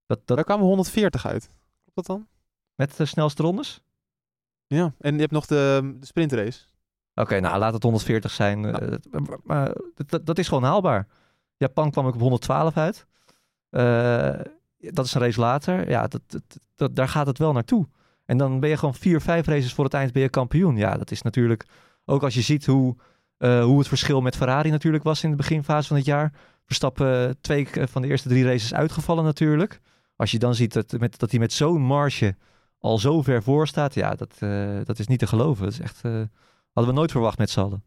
dat, 0.06 0.20
dat, 0.26 0.36
daar 0.36 0.44
kwamen 0.44 0.62
we 0.62 0.68
140 0.68 1.26
uit. 1.26 1.50
Klopt 1.82 1.94
dat 1.94 2.06
dan? 2.06 2.26
met 2.74 2.96
de 2.96 3.04
snelste 3.04 3.42
rondes? 3.42 3.80
Ja, 4.66 4.92
en 4.98 5.14
je 5.14 5.20
hebt 5.20 5.32
nog 5.32 5.46
de, 5.46 5.94
de 6.00 6.06
sprintrace. 6.06 6.60
Oké, 7.14 7.40
nou 7.40 7.58
laat 7.58 7.72
het 7.72 7.82
140 7.82 8.30
zijn. 8.30 8.64
Eh, 8.64 8.98
maar- 9.42 9.72
dat, 10.06 10.26
dat 10.26 10.38
is 10.38 10.48
gewoon 10.48 10.62
haalbaar. 10.62 11.06
Japan 11.56 11.90
kwam 11.90 12.08
ik 12.08 12.14
op 12.14 12.20
112 12.20 12.76
uit. 12.76 13.06
Dat 14.78 15.04
is 15.04 15.14
een 15.14 15.20
race 15.20 15.40
later. 15.40 15.88
Ja, 15.90 16.06
dat, 16.06 16.20
dat, 16.26 16.42
dat- 16.74 16.96
daar 16.96 17.08
gaat 17.08 17.26
het 17.26 17.38
wel 17.38 17.52
naartoe. 17.52 17.86
En 18.28 18.36
dan 18.36 18.60
ben 18.60 18.68
je 18.68 18.76
gewoon 18.76 18.94
vier, 18.94 19.20
vijf 19.20 19.46
races 19.46 19.72
voor 19.72 19.84
het 19.84 19.94
eind 19.94 20.12
ben 20.12 20.22
je 20.22 20.28
kampioen. 20.28 20.76
Ja, 20.76 20.96
dat 20.96 21.10
is 21.10 21.22
natuurlijk... 21.22 21.64
Ook 22.04 22.22
als 22.22 22.34
je 22.34 22.40
ziet 22.40 22.66
hoe, 22.66 22.96
eh, 23.36 23.64
hoe 23.64 23.78
het 23.78 23.88
verschil 23.88 24.20
met 24.20 24.36
Ferrari 24.36 24.70
natuurlijk 24.70 25.04
was 25.04 25.24
in 25.24 25.30
de 25.30 25.36
beginfase 25.36 25.88
van 25.88 25.96
het 25.96 26.06
jaar. 26.06 26.32
Verstappen 26.64 27.28
eh, 27.28 27.34
twee 27.40 27.68
van 27.72 28.02
de 28.02 28.08
eerste 28.08 28.28
drie 28.28 28.44
races 28.44 28.74
uitgevallen 28.74 29.24
natuurlijk. 29.24 29.80
Als 30.16 30.30
je 30.30 30.38
dan 30.38 30.54
ziet 30.54 30.72
dat, 30.72 30.94
met, 30.98 31.18
dat 31.18 31.30
hij 31.30 31.40
met 31.40 31.52
zo'n 31.52 31.82
marge 31.82 32.36
al 32.78 32.98
zo 32.98 33.22
ver 33.22 33.42
voor 33.42 33.66
staat. 33.66 33.94
Ja, 33.94 34.14
dat, 34.14 34.36
eh, 34.38 34.80
dat 34.84 34.98
is 34.98 35.06
niet 35.06 35.18
te 35.18 35.26
geloven. 35.26 35.64
Dat 35.64 35.72
is 35.72 35.80
echt... 35.80 36.02
hadden 36.72 36.92
we 36.92 36.98
nooit 36.98 37.10
verwacht 37.10 37.38
met 37.38 37.50
z'n. 37.50 37.82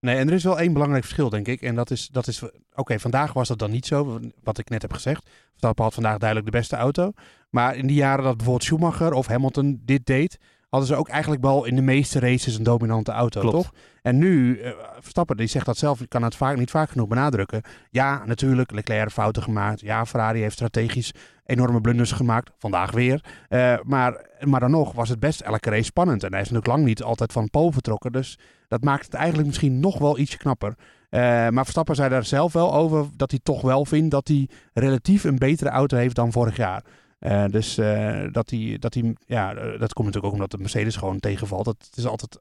Nee, 0.00 0.16
en 0.16 0.28
er 0.28 0.34
is 0.34 0.44
wel 0.44 0.58
één 0.58 0.72
belangrijk 0.72 1.04
verschil, 1.04 1.28
denk 1.28 1.48
ik. 1.48 1.62
En 1.62 1.74
dat 1.74 1.90
is, 1.90 2.08
dat 2.08 2.26
is 2.26 2.42
oké, 2.74 2.98
vandaag 2.98 3.32
was 3.32 3.48
dat 3.48 3.58
dan 3.58 3.70
niet 3.70 3.86
zo, 3.86 4.20
wat 4.42 4.58
ik 4.58 4.68
net 4.70 4.82
heb 4.82 4.92
gezegd. 4.92 5.30
Verstappen 5.48 5.84
had 5.84 5.94
vandaag 5.94 6.18
duidelijk 6.18 6.50
de 6.50 6.58
beste 6.58 6.76
auto. 6.76 7.12
Maar 7.50 7.76
in 7.76 7.86
die 7.86 7.96
jaren 7.96 8.24
dat 8.24 8.36
bijvoorbeeld 8.36 8.64
Schumacher 8.64 9.12
of 9.12 9.26
Hamilton 9.26 9.80
dit 9.84 10.06
deed, 10.06 10.38
hadden 10.68 10.88
ze 10.88 10.94
ook 10.94 11.08
eigenlijk 11.08 11.42
wel 11.42 11.64
in 11.64 11.76
de 11.76 11.82
meeste 11.82 12.18
races 12.18 12.56
een 12.56 12.62
dominante 12.62 13.12
auto, 13.12 13.40
Klopt. 13.40 13.56
toch? 13.56 13.72
En 14.02 14.18
nu, 14.18 14.60
eh, 14.60 14.72
Verstappen, 15.00 15.36
die 15.36 15.46
zegt 15.46 15.66
dat 15.66 15.76
zelf, 15.76 16.00
ik 16.00 16.08
kan 16.08 16.22
het 16.22 16.36
vaak, 16.36 16.56
niet 16.56 16.70
vaak 16.70 16.90
genoeg 16.90 17.08
benadrukken. 17.08 17.62
Ja, 17.90 18.24
natuurlijk, 18.26 18.70
Leclerc 18.72 19.00
heeft 19.02 19.12
fouten 19.12 19.42
gemaakt. 19.42 19.80
Ja, 19.80 20.06
Ferrari 20.06 20.40
heeft 20.40 20.54
strategisch 20.54 21.12
enorme 21.44 21.80
blunders 21.80 22.12
gemaakt. 22.12 22.50
Vandaag 22.58 22.90
weer. 22.90 23.24
Eh, 23.48 23.74
maar, 23.82 24.26
maar 24.40 24.60
dan 24.60 24.70
nog 24.70 24.92
was 24.92 25.08
het 25.08 25.20
best 25.20 25.40
elke 25.40 25.70
race 25.70 25.84
spannend. 25.84 26.22
En 26.22 26.32
hij 26.32 26.40
is 26.40 26.50
natuurlijk 26.50 26.76
lang 26.76 26.84
niet 26.84 27.02
altijd 27.02 27.32
van 27.32 27.50
pole 27.50 27.72
vertrokken. 27.72 28.12
Dus 28.12 28.38
dat 28.68 28.84
maakt 28.84 29.04
het 29.04 29.14
eigenlijk 29.14 29.46
misschien 29.46 29.80
nog 29.80 29.98
wel 29.98 30.18
ietsje 30.18 30.38
knapper. 30.38 30.74
Eh, 31.10 31.20
maar 31.48 31.62
Verstappen 31.62 31.94
zei 31.94 32.08
daar 32.08 32.24
zelf 32.24 32.52
wel 32.52 32.74
over 32.74 33.06
dat 33.16 33.30
hij 33.30 33.40
toch 33.42 33.60
wel 33.60 33.84
vindt 33.84 34.10
dat 34.10 34.28
hij 34.28 34.48
relatief 34.72 35.24
een 35.24 35.38
betere 35.38 35.70
auto 35.70 35.96
heeft 35.96 36.14
dan 36.14 36.32
vorig 36.32 36.56
jaar. 36.56 36.84
Eh, 37.18 37.44
dus 37.44 37.78
eh, 37.78 38.26
dat 38.32 38.50
hij, 38.50 38.76
dat 38.78 38.94
hij, 38.94 39.16
ja, 39.26 39.54
dat 39.54 39.92
komt 39.92 40.06
natuurlijk 40.06 40.24
ook 40.24 40.32
omdat 40.32 40.50
de 40.50 40.58
Mercedes 40.58 40.96
gewoon 40.96 41.20
tegenvalt. 41.20 41.64
Dat, 41.64 41.76
het 41.86 41.96
is 41.96 42.06
altijd 42.06 42.38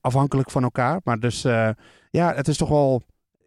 afhankelijk 0.00 0.50
van 0.50 0.62
elkaar. 0.62 1.00
Maar 1.04 1.20
dus, 1.20 1.42
ja, 2.10 2.34
het 2.34 2.48
is 2.48 2.56
toch 2.56 2.68
wel, 2.68 3.02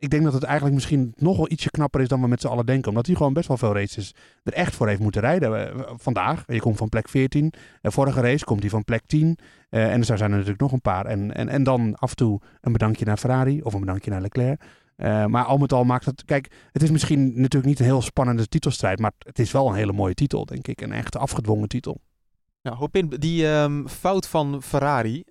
ik 0.05 0.11
denk 0.11 0.23
dat 0.23 0.33
het 0.33 0.43
eigenlijk 0.43 0.75
misschien 0.75 1.13
nog 1.17 1.37
wel 1.37 1.51
ietsje 1.51 1.69
knapper 1.69 2.01
is 2.01 2.07
dan 2.07 2.21
we 2.21 2.27
met 2.27 2.41
z'n 2.41 2.47
allen 2.47 2.65
denken. 2.65 2.89
Omdat 2.89 3.05
hij 3.05 3.15
gewoon 3.15 3.33
best 3.33 3.47
wel 3.47 3.57
veel 3.57 3.73
races 3.73 4.13
er 4.43 4.53
echt 4.53 4.75
voor 4.75 4.87
heeft 4.87 4.99
moeten 4.99 5.21
rijden. 5.21 5.75
Eh, 5.75 5.93
vandaag, 5.97 6.43
je 6.47 6.59
komt 6.59 6.77
van 6.77 6.89
plek 6.89 7.09
14. 7.09 7.53
Eh, 7.81 7.91
vorige 7.91 8.21
race 8.21 8.45
komt 8.45 8.61
hij 8.61 8.69
van 8.69 8.83
plek 8.83 9.01
10. 9.05 9.37
Eh, 9.69 9.91
en 9.91 9.99
er 9.99 10.05
zijn 10.05 10.19
er 10.21 10.29
natuurlijk 10.29 10.61
nog 10.61 10.71
een 10.71 10.81
paar. 10.81 11.05
En, 11.05 11.35
en, 11.35 11.49
en 11.49 11.63
dan 11.63 11.95
af 11.95 12.09
en 12.09 12.15
toe 12.15 12.41
een 12.61 12.71
bedankje 12.71 13.05
naar 13.05 13.17
Ferrari 13.17 13.61
of 13.61 13.73
een 13.73 13.79
bedankje 13.79 14.11
naar 14.11 14.21
Leclerc. 14.21 14.61
Eh, 14.95 15.25
maar 15.25 15.43
al 15.43 15.57
met 15.57 15.73
al 15.73 15.83
maakt 15.83 16.05
het... 16.05 16.25
Kijk, 16.25 16.51
het 16.71 16.83
is 16.83 16.91
misschien 16.91 17.25
natuurlijk 17.35 17.65
niet 17.65 17.79
een 17.79 17.85
heel 17.85 18.01
spannende 18.01 18.47
titelstrijd. 18.47 18.99
Maar 18.99 19.11
het 19.17 19.39
is 19.39 19.51
wel 19.51 19.67
een 19.67 19.75
hele 19.75 19.93
mooie 19.93 20.13
titel, 20.13 20.45
denk 20.45 20.67
ik. 20.67 20.81
Een 20.81 20.91
echt 20.91 21.17
afgedwongen 21.17 21.67
titel. 21.67 22.01
Ja, 22.61 22.73
Hopin, 22.73 23.09
die 23.09 23.47
ehm, 23.47 23.87
fout 23.87 24.27
van 24.27 24.61
Ferrari, 24.61 25.23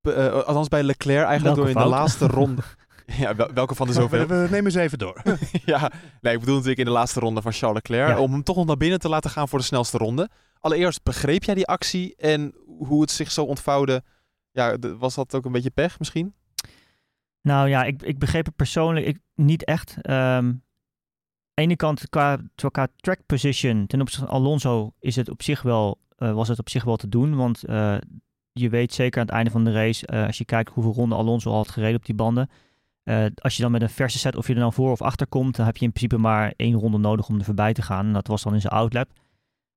eh, 0.00 0.32
althans 0.32 0.68
bij 0.68 0.82
Leclerc 0.82 1.26
eigenlijk 1.26 1.56
Welke 1.56 1.72
door 1.72 1.82
in 1.82 1.88
de 1.88 1.96
laatste 1.96 2.26
ronde... 2.26 2.62
ja, 3.22 3.36
wel- 3.36 3.52
welke 3.52 3.74
van 3.74 3.86
de 3.86 3.92
zoveel? 3.92 4.26
We, 4.26 4.42
we 4.42 4.48
nemen 4.50 4.72
ze 4.72 4.80
even 4.80 4.98
door. 4.98 5.22
ja, 5.64 5.92
nee, 6.20 6.34
ik 6.34 6.40
bedoel 6.40 6.54
natuurlijk 6.54 6.80
in 6.80 6.84
de 6.84 6.90
laatste 6.90 7.20
ronde 7.20 7.42
van 7.42 7.52
Charles 7.52 7.76
Leclerc. 7.76 8.08
Ja. 8.08 8.20
Om 8.20 8.32
hem 8.32 8.42
toch 8.42 8.56
nog 8.56 8.66
naar 8.66 8.76
binnen 8.76 8.98
te 8.98 9.08
laten 9.08 9.30
gaan 9.30 9.48
voor 9.48 9.58
de 9.58 9.64
snelste 9.64 9.98
ronde. 9.98 10.28
Allereerst, 10.60 11.02
begreep 11.02 11.44
jij 11.44 11.54
die 11.54 11.66
actie 11.66 12.16
en 12.16 12.54
hoe 12.78 13.00
het 13.00 13.10
zich 13.10 13.32
zo 13.32 13.44
ontvouwde? 13.44 14.02
Ja, 14.50 14.76
was 14.98 15.14
dat 15.14 15.34
ook 15.34 15.44
een 15.44 15.52
beetje 15.52 15.70
pech 15.70 15.98
misschien? 15.98 16.34
Nou 17.46 17.68
ja, 17.68 17.84
ik, 17.84 18.02
ik 18.02 18.18
begreep 18.18 18.46
het 18.46 18.56
persoonlijk 18.56 19.06
ik, 19.06 19.18
niet 19.34 19.64
echt. 19.64 19.96
Ehm, 20.00 20.16
aan 20.16 20.62
de 21.54 21.62
ene 21.62 21.76
kant, 21.76 22.08
qua, 22.08 22.38
qua 22.70 22.88
track 22.96 23.20
position 23.26 23.86
ten 23.86 24.00
opzichte 24.00 24.26
van 24.26 24.34
Alonso 24.34 24.92
is 24.98 25.16
het 25.16 25.30
op 25.30 25.42
zich 25.42 25.62
wel, 25.62 26.00
eh, 26.16 26.32
was 26.32 26.48
het 26.48 26.58
op 26.58 26.68
zich 26.68 26.84
wel 26.84 26.96
te 26.96 27.08
doen. 27.08 27.36
Want 27.36 27.64
eh, 27.64 27.96
je 28.52 28.68
weet 28.68 28.94
zeker 28.94 29.20
aan 29.20 29.26
het 29.26 29.34
einde 29.34 29.50
van 29.50 29.64
de 29.64 29.72
race, 29.72 30.06
eh, 30.06 30.26
als 30.26 30.38
je 30.38 30.44
kijkt 30.44 30.72
hoeveel 30.72 30.92
ronden 30.92 31.18
Alonso 31.18 31.50
al 31.50 31.56
had 31.56 31.68
gereden 31.68 31.96
op 31.96 32.06
die 32.06 32.14
banden. 32.14 32.50
Eh, 33.06 33.24
als 33.34 33.56
je 33.56 33.62
dan 33.62 33.70
met 33.70 33.82
een 33.82 33.90
verse 33.90 34.18
set, 34.18 34.36
of 34.36 34.46
je 34.46 34.54
er 34.54 34.60
dan 34.60 34.72
voor 34.72 34.90
of 34.90 35.02
achter 35.02 35.26
komt, 35.26 35.56
dan 35.56 35.66
heb 35.66 35.76
je 35.76 35.84
in 35.84 35.92
principe 35.92 36.18
maar 36.20 36.52
één 36.56 36.74
ronde 36.74 36.98
nodig 36.98 37.28
om 37.28 37.38
er 37.38 37.44
voorbij 37.44 37.72
te 37.72 37.82
gaan. 37.82 38.06
En 38.06 38.12
dat 38.12 38.26
was 38.26 38.42
dan 38.42 38.54
in 38.54 38.60
zijn 38.60 38.72
outlap. 38.72 39.10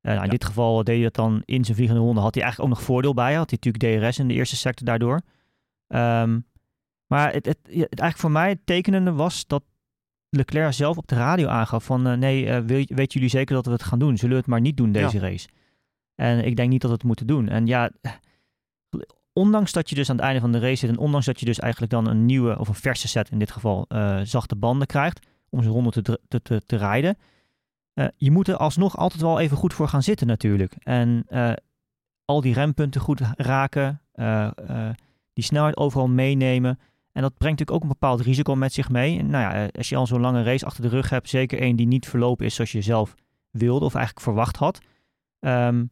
Eh, 0.02 0.12
nou, 0.12 0.18
in 0.18 0.24
Ja. 0.24 0.30
dit 0.32 0.46
geval 0.46 0.84
deed 0.84 0.96
hij 0.96 1.04
dat 1.04 1.14
dan 1.14 1.42
in 1.46 1.64
zijn 1.64 1.76
vliegende 1.76 2.02
ronde. 2.02 2.22
Had 2.22 2.34
hij 2.34 2.44
eigenlijk 2.44 2.72
ook 2.72 2.78
nog 2.78 2.88
voordeel 2.88 3.14
bij. 3.14 3.34
Had 3.34 3.50
hij 3.50 3.60
natuurlijk 3.62 4.02
DRS 4.04 4.20
in 4.20 4.28
de 4.28 4.34
eerste 4.34 4.56
sector 4.56 4.86
daardoor. 4.86 5.22
Ehm, 5.88 6.40
maar 7.08 7.34
het, 7.34 7.46
het, 7.46 7.58
het 7.64 7.76
eigenlijk 7.76 8.18
voor 8.18 8.32
mij 8.32 8.50
het 8.50 8.66
tekenende 8.66 9.12
was 9.12 9.48
dat 9.48 9.64
Leclerc 10.30 10.74
zelf 10.74 10.98
op 10.98 11.08
de 11.08 11.16
radio 11.16 11.48
aangaf 11.48 11.84
van 11.84 12.08
eh, 12.08 12.14
nee, 12.18 12.62
weet, 12.62 12.90
weten 12.90 13.14
jullie 13.14 13.30
zeker 13.30 13.56
dat 13.56 13.66
we 13.66 13.72
het 13.72 13.84
gaan 13.84 14.00
doen? 14.00 14.18
Zullen 14.18 14.34
we 14.36 14.42
het 14.42 14.50
maar 14.50 14.62
niet 14.62 14.78
doen 14.78 14.92
deze 14.92 15.20
race? 15.20 15.48
En 16.16 16.46
ik 16.46 16.56
denk 16.56 16.70
niet 16.70 16.82
dat 16.82 16.90
we 16.90 16.96
het 16.96 17.06
moeten 17.06 17.28
doen. 17.28 17.48
En 17.50 17.66
ja, 17.68 17.92
ondanks 19.40 19.72
dat 19.72 19.90
je 19.90 19.96
dus 19.96 20.10
aan 20.10 20.16
het 20.16 20.26
einde 20.26 20.40
van 20.40 20.52
de 20.52 20.60
race 20.60 20.76
zit 20.76 20.90
en 20.90 20.98
ondanks 20.98 21.26
dat 21.26 21.40
je 21.40 21.46
dus 21.46 21.60
eigenlijk 21.60 21.92
dan 21.92 22.08
een 22.08 22.26
nieuwe 22.26 22.60
of 22.60 22.68
een 22.68 22.76
verse 22.76 23.08
set 23.08 23.30
in 23.30 23.40
dit 23.40 23.52
geval 23.52 23.86
eh, 23.88 24.20
zachte 24.24 24.56
banden 24.56 24.88
krijgt 24.88 25.28
om 25.50 25.62
zijn 25.62 25.74
ronde 25.74 25.92
te, 26.02 26.20
te, 26.28 26.62
te, 26.66 26.76
rijden, 26.76 27.18
eh, 27.94 28.08
je 28.18 28.32
moet 28.32 28.48
er 28.48 28.58
alsnog 28.58 28.98
altijd 28.98 29.22
wel 29.22 29.40
even 29.40 29.58
goed 29.58 29.74
voor 29.74 29.88
gaan 29.88 30.04
zitten 30.04 30.28
natuurlijk. 30.28 30.76
En 30.80 31.24
eh, 31.28 31.52
al 32.26 32.42
die 32.42 32.54
rempunten 32.54 33.02
goed 33.02 33.22
raken, 33.36 34.02
die 35.34 35.44
snelheid 35.44 35.78
overal 35.78 36.08
meenemen. 36.08 36.80
En 37.12 37.22
dat 37.22 37.38
brengt 37.38 37.60
natuurlijk 37.60 37.72
ook 37.72 37.82
een 37.82 38.00
bepaald 38.00 38.22
risico 38.22 38.56
met 38.56 38.74
zich 38.74 38.90
mee. 38.90 39.20
En 39.20 39.30
nou 39.30 39.56
ja, 39.56 39.70
als 39.78 39.90
je 39.90 39.96
al 39.96 40.08
zo'n 40.08 40.22
lange 40.22 40.44
race 40.44 40.66
achter 40.66 40.84
de 40.84 40.90
rug 40.90 41.10
hebt, 41.10 41.30
zeker 41.30 41.60
één 41.60 41.76
die 41.76 41.88
niet 41.88 42.08
verlopen 42.08 42.46
is 42.46 42.56
zoals 42.56 42.72
je 42.72 42.82
zelf 42.82 43.16
wilde 43.52 43.86
of 43.86 43.96
eigenlijk 43.96 44.26
verwacht 44.26 44.56
had. 44.56 44.80
ehm, 45.40 45.86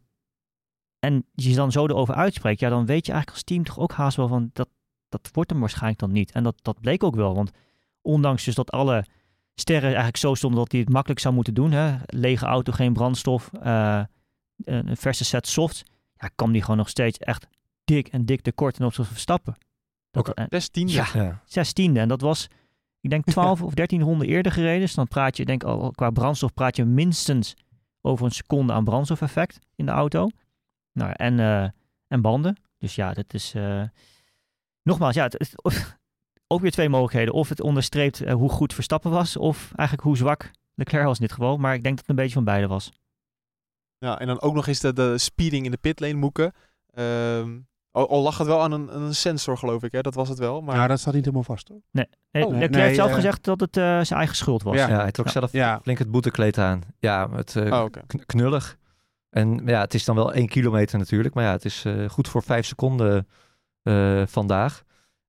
en 0.98 1.24
je 1.34 1.54
dan 1.54 1.72
zo 1.72 1.86
erover 1.86 2.14
uitspreekt, 2.14 2.60
ja, 2.60 2.68
dan 2.68 2.86
weet 2.86 3.06
je 3.06 3.12
eigenlijk 3.12 3.30
als 3.30 3.42
team 3.42 3.64
toch 3.64 3.78
ook 3.78 3.92
haast 3.92 4.16
wel 4.16 4.28
van 4.28 4.50
dat, 4.52 4.68
dat 5.08 5.28
wordt 5.32 5.50
hem 5.50 5.60
waarschijnlijk 5.60 5.98
dan 6.00 6.12
niet. 6.12 6.32
En 6.32 6.42
dat, 6.42 6.54
dat 6.62 6.80
bleek 6.80 7.02
ook 7.02 7.14
wel, 7.14 7.34
want 7.34 7.50
ondanks 8.02 8.44
dus 8.44 8.54
dat 8.54 8.70
alle 8.70 9.04
sterren 9.54 9.86
eigenlijk 9.88 10.16
zo 10.16 10.34
stonden 10.34 10.58
dat 10.60 10.72
hij 10.72 10.80
het 10.80 10.88
makkelijk 10.90 11.20
zou 11.20 11.34
moeten 11.34 11.54
doen, 11.54 11.72
hè, 11.72 11.96
lege 12.06 12.46
auto, 12.46 12.72
geen 12.72 12.92
brandstof, 12.92 13.50
eh, 13.62 14.02
een 14.64 14.96
verse 14.96 15.24
set 15.24 15.46
soft, 15.46 15.82
ja, 16.16 16.28
kwam 16.34 16.52
die 16.52 16.60
gewoon 16.62 16.76
nog 16.76 16.88
steeds 16.88 17.18
echt 17.18 17.46
dik 17.84 18.08
en 18.08 18.24
dik 18.24 18.40
tekort 18.40 18.74
ten 18.74 18.84
opzichte 18.84 19.04
van 19.06 19.12
Verstappen. 19.12 19.54
Dat, 20.10 20.28
Oké. 20.28 20.40
en- 20.42 20.46
Zestiende. 20.50 20.92
ja, 20.92 21.06
Ja. 21.14 21.42
zestiende. 21.44 22.00
En 22.00 22.08
dat 22.08 22.20
was, 22.20 22.48
ik 23.00 23.10
denk 23.10 23.24
12 23.34 23.62
of 23.62 23.74
13 23.74 24.02
ronden 24.02 24.26
eerder 24.28 24.52
gereden. 24.52 24.80
Dus 24.80 24.94
dan 24.94 25.08
praat 25.08 25.36
je, 25.36 25.44
denk 25.44 25.64
al 25.64 25.90
qua 25.90 26.10
brandstof 26.10 26.54
praat 26.54 26.76
je 26.76 26.84
minstens 26.84 27.54
over 28.00 28.24
een 28.24 28.30
seconde 28.32 28.72
aan 28.72 28.84
brandstofeffect 28.84 29.58
in 29.74 29.86
de 29.86 29.92
auto. 29.92 30.28
Nou, 30.98 31.12
en, 31.16 31.40
eh, 31.40 31.68
en 32.08 32.20
banden. 32.20 32.56
Dus 32.78 32.94
ja, 32.94 33.12
dat 33.12 33.34
is... 33.34 33.54
eh, 33.54 33.82
nogmaals, 34.82 35.14
ja, 35.14 35.22
het, 35.24 35.32
het- 35.38 35.54
ook 36.46 36.60
weer 36.60 36.70
twee 36.70 36.88
mogelijkheden. 36.88 37.34
Of 37.34 37.48
het 37.48 37.60
onderstreept 37.60 38.20
eh, 38.20 38.34
hoe 38.34 38.50
goed 38.50 38.74
Verstappen 38.74 39.10
was, 39.10 39.36
of 39.36 39.72
eigenlijk 39.74 40.08
hoe 40.08 40.16
zwak 40.16 40.50
Leclerc 40.74 41.04
was 41.04 41.18
in 41.18 41.26
dit 41.26 41.34
geval. 41.34 41.56
Maar 41.56 41.74
ik 41.74 41.82
denk 41.82 41.96
dat 41.96 42.06
het 42.06 42.16
een 42.16 42.22
beetje 42.22 42.34
van 42.36 42.44
beide 42.44 42.66
was. 42.66 42.92
Ja, 43.98 44.18
en 44.18 44.26
dan 44.26 44.40
ook 44.40 44.54
nog 44.54 44.66
eens 44.66 44.80
de, 44.80 44.92
de 44.92 45.18
speeding 45.18 45.64
in 45.64 45.70
de 45.70 45.76
pitlane 45.76 46.14
moeken. 46.14 46.52
Ehm, 46.94 47.58
al, 47.90 48.08
al 48.08 48.22
lag 48.22 48.38
het 48.38 48.46
wel 48.46 48.62
aan 48.62 48.72
een, 48.72 49.00
een 49.00 49.14
sensor, 49.14 49.58
geloof 49.58 49.82
ik. 49.82 49.92
Hè? 49.92 50.00
Dat 50.00 50.14
was 50.14 50.28
het 50.28 50.38
wel. 50.38 50.60
Maar 50.62 50.76
Nou, 50.76 50.88
dat 50.88 51.00
staat 51.00 51.14
niet 51.14 51.24
helemaal 51.24 51.44
vast 51.44 51.68
hoor. 51.68 51.80
Nee, 51.90 52.06
Oh, 52.32 52.50
Leclerc 52.50 52.70
nee, 52.70 52.82
heeft 52.82 52.94
zelf 52.96 53.12
gezegd 53.12 53.44
dat 53.44 53.60
het 53.60 53.76
eh, 53.76 53.82
zijn 53.84 54.18
eigen 54.18 54.36
schuld 54.36 54.62
was. 54.62 54.76
Ja. 54.76 54.88
Ja, 54.88 55.00
hij 55.00 55.10
trok 55.10 55.26
Ja. 55.26 55.32
zelf 55.32 55.52
Ja. 55.52 55.80
flink 55.82 55.98
het 55.98 56.10
boetekleed 56.10 56.58
aan. 56.58 56.82
Ja, 56.98 57.30
het 57.30 57.56
Oh, 57.56 57.84
kn- 58.06 58.22
knullig. 58.26 58.76
En 59.30 59.62
ja, 59.66 59.80
het 59.80 59.94
is 59.94 60.04
dan 60.04 60.14
wel 60.16 60.32
één 60.32 60.48
kilometer 60.48 60.98
natuurlijk. 60.98 61.34
Maar 61.34 61.44
ja, 61.44 61.50
het 61.52 61.64
is 61.64 61.84
eh, 61.84 62.08
goed 62.08 62.28
voor 62.28 62.42
vijf 62.42 62.66
seconden 62.66 63.28
eh, 63.82 64.22
vandaag. 64.26 64.82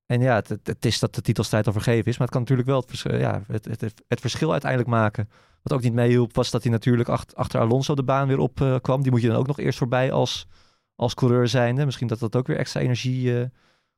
En 0.06 0.22
ja, 0.22 0.36
het, 0.36 0.50
het, 0.64 0.86
is 0.86 1.00
dat 1.00 1.16
de 1.16 1.22
titelstrijd 1.22 1.68
al 1.68 1.74
vergeven 1.74 2.06
is. 2.06 2.18
Maar 2.18 2.28
het 2.28 2.30
kan 2.36 2.42
natuurlijk 2.42 2.68
wel 2.68 2.80
het, 2.80 2.90
vers- 2.90 3.06
eh, 3.06 3.20
ja, 3.20 3.42
het, 3.48 3.66
het, 3.66 3.94
het 4.08 4.20
verschil 4.20 4.52
uiteindelijk 4.52 4.90
maken. 4.92 5.30
Wat 5.64 5.74
ook 5.74 5.82
niet 5.84 5.94
meehielp, 5.94 6.36
was 6.36 6.52
dat 6.52 6.64
hij 6.64 6.72
natuurlijk 6.72 7.10
ach- 7.10 7.34
achter 7.34 7.60
Alonso 7.60 7.96
de 7.96 8.04
baan 8.04 8.28
weer 8.28 8.40
op 8.40 8.62
eh, 8.62 8.76
kwam. 8.82 9.02
Die 9.02 9.12
moet 9.12 9.22
je 9.22 9.28
dan 9.28 9.38
ook 9.38 9.48
nog 9.48 9.60
eerst 9.60 9.78
voorbij 9.78 10.12
als, 10.12 10.48
als 10.96 11.14
coureur 11.14 11.48
zijnde. 11.48 11.86
Misschien 11.86 12.08
dat 12.08 12.20
dat 12.20 12.36
ook 12.36 12.48
weer 12.48 12.58
extra 12.58 12.80
energie 12.82 13.50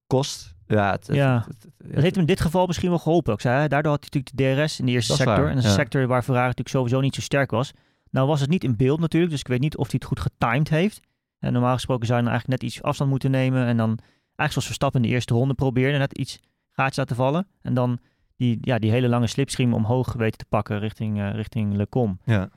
kost. 0.08 0.54
Ja, 0.68 0.92
het, 0.92 1.08
Ja. 1.12 1.36
het- 1.36 1.46
het- 1.48 1.64
het- 1.78 1.92
Dat 1.94 2.02
heeft 2.02 2.16
hem 2.16 2.24
in 2.24 2.30
dit 2.34 2.42
geval 2.42 2.66
misschien 2.68 2.90
wel 2.90 3.00
geholpen. 3.00 3.34
Ik 3.34 3.42
zei, 3.42 3.68
daardoor 3.68 3.92
had 3.92 4.08
hij 4.12 4.22
natuurlijk 4.22 4.56
de 4.58 4.62
DRS 4.64 4.80
in 4.80 4.86
de 4.86 4.92
eerste 4.92 5.16
sector. 5.16 5.36
waar, 5.36 5.48
En 5.48 5.56
dat 5.56 5.64
is 5.64 5.70
een 5.70 5.76
sector 5.76 6.08
waar 6.08 6.24
Ferrari 6.24 6.48
natuurlijk 6.48 6.76
sowieso 6.76 7.00
niet 7.00 7.16
zo 7.16 7.22
sterk 7.22 7.52
was. 7.52 7.72
Nou 8.12 8.28
was 8.28 8.42
het 8.42 8.50
niet 8.50 8.64
in 8.64 8.76
beeld 8.76 9.00
natuurlijk, 9.00 9.32
dus 9.32 9.40
ik 9.42 9.48
weet 9.48 9.60
niet 9.60 9.78
of 9.78 9.86
hij 9.86 9.96
het 9.96 10.06
goed 10.06 10.20
getimed 10.20 10.70
heeft. 10.70 11.00
En 11.40 11.54
normaal 11.54 11.74
gesproken 11.74 12.06
zou 12.06 12.18
je 12.20 12.24
dan 12.26 12.34
eigenlijk 12.34 12.62
net 12.62 12.72
iets 12.72 12.82
afstand 12.84 13.10
moeten 13.10 13.32
nemen. 13.32 13.66
En 13.66 13.78
dan 13.78 13.88
eigenlijk 13.88 14.52
zoals 14.52 14.66
Verstappen 14.66 15.02
in 15.02 15.08
de 15.08 15.14
eerste 15.14 15.34
ronde 15.34 15.54
probeerde, 15.54 15.98
net 15.98 16.18
iets 16.18 16.40
gaatjes 16.72 16.98
laten 16.98 17.16
vallen. 17.16 17.48
En 17.62 17.74
dan 17.74 18.00
die, 18.36 18.58
ja, 18.62 18.80
die 18.80 18.92
hele 18.92 19.08
lange 19.10 19.28
slipstream 19.28 19.74
omhoog 19.74 20.14
weten 20.14 20.38
te 20.38 20.46
pakken 20.46 20.80
richting, 20.80 21.20
eh 21.20 21.32
richting 21.34 21.74
Le 21.76 21.88
Com. 21.88 22.20
ja. 22.26 22.50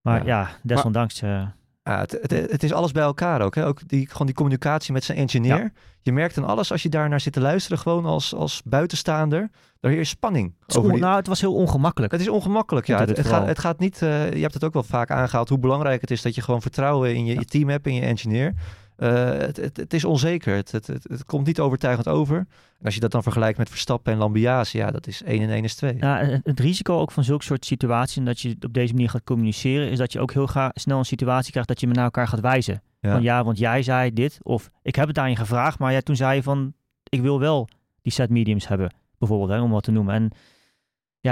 Maar 0.00 0.26
Ja. 0.26 0.40
ja, 0.40 0.50
desondanks... 0.62 1.22
eh, 1.22 1.46
Ja, 1.88 1.98
het, 2.00 2.18
het, 2.20 2.30
het 2.50 2.62
is 2.62 2.72
alles 2.72 2.92
bij 2.92 3.02
elkaar 3.02 3.40
ook. 3.42 3.54
Hè? 3.54 3.66
Ook 3.66 3.88
die, 3.88 4.08
gewoon 4.10 4.26
die 4.26 4.34
communicatie 4.36 4.92
met 4.92 5.04
zijn 5.04 5.18
engineer. 5.18 5.56
Ja. 5.56 5.70
Je 6.02 6.12
merkt 6.12 6.38
aan 6.38 6.44
alles 6.44 6.72
als 6.72 6.82
je 6.82 6.88
daar 6.88 7.08
naar 7.08 7.20
zit 7.20 7.32
te 7.32 7.40
luisteren, 7.40 7.78
gewoon 7.78 8.04
als, 8.04 8.34
als 8.34 8.62
buitenstaander. 8.64 9.50
Daar 9.80 9.90
heerst 9.92 10.10
spanning. 10.10 10.54
het, 10.60 10.70
is 10.70 10.76
over 10.76 10.92
die- 10.92 11.00
nou, 11.00 11.16
het 11.16 11.26
was 11.26 11.40
heel 11.40 11.54
ongemakkelijk. 11.54 12.12
Het 12.12 12.20
is 12.20 12.28
ongemakkelijk, 12.28 12.86
ja. 12.86 12.98
Het, 12.98 13.26
gaat, 13.26 13.46
het 13.46 13.58
gaat 13.58 13.78
niet... 13.78 14.02
eh, 14.02 14.32
je 14.32 14.40
hebt 14.40 14.54
het 14.54 14.64
ook 14.64 14.72
wel 14.72 14.82
vaak 14.82 15.10
aangehaald 15.10 15.48
hoe 15.48 15.58
belangrijk 15.58 16.00
het 16.00 16.10
is 16.10 16.22
dat 16.22 16.34
je 16.34 16.42
gewoon 16.42 16.62
vertrouwen 16.62 17.14
in 17.14 17.24
je, 17.24 17.34
je 17.34 17.44
team 17.44 17.68
hebt, 17.68 17.86
in 17.86 17.94
je 17.94 18.00
engineer. 18.00 18.54
Eh, 18.98 19.28
het, 19.28 19.56
het, 19.56 19.76
het 19.76 19.94
is 19.94 20.04
onzeker. 20.04 20.54
Het, 20.54 20.72
het, 20.72 21.24
komt 21.26 21.46
niet 21.46 21.60
overtuigend 21.60 22.08
over. 22.08 22.36
En 22.78 22.84
als 22.84 22.94
je 22.94 23.00
dat 23.00 23.10
dan 23.10 23.22
vergelijkt 23.22 23.58
met 23.58 23.68
Verstappen 23.68 24.12
en 24.12 24.18
Lambiase, 24.18 24.78
ja, 24.78 24.90
dat 24.90 25.06
is 25.06 25.22
1 25.22 25.42
en 25.42 25.50
1 25.50 25.64
is 25.64 25.74
2. 25.74 25.96
Ja, 25.96 26.40
het, 26.42 26.60
risico 26.60 26.98
ook 26.98 27.12
van 27.12 27.24
zulke 27.24 27.44
soort 27.44 27.64
situaties, 27.64 28.16
en 28.16 28.24
dat 28.24 28.40
je 28.40 28.56
op 28.60 28.72
deze 28.72 28.92
manier 28.92 29.08
gaat 29.08 29.24
communiceren, 29.24 29.90
is 29.90 29.98
dat 29.98 30.12
je 30.12 30.20
ook 30.20 30.32
heel 30.32 30.46
ga, 30.46 30.70
snel 30.74 30.98
een 30.98 31.04
situatie 31.04 31.50
krijgt 31.50 31.68
dat 31.68 31.80
je 31.80 31.86
naar 31.86 32.04
elkaar 32.04 32.28
gaat 32.28 32.40
wijzen. 32.40 32.82
Ja. 33.00 33.12
Van 33.12 33.22
ja, 33.22 33.44
want 33.44 33.58
jij 33.58 33.82
zei 33.82 34.12
dit, 34.12 34.38
of 34.42 34.70
ik 34.82 34.94
heb 34.94 35.08
het 35.08 35.18
aan 35.18 35.30
je 35.30 35.36
gevraagd, 35.36 35.78
maar 35.78 35.92
jij 35.92 36.02
toen 36.02 36.16
zei 36.16 36.34
je 36.34 36.42
van, 36.42 36.74
ik 37.08 37.20
wil 37.20 37.38
wel 37.40 37.68
die 38.02 38.12
set 38.12 38.30
mediums 38.30 38.68
hebben, 38.68 38.94
bijvoorbeeld, 39.18 39.50
hè, 39.50 39.60
om 39.60 39.70
wat 39.70 39.82
te 39.82 39.90
noemen. 39.90 40.14
En 40.14 40.30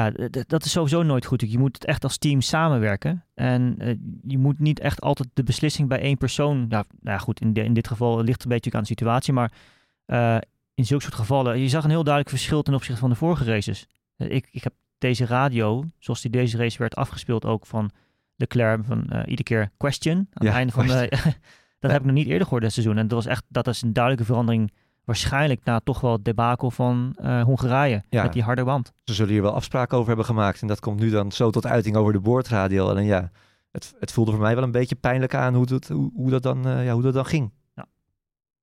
ja, 0.03 0.29
dat 0.47 0.65
is 0.65 0.71
sowieso 0.71 1.03
nooit 1.03 1.25
goed. 1.27 1.51
Je 1.51 1.59
moet 1.59 1.75
het 1.75 1.85
echt 1.85 2.05
als 2.05 2.19
team 2.19 2.41
samenwerken. 2.41 3.25
En 3.35 3.75
eh, 3.79 3.95
je 4.27 4.39
moet 4.39 4.59
niet 4.59 4.81
echt 4.81 5.01
altijd 5.01 5.29
de 5.35 5.43
beslissing 5.43 5.89
bij 5.89 6.01
één 6.01 6.17
persoon. 6.17 6.69
Nou 6.69 6.85
ja, 7.03 7.19
goed, 7.19 7.41
in, 7.41 7.53
de- 7.53 7.65
in 7.65 7.75
dit 7.75 7.89
geval 7.89 8.17
ligt 8.17 8.33
het 8.33 8.43
een 8.45 8.49
beetje 8.49 8.73
aan 8.73 8.81
de 8.81 8.87
situatie. 8.87 9.33
Maar 9.33 9.53
eh, 10.07 10.37
in 10.75 10.87
zulke 10.87 11.03
soort 11.03 11.15
gevallen, 11.15 11.59
je 11.59 11.69
zag 11.69 11.85
een 11.85 11.91
heel 11.91 12.05
duidelijk 12.05 12.35
verschil 12.37 12.63
ten 12.63 12.75
opzichte 12.75 13.01
van 13.01 13.11
de 13.11 13.17
vorige 13.17 13.45
races. 13.45 13.87
Eh, 14.17 14.31
ik, 14.31 14.49
ik 14.51 14.65
heb 14.65 14.75
deze 14.99 15.27
radio, 15.27 15.85
zoals 15.99 16.21
die 16.21 16.31
deze 16.31 16.57
race 16.57 16.79
werd 16.79 16.95
afgespeeld, 16.95 17.45
ook 17.45 17.67
van 17.67 17.91
Leclerc, 18.37 18.85
van 18.85 19.01
iedere 19.03 19.43
keer 19.43 19.71
question. 19.77 20.17
Aan 20.17 20.27
Ja, 20.33 20.47
het 20.47 20.55
einde 20.57 20.73
van 20.73 20.87
de. 20.87 21.09
dat 21.81 21.91
heb 21.91 22.01
ik 22.01 22.07
nog 22.07 22.15
niet 22.15 22.27
eerder 22.27 22.43
gehoord 22.43 22.63
dit 22.63 22.73
seizoen. 22.73 22.97
En 22.99 23.09
dat 23.09 23.25
was 23.25 23.27
echt, 23.33 23.45
dat 23.49 23.67
is 23.67 23.83
een 23.83 23.93
duidelijke 23.93 24.27
verandering. 24.27 24.73
Waarschijnlijk 25.07 25.65
na 25.65 25.81
toch 25.85 26.01
wel 26.01 26.13
het 26.13 26.25
debakel 26.25 26.71
van 26.71 27.17
eh, 27.21 27.43
Hongarije. 27.43 28.03
Ja. 28.09 28.23
Met 28.23 28.33
die 28.33 28.43
harde 28.43 28.65
band. 28.65 28.93
Ze 29.05 29.15
zullen 29.15 29.33
hier 29.33 29.43
wel 29.43 29.55
afspraken 29.55 29.97
over 29.97 30.09
hebben 30.09 30.27
gemaakt. 30.27 30.61
En 30.61 30.67
dat 30.67 30.81
komt 30.81 31.01
nu 31.01 31.11
dan 31.11 31.33
zo 31.33 31.51
tot 31.51 31.67
uiting 31.67 31.97
over 31.97 32.13
de 32.13 32.21
boordradio. 32.21 32.95
En 32.95 33.05
ja, 33.05 33.31
het, 33.71 33.95
het 34.01 34.13
voelde 34.13 34.31
voor 34.31 34.41
mij 34.41 34.55
wel 34.55 34.65
een 34.65 34.71
beetje 34.71 34.95
pijnlijk 34.95 35.35
aan 35.35 35.55
hoe 35.55 35.67
dat, 35.67 35.89
hoe, 35.89 36.11
hoe 36.15 36.31
dat, 36.31 36.43
dan, 36.43 36.67
eh, 36.67 36.85
ja, 36.85 36.93
hoe 36.93 37.03
dat 37.03 37.15
dan 37.15 37.27
ging. 37.27 37.53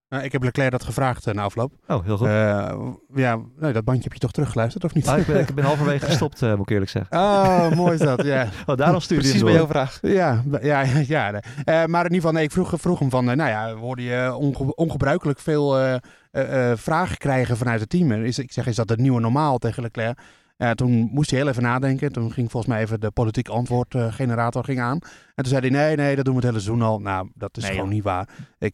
Nou, 0.10 0.26
ik 0.26 0.32
heb 0.32 0.44
Leclerc 0.44 0.72
dat 0.72 0.84
gevraagd 0.84 1.28
eh, 1.28 1.34
na 1.34 1.42
afloop. 1.44 1.74
Oh, 1.88 2.04
heel 2.06 2.18
goed. 2.18 2.28
Eh, 2.28 2.88
ja, 3.14 3.40
nee, 3.60 3.74
dat 3.74 3.84
bandje 3.84 4.04
heb 4.04 4.14
je 4.14 4.20
toch 4.20 4.32
teruggeluisterd 4.32 4.84
of 4.84 4.94
niet? 4.94 5.08
Ah, 5.08 5.20
ik, 5.20 5.26
ben, 5.26 5.40
ik 5.40 5.56
ben 5.56 5.64
halverwege 5.74 6.06
gestopt, 6.06 6.42
moet 6.42 6.60
ik 6.60 6.70
eerlijk 6.70 6.92
zeggen. 6.92 7.18
Oh, 7.18 7.70
mooi 7.72 7.94
is 7.94 8.00
dat, 8.00 8.24
ja. 8.24 8.48
Oh, 8.66 8.76
daarom 8.76 9.00
stuurde 9.00 9.24
je 9.24 9.30
Precies 9.30 9.48
bij 9.48 9.58
jouw 9.58 9.68
vraag. 9.68 10.00
Ja, 10.02 10.44
ja, 10.62 10.82
ja. 11.16 11.32
nee. 11.32 11.42
Eh, 11.64 11.86
maar 11.86 12.06
in 12.06 12.14
ieder 12.14 12.16
geval, 12.16 12.32
nee, 12.32 12.44
ik 12.44 12.52
vroeg, 12.52 12.74
vroeg 12.76 13.00
hem 13.00 13.10
van, 13.10 13.26
nou 13.26 13.50
ja, 13.50 13.74
we 13.74 13.80
hoorden 13.80 14.06
je 14.06 14.34
onge- 14.36 14.76
ongebruikelijk 14.76 15.40
veel 15.40 16.00
eh, 16.34 16.42
eh, 16.42 16.72
eh, 16.72 16.78
vragen 16.78 17.18
krijgen 17.18 17.58
vanuit 17.58 17.80
het 17.80 17.90
team. 17.90 18.12
Is, 18.12 18.40
ik 18.40 18.52
zeg, 18.52 18.68
is 18.68 18.76
dat 18.76 18.90
het 18.90 19.00
nieuwe 19.00 19.20
normaal 19.20 19.58
tegen 19.58 19.84
Leclerc? 19.84 20.20
Eh, 20.58 20.72
toen 20.72 21.10
moest 21.12 21.30
hij 21.30 21.40
heel 21.40 21.48
even 21.48 21.64
nadenken. 21.64 22.12
Toen 22.12 22.32
ging 22.32 22.52
volgens 22.52 22.74
mij 22.74 22.82
even 22.82 23.00
de 23.00 23.12
politieke 23.12 23.52
antwoordgenerator 23.52 24.64
ging 24.64 24.80
aan. 24.80 25.00
En 25.36 25.44
toen 25.44 25.46
zei 25.46 25.60
hij, 25.62 25.70
nee, 25.70 25.96
nee, 25.96 26.16
dat 26.16 26.26
doen 26.26 26.36
we 26.36 26.40
het 26.40 26.50
hele 26.50 26.64
seizoen 26.64 26.86
al. 26.86 27.00
Nou, 27.00 27.30
dat 27.34 27.58
is 27.58 27.64
Nee, 27.64 27.72
gewoon 27.74 27.90
niet 27.90 28.04
waar. 28.04 28.30
Ik, 28.60 28.74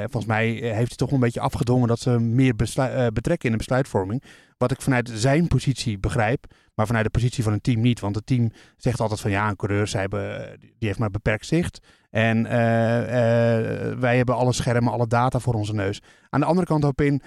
volgens 0.00 0.26
mij 0.26 0.48
heeft 0.48 0.88
hij 0.88 0.96
toch 0.96 1.10
een 1.10 1.20
beetje 1.20 1.40
afgedwongen 1.40 1.88
dat 1.88 2.00
ze 2.00 2.18
meer 2.18 2.54
betrekken 3.12 3.44
in 3.44 3.50
de 3.50 3.56
besluitvorming. 3.56 4.22
Wat 4.58 4.70
ik 4.70 4.82
vanuit 4.82 5.10
zijn 5.14 5.48
positie 5.48 5.98
begrijp, 5.98 6.44
maar 6.74 6.86
vanuit 6.86 7.04
de 7.04 7.10
positie 7.10 7.44
van 7.44 7.52
een 7.52 7.60
team 7.60 7.80
niet. 7.80 8.00
Want 8.00 8.14
het 8.14 8.26
team 8.26 8.52
zegt 8.76 9.00
altijd 9.00 9.20
van 9.20 9.30
ja, 9.30 9.48
een 9.48 9.56
coureur, 9.56 9.86
zij 9.86 10.00
hebben, 10.00 10.56
die 10.60 10.88
heeft 10.88 10.98
maar 10.98 11.10
beperkt 11.10 11.46
zicht. 11.46 11.80
En 12.10 12.46
eh, 12.46 13.00
eh, 13.90 13.98
wij 13.98 14.16
hebben 14.16 14.34
alle 14.36 14.52
schermen, 14.52 14.92
alle 14.92 15.06
data 15.06 15.38
voor 15.38 15.54
onze 15.54 15.74
neus. 15.74 16.02
Aan 16.30 16.40
de 16.40 16.46
andere 16.46 16.66
kant 16.66 16.84
ook 16.84 17.00
in 17.00 17.22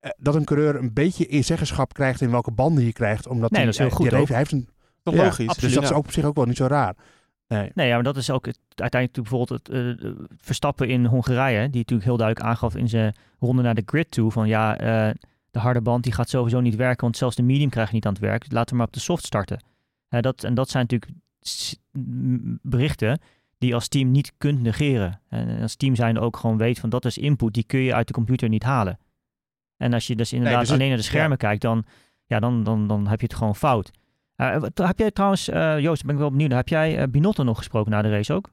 eh, 0.00 0.10
dat 0.16 0.34
een 0.34 0.44
coureur 0.44 0.76
een 0.76 0.92
beetje 0.92 1.26
in 1.26 1.44
zeggenschap 1.44 1.92
krijgt 1.92 2.20
in 2.20 2.30
welke 2.30 2.50
banden 2.50 2.82
hij 2.82 2.92
krijgt. 2.92 3.26
Omdat 3.26 3.50
Nee, 3.50 3.60
hij, 3.60 3.70
dat 3.70 3.80
is 3.80 3.86
heel 3.86 3.96
goed 3.96 4.10
heeft, 4.10 4.28
hij 4.28 4.38
heeft 4.38 4.52
een, 4.52 4.68
Toch 5.02 5.14
Ja, 5.14 5.22
logisch. 5.22 5.48
absoluut. 5.48 5.60
dus 5.60 5.72
dat 5.74 5.82
Ja. 5.82 5.88
is 5.90 5.96
ook 5.96 6.04
op 6.04 6.12
zich 6.12 6.24
ook 6.24 6.36
wel 6.36 6.44
niet 6.44 6.56
zo 6.56 6.66
raar. 6.66 6.94
Nee. 7.48 7.70
Nee, 7.74 7.88
ja, 7.88 7.94
maar 7.94 8.02
dat 8.04 8.16
is 8.16 8.30
ook 8.30 8.46
het, 8.46 8.58
uiteindelijk 8.74 9.28
natuurlijk 9.28 9.58
bijvoorbeeld 9.68 10.28
het 10.28 10.40
Verstappen 10.44 10.88
in 10.88 11.04
Hongarije, 11.06 11.58
die 11.70 11.78
natuurlijk 11.78 12.08
heel 12.08 12.16
duidelijk 12.16 12.46
aangaf 12.48 12.76
in 12.76 12.88
zijn 12.88 13.14
ronde 13.38 13.62
naar 13.62 13.74
de 13.74 13.82
grid 13.86 14.10
toe 14.10 14.30
van 14.30 14.48
ja, 14.48 14.78
eh, 14.78 15.14
de 15.50 15.58
harde 15.58 15.80
band 15.80 16.02
die 16.04 16.12
gaat 16.12 16.28
sowieso 16.28 16.60
niet 16.60 16.76
werken, 16.76 17.00
want 17.02 17.16
zelfs 17.16 17.36
de 17.36 17.42
medium 17.42 17.70
krijg 17.70 17.88
je 17.88 17.94
niet 17.94 18.06
aan 18.06 18.12
het 18.12 18.20
werk. 18.22 18.40
Dus 18.42 18.52
laten 18.52 18.70
we 18.70 18.76
maar 18.76 18.86
op 18.86 18.92
de 18.92 19.00
soft 19.00 19.24
starten. 19.24 19.64
Hè, 20.08 20.20
dat, 20.20 20.44
en 20.44 20.54
dat 20.54 20.70
zijn 20.70 20.86
natuurlijk 20.88 21.12
berichten 22.62 23.20
die 23.58 23.68
je 23.68 23.74
als 23.74 23.88
team 23.88 24.10
niet 24.10 24.32
kunt 24.38 24.60
negeren. 24.62 25.20
En 25.28 25.60
als 25.62 25.76
team 25.76 25.94
zijn 25.94 26.18
ook 26.18 26.36
gewoon 26.36 26.56
weet 26.58 26.78
van 26.78 26.90
dat 26.90 27.04
is 27.04 27.18
input, 27.18 27.54
die 27.54 27.64
kun 27.64 27.80
je 27.80 27.94
uit 27.94 28.06
de 28.06 28.12
computer 28.12 28.48
niet 28.48 28.62
halen. 28.62 28.98
En 29.76 29.92
als 29.92 30.06
je 30.06 30.16
dus 30.16 30.32
inderdaad 30.32 30.58
dus 30.60 30.68
het- 30.68 30.76
alleen 30.78 30.88
naar 30.88 30.98
de 30.98 31.04
schermen 31.04 31.36
kijkt, 31.38 31.62
dan, 31.62 31.84
ja, 32.26 32.40
dan, 32.40 32.62
dan, 32.64 32.86
dan 32.86 33.06
heb 33.06 33.20
je 33.20 33.26
het 33.26 33.34
gewoon 33.36 33.56
fout. 33.56 33.90
Eh, 34.36 34.62
heb 34.74 34.98
jij 34.98 35.10
trouwens, 35.10 35.48
eh, 35.48 35.78
Joost, 35.78 36.04
ben 36.04 36.14
ik 36.14 36.20
wel 36.20 36.30
benieuwd, 36.30 36.52
heb 36.52 36.68
jij 36.68 36.98
eh, 36.98 37.08
Binotto 37.08 37.42
nog 37.42 37.56
gesproken 37.58 37.90
na 37.90 38.02
de 38.02 38.10
race 38.10 38.32
ook? 38.34 38.50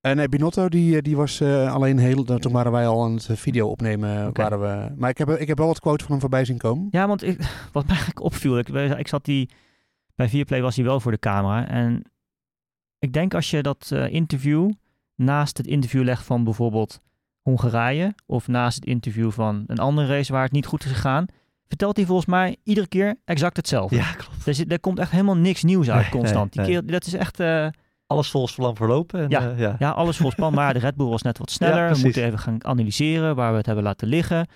Nee, 0.00 0.28
Binotto, 0.28 0.68
die, 0.68 0.96
eh, 0.96 1.02
die 1.02 1.16
was 1.16 1.40
eh, 1.40 1.72
alleen 1.74 1.98
heel... 1.98 2.24
Toen 2.24 2.52
waren 2.52 2.72
wij 2.72 2.86
al 2.86 3.04
aan 3.04 3.12
het 3.14 3.28
eh, 3.28 3.36
video 3.36 3.68
opnemen. 3.68 4.30
Waren 4.32 4.60
we, 4.60 4.94
maar 4.96 5.10
ik 5.10 5.18
heb, 5.18 5.28
ik 5.30 5.48
heb 5.48 5.58
wel 5.58 5.66
wat 5.66 5.80
quotes 5.80 6.02
van 6.02 6.10
hem 6.10 6.20
voorbij 6.20 6.44
zien 6.44 6.58
komen. 6.58 6.88
Ja, 6.90 7.06
want 7.06 7.22
ik, 7.22 7.36
wat 7.72 7.82
mij 7.86 7.94
eigenlijk 7.96 8.20
opviel, 8.24 8.58
ik, 8.58 8.68
ik 8.98 9.08
zat 9.08 9.24
die, 9.24 9.50
bij 10.14 10.28
Viaplay 10.28 10.62
was 10.62 10.76
hij 10.76 10.84
wel 10.84 11.00
voor 11.00 11.12
de 11.12 11.18
camera. 11.18 11.68
En 11.68 12.02
ik 12.98 13.12
denk 13.12 13.34
als 13.34 13.50
je 13.50 13.62
dat 13.62 13.90
eh, 13.92 14.12
interview 14.12 14.70
naast 15.14 15.56
het 15.56 15.66
interview 15.66 16.02
legt 16.02 16.24
van 16.24 16.44
bijvoorbeeld 16.44 17.00
Hongarije, 17.42 18.14
of 18.26 18.48
naast 18.48 18.74
het 18.76 18.84
interview 18.84 19.30
van 19.30 19.64
een 19.66 19.78
andere 19.78 20.06
race 20.06 20.32
waar 20.32 20.42
het 20.42 20.52
niet 20.52 20.66
goed 20.66 20.84
is 20.84 20.90
gegaan, 20.90 21.26
vertelt 21.66 21.96
hij 21.96 22.06
volgens 22.06 22.26
mij 22.26 22.56
iedere 22.62 22.86
keer 22.86 23.16
exact 23.24 23.56
hetzelfde. 23.56 23.96
Ja, 23.96 24.12
klopt. 24.12 24.46
Er, 24.46 24.54
zit, 24.54 24.72
er 24.72 24.80
komt 24.80 24.98
echt 24.98 25.10
helemaal 25.10 25.36
niks 25.36 25.62
nieuws 25.62 25.90
uit 25.90 26.02
Nee, 26.02 26.10
constant. 26.10 26.54
nee, 26.54 26.66
Die 26.66 26.82
dat 26.84 27.06
is 27.06 27.14
echt... 27.14 27.40
eh, 27.40 27.68
Alles 28.06 28.30
volgens 28.30 28.54
plan 28.54 28.76
verlopen. 28.76 29.20
En, 29.22 29.28
Ja. 29.30 29.50
eh, 29.50 29.58
ja. 29.58 29.76
Ja, 29.78 29.90
alles 29.90 30.16
volgens 30.16 30.36
plan. 30.36 30.54
Maar 30.54 30.72
de 30.72 30.78
Red 30.78 30.96
Bull 30.96 31.08
was 31.08 31.22
net 31.22 31.38
wat 31.38 31.50
sneller. 31.58 31.92
we 31.94 32.00
moeten 32.02 32.24
even 32.24 32.38
gaan 32.38 32.64
analyseren 32.64 33.34
waar 33.36 33.50
we 33.50 33.56
het 33.56 33.66
hebben 33.66 33.84
laten 33.84 34.08
liggen. 34.08 34.46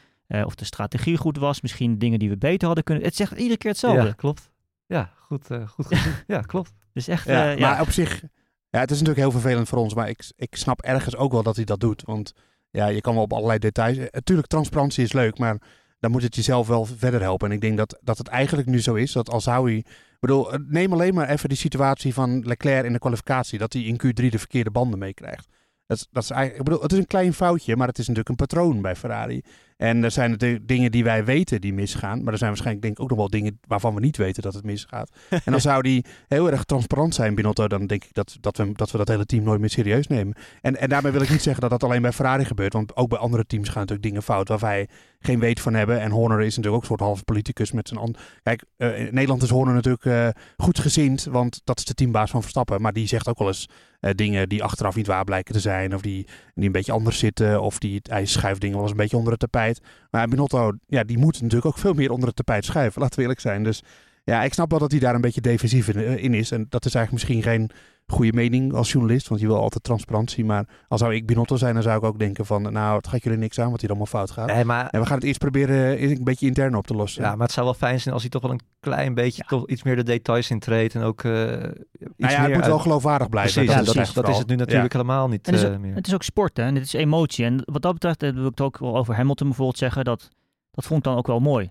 Of 0.44 0.54
de 0.54 0.64
strategie 0.64 1.16
goed 1.16 1.36
was. 1.38 1.60
Misschien 1.60 1.98
dingen 1.98 2.18
die 2.18 2.28
we 2.28 2.36
beter 2.36 2.66
hadden 2.66 2.84
kunnen. 2.84 3.04
Het 3.04 3.16
zegt 3.16 3.32
iedere 3.38 3.56
keer 3.56 3.70
hetzelfde. 3.70 4.02
Ja, 4.06 4.12
klopt. 4.12 4.50
Ja, 4.86 5.10
goed, 5.18 5.50
eh, 5.50 5.68
goed 5.68 5.86
gezien. 5.86 6.12
ja, 6.26 6.40
klopt. 6.40 6.72
Dus 6.92 7.08
echt, 7.08 7.26
Ja, 7.26 7.50
eh, 7.50 7.58
ja. 7.58 7.68
Maar 7.70 7.80
op 7.80 7.90
zich, 7.90 8.22
ja, 8.68 8.80
het 8.80 8.90
is 8.90 9.00
natuurlijk 9.00 9.18
heel 9.18 9.40
vervelend 9.40 9.68
voor 9.68 9.78
ons, 9.78 9.94
maar 9.94 10.08
ik, 10.08 10.24
ik 10.36 10.56
snap 10.56 10.82
ergens 10.82 11.16
ook 11.16 11.32
wel 11.32 11.42
dat 11.42 11.56
hij 11.56 11.64
dat 11.64 11.80
doet. 11.80 12.02
Want 12.04 12.32
ja, 12.70 12.86
je 12.86 13.00
kan 13.00 13.14
wel 13.14 13.22
op 13.22 13.32
allerlei 13.32 13.58
details. 13.58 13.98
Natuurlijk, 14.10 14.48
transparantie 14.48 15.04
is 15.04 15.12
leuk, 15.12 15.38
maar 15.38 15.56
dan 16.00 16.10
moet 16.10 16.22
het 16.22 16.34
jezelf 16.34 16.66
wel 16.66 16.84
verder 16.84 17.20
helpen. 17.20 17.48
En 17.48 17.54
ik 17.54 17.60
denk 17.60 17.76
dat, 17.76 17.98
dat 18.02 18.18
het 18.18 18.28
eigenlijk 18.28 18.68
nu 18.68 18.80
zo 18.80 18.94
is 18.94 19.12
dat 19.12 19.30
al 19.30 19.40
zou 19.40 19.68
hij. 19.68 19.78
Ik 19.78 20.28
bedoel, 20.28 20.52
eh, 20.52 20.58
neem 20.68 20.92
alleen 20.92 21.14
maar 21.14 21.28
even 21.28 21.48
die 21.48 21.58
situatie 21.58 22.14
van 22.14 22.42
Leclerc 22.44 22.84
in 22.84 22.92
de 22.92 22.98
kwalificatie, 22.98 23.58
dat 23.58 23.72
hij 23.72 23.82
in 23.82 24.00
Q3 24.06 24.28
de 24.28 24.38
verkeerde 24.38 24.70
banden 24.70 24.98
meekrijgt. 24.98 25.48
Dat, 25.86 26.08
dat 26.10 26.22
is 26.22 26.30
eigenlijk, 26.30 26.58
ik 26.58 26.64
bedoel, 26.64 26.82
het 26.82 26.92
is 26.92 26.98
een 26.98 27.06
klein 27.06 27.34
foutje, 27.34 27.76
maar 27.76 27.86
het 27.86 27.98
is 27.98 28.08
natuurlijk 28.08 28.28
een 28.28 28.46
patroon 28.46 28.82
bij 28.82 28.96
Ferrari. 28.96 29.42
En 29.82 30.04
er 30.04 30.10
zijn 30.10 30.30
natuurlijk 30.30 30.68
dingen 30.68 30.90
die 30.90 31.04
wij 31.04 31.24
weten 31.24 31.60
die 31.60 31.72
misgaan. 31.72 32.22
Maar 32.22 32.32
er 32.32 32.38
zijn 32.38 32.50
waarschijnlijk 32.50 32.82
denk 32.82 32.96
ik 32.96 33.02
ook 33.02 33.08
nog 33.08 33.18
wel 33.18 33.28
dingen 33.28 33.58
waarvan 33.66 33.94
we 33.94 34.00
niet 34.00 34.16
weten 34.16 34.42
dat 34.42 34.54
het 34.54 34.64
misgaat. 34.64 35.10
En 35.44 35.52
dan 35.52 35.60
zou 35.60 35.82
die 35.82 36.04
heel 36.28 36.50
erg 36.50 36.64
transparant 36.64 37.14
zijn, 37.14 37.34
Binotto. 37.34 37.68
Dan 37.68 37.86
denk 37.86 38.04
ik 38.04 38.14
dat, 38.14 38.36
dat, 38.40 38.56
we, 38.56 38.72
dat 38.72 38.90
we 38.90 38.98
dat 38.98 39.08
hele 39.08 39.26
team 39.26 39.44
nooit 39.44 39.60
meer 39.60 39.70
serieus 39.70 40.06
nemen. 40.06 40.34
En, 40.60 40.76
en 40.76 40.88
daarmee 40.88 41.12
wil 41.12 41.20
ik 41.20 41.30
niet 41.30 41.42
zeggen 41.48 41.60
dat 41.60 41.70
dat 41.70 41.84
alleen 41.84 42.02
bij 42.02 42.12
Ferrari 42.12 42.44
gebeurt. 42.44 42.72
Want 42.72 42.96
ook 42.96 43.08
bij 43.08 43.18
andere 43.18 43.46
teams 43.46 43.68
gaan 43.68 43.80
natuurlijk 43.80 44.08
dingen 44.08 44.22
fout 44.22 44.48
waar 44.48 44.58
wij 44.58 44.88
geen 45.20 45.38
weet 45.38 45.60
van 45.60 45.74
hebben. 45.74 46.00
En 46.00 46.10
Horner 46.10 46.40
is 46.40 46.56
natuurlijk 46.56 46.74
ook 46.74 46.80
een 46.80 46.86
soort 46.86 47.00
halve 47.00 47.24
politicus 47.24 47.72
met 47.72 47.88
zijn... 47.88 48.16
Kijk, 48.42 48.64
eh, 48.76 48.98
in 48.98 49.14
Nederland 49.14 49.42
is 49.42 49.50
Horner 49.50 49.74
natuurlijk 49.74 50.04
eh 50.04 50.28
goed 50.56 50.78
gezind. 50.78 51.24
Want 51.24 51.60
dat 51.64 51.78
is 51.78 51.84
de 51.84 51.94
teambaas 51.94 52.30
van 52.30 52.40
Verstappen. 52.40 52.80
Maar 52.82 52.92
die 52.92 53.06
zegt 53.06 53.28
ook 53.28 53.38
wel 53.38 53.48
eens 53.48 53.68
eh, 54.00 54.10
dingen 54.14 54.48
die 54.48 54.62
achteraf 54.62 54.94
niet 54.94 55.06
waar 55.06 55.24
blijken 55.24 55.54
te 55.54 55.60
zijn. 55.60 55.94
Of 55.94 56.00
die, 56.00 56.26
die 56.54 56.66
een 56.66 56.72
beetje 56.72 56.92
anders 56.92 57.18
zitten. 57.18 57.62
Of 57.62 57.78
die, 57.78 58.00
hij 58.02 58.26
schuift 58.26 58.60
dingen 58.60 58.74
wel 58.76 58.84
eens 58.84 58.92
een 58.92 59.02
beetje 59.02 59.16
onder 59.16 59.32
het 59.32 59.40
tapijt. 59.40 59.71
Maar 60.10 60.28
Binotto, 60.28 60.72
ja, 60.86 61.04
die 61.04 61.18
moet 61.18 61.32
natuurlijk 61.32 61.66
ook 61.66 61.78
veel 61.78 61.92
meer 61.92 62.10
onder 62.10 62.26
het 62.26 62.36
tapijt 62.36 62.64
schuiven, 62.64 63.00
laten 63.00 63.16
we 63.16 63.22
eerlijk 63.22 63.40
zijn. 63.40 63.64
Dus 63.64 63.82
ja, 64.24 64.42
ik 64.42 64.52
snap 64.52 64.70
wel 64.70 64.78
dat 64.78 64.90
hij 64.90 65.00
daar 65.00 65.14
een 65.14 65.20
beetje 65.20 65.40
defensief 65.40 65.88
in, 65.88 65.96
eh, 65.96 66.24
in 66.24 66.34
is. 66.34 66.50
En 66.50 66.66
dat 66.68 66.84
is 66.84 66.94
eigenlijk 66.94 67.12
misschien 67.24 67.52
geen 67.52 67.70
goede 68.06 68.32
mening 68.32 68.72
als 68.72 68.92
journalist, 68.92 69.28
want 69.28 69.40
je 69.40 69.46
wil 69.46 69.60
altijd 69.60 69.84
transparantie. 69.84 70.44
Maar 70.44 70.64
als 70.88 71.00
zou 71.00 71.14
ik 71.14 71.26
Binotto 71.26 71.56
zijn, 71.56 71.74
dan 71.74 71.82
zou 71.82 71.98
ik 71.98 72.04
ook 72.04 72.18
denken 72.18 72.46
van, 72.46 72.72
nou, 72.72 72.96
het 72.96 73.08
gaat 73.08 73.22
jullie 73.22 73.38
niks 73.38 73.60
aan 73.60 73.70
wat 73.70 73.80
hier 73.80 73.88
allemaal 73.88 74.06
fout 74.06 74.30
gaat. 74.30 74.46
Nee, 74.46 74.64
maar, 74.64 74.88
En 74.88 75.00
we 75.00 75.06
gaan 75.06 75.16
het 75.16 75.24
eerst 75.24 75.38
proberen 75.38 75.98
eh, 75.98 76.10
een 76.10 76.24
beetje 76.24 76.46
intern 76.46 76.74
op 76.74 76.86
te 76.86 76.94
lossen. 76.94 77.22
ja, 77.22 77.30
maar 77.34 77.46
het 77.46 77.52
zou 77.52 77.66
wel 77.66 77.74
fijn 77.74 78.00
zijn 78.00 78.14
als 78.14 78.22
hij 78.22 78.30
toch 78.30 78.42
wel 78.42 78.50
een 78.50 78.60
klein 78.80 79.14
beetje 79.14 79.44
toch 79.46 79.68
iets 79.68 79.82
meer 79.82 79.96
de 79.96 80.02
details 80.02 80.50
intreedt. 80.50 80.94
En 80.94 81.02
ook 81.02 81.24
eh, 81.24 81.32
iets 81.32 82.10
nou 82.16 82.32
ja, 82.32 82.40
meer 82.40 82.48
het 82.48 82.54
moet 82.54 82.66
wel 82.66 82.78
geloofwaardig 82.78 83.28
blijven. 83.28 83.52
Precies, 83.52 83.72
Ja, 83.72 83.78
en 83.78 83.84
dat, 83.84 83.94
precies. 83.94 84.16
is, 84.16 84.22
dat 84.22 84.28
is 84.28 84.38
het 84.38 84.48
nu 84.48 84.56
natuurlijk 84.56 84.92
helemaal 84.92 85.28
niet 85.28 85.46
En 85.46 85.54
is 85.54 85.78
meer. 85.78 85.94
Het 85.94 86.06
is 86.06 86.14
ook 86.14 86.22
sport 86.22 86.56
hè? 86.56 86.62
en 86.62 86.74
het 86.74 86.84
is 86.84 86.92
emotie. 86.92 87.44
En 87.44 87.62
wat 87.64 87.82
dat 87.82 87.92
betreft 87.92 88.20
wil 88.20 88.30
ik 88.30 88.44
het 88.44 88.60
ook 88.60 88.78
wel 88.78 88.96
over 88.96 89.14
Hamilton 89.14 89.46
bijvoorbeeld 89.46 89.78
zeggen. 89.78 90.04
Dat, 90.04 90.28
dat 90.70 90.84
vond 90.84 90.98
ik 90.98 91.04
dan 91.04 91.16
ook 91.16 91.26
wel 91.26 91.40
mooi. 91.40 91.70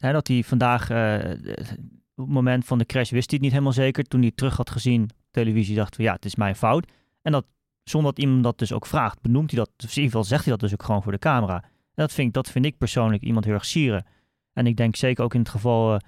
Hè, 0.00 0.12
dat 0.12 0.28
hij 0.28 0.42
vandaag, 0.42 0.90
eh, 0.90 1.30
op 2.14 2.26
het 2.26 2.34
moment 2.34 2.64
van 2.64 2.78
de 2.78 2.86
crash 2.86 3.10
wist 3.10 3.30
hij 3.30 3.38
het 3.38 3.40
niet 3.40 3.50
helemaal 3.50 3.72
zeker. 3.72 4.04
Toen 4.04 4.18
hij 4.20 4.28
het 4.28 4.36
terug 4.36 4.56
had 4.56 4.70
gezien 4.70 5.02
op 5.02 5.10
televisie 5.30 5.76
dacht 5.76 5.96
hij, 5.96 6.04
ja, 6.06 6.12
het 6.12 6.24
is 6.24 6.34
mijn 6.34 6.56
fout. 6.56 6.90
En 7.22 7.32
dat 7.32 7.46
zonder 7.84 8.14
dat 8.14 8.24
iemand 8.24 8.42
dat 8.42 8.58
dus 8.58 8.72
ook 8.72 8.86
vraagt, 8.86 9.20
benoemt 9.20 9.50
hij 9.50 9.58
dat. 9.58 9.68
Of 9.76 9.82
in 9.82 9.88
ieder 9.88 10.04
geval 10.04 10.24
zegt 10.24 10.42
hij 10.44 10.52
dat 10.52 10.60
dus 10.60 10.72
ook 10.72 10.82
gewoon 10.82 11.02
voor 11.02 11.12
de 11.12 11.18
camera. 11.18 11.62
En 11.62 12.06
dat 12.06 12.12
vind 12.12 12.28
ik, 12.28 12.34
dat 12.34 12.50
vind 12.50 12.64
ik 12.64 12.78
persoonlijk 12.78 13.22
iemand 13.22 13.44
heel 13.44 13.54
erg 13.54 13.64
sieren. 13.64 14.06
En 14.52 14.66
ik 14.66 14.76
denk 14.76 14.96
zeker 14.96 15.24
ook 15.24 15.34
in 15.34 15.40
het 15.40 15.48
geval 15.48 15.94
eh, 15.94 16.00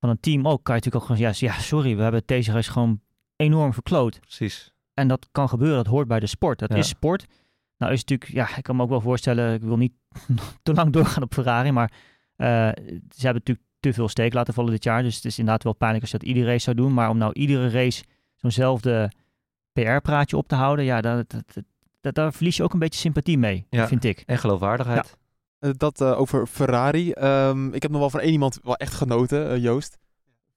van 0.00 0.08
een 0.08 0.20
team 0.20 0.48
ook, 0.48 0.62
kan 0.64 0.74
je 0.74 0.80
natuurlijk 0.80 0.96
ook 0.96 1.02
gewoon 1.16 1.32
zeggen, 1.32 1.46
ja, 1.46 1.62
sorry, 1.62 1.96
we 1.96 2.02
hebben 2.02 2.22
deze 2.26 2.52
race 2.52 2.70
gewoon 2.70 3.00
enorm 3.36 3.72
verkloot. 3.72 4.20
Precies. 4.20 4.72
En 4.94 5.08
dat 5.08 5.28
kan 5.32 5.48
gebeuren, 5.48 5.76
dat 5.76 5.92
hoort 5.92 6.08
bij 6.08 6.20
de 6.20 6.26
sport. 6.26 6.58
Dat 6.58 6.70
Ja. 6.70 6.76
is 6.76 6.88
sport. 6.88 7.26
Nou 7.76 7.92
is 7.92 8.00
natuurlijk, 8.04 8.30
ja, 8.30 8.56
ik 8.56 8.62
kan 8.62 8.76
me 8.76 8.82
ook 8.82 8.88
wel 8.88 9.00
voorstellen, 9.00 9.54
ik 9.54 9.62
wil 9.62 9.76
niet 9.76 9.92
te 10.62 10.74
lang 10.74 10.92
doorgaan 10.92 11.22
op 11.22 11.34
Ferrari, 11.34 11.70
maar 11.70 11.90
eh, 11.92 11.98
ze 13.10 13.20
hebben 13.24 13.42
natuurlijk 13.44 13.66
te 13.80 13.92
veel 13.92 14.08
steek 14.08 14.32
laten 14.32 14.54
vallen 14.54 14.70
dit 14.70 14.84
jaar. 14.84 15.02
Dus 15.02 15.14
het 15.16 15.24
is 15.24 15.38
inderdaad 15.38 15.62
wel 15.64 15.72
pijnlijk 15.74 16.02
als 16.02 16.12
je 16.12 16.18
dat 16.18 16.26
iedere 16.28 16.46
race 16.46 16.58
zou 16.64 16.76
doen. 16.76 16.94
Maar 16.94 17.08
om 17.08 17.18
nou 17.18 17.32
iedere 17.32 17.70
race 17.70 18.04
zo'nzelfde 18.36 19.10
PR-praatje 19.72 20.36
op 20.36 20.48
te 20.48 20.54
houden, 20.54 20.84
ja, 20.84 21.00
dat, 21.00 21.30
dat, 21.30 21.44
dat- 22.00 22.14
daar 22.14 22.32
verlies 22.32 22.56
je 22.56 22.62
ook 22.62 22.72
een 22.72 22.78
beetje 22.78 23.00
sympathie 23.00 23.38
mee, 23.38 23.66
Ja. 23.70 23.86
vind 23.88 24.04
ik. 24.04 24.22
En 24.26 24.38
geloofwaardigheid. 24.38 25.16
Eh, 25.58 25.70
dat 25.76 26.00
eh, 26.00 26.20
over 26.20 26.46
Ferrari. 26.46 27.12
Ehm, 27.12 27.72
ik 27.74 27.82
heb 27.82 27.90
nog 27.90 28.00
wel 28.00 28.10
van 28.10 28.20
één 28.20 28.32
iemand 28.32 28.58
wel 28.62 28.76
echt 28.76 28.94
genoten, 28.94 29.50
eh, 29.50 29.62
Joost. 29.62 29.98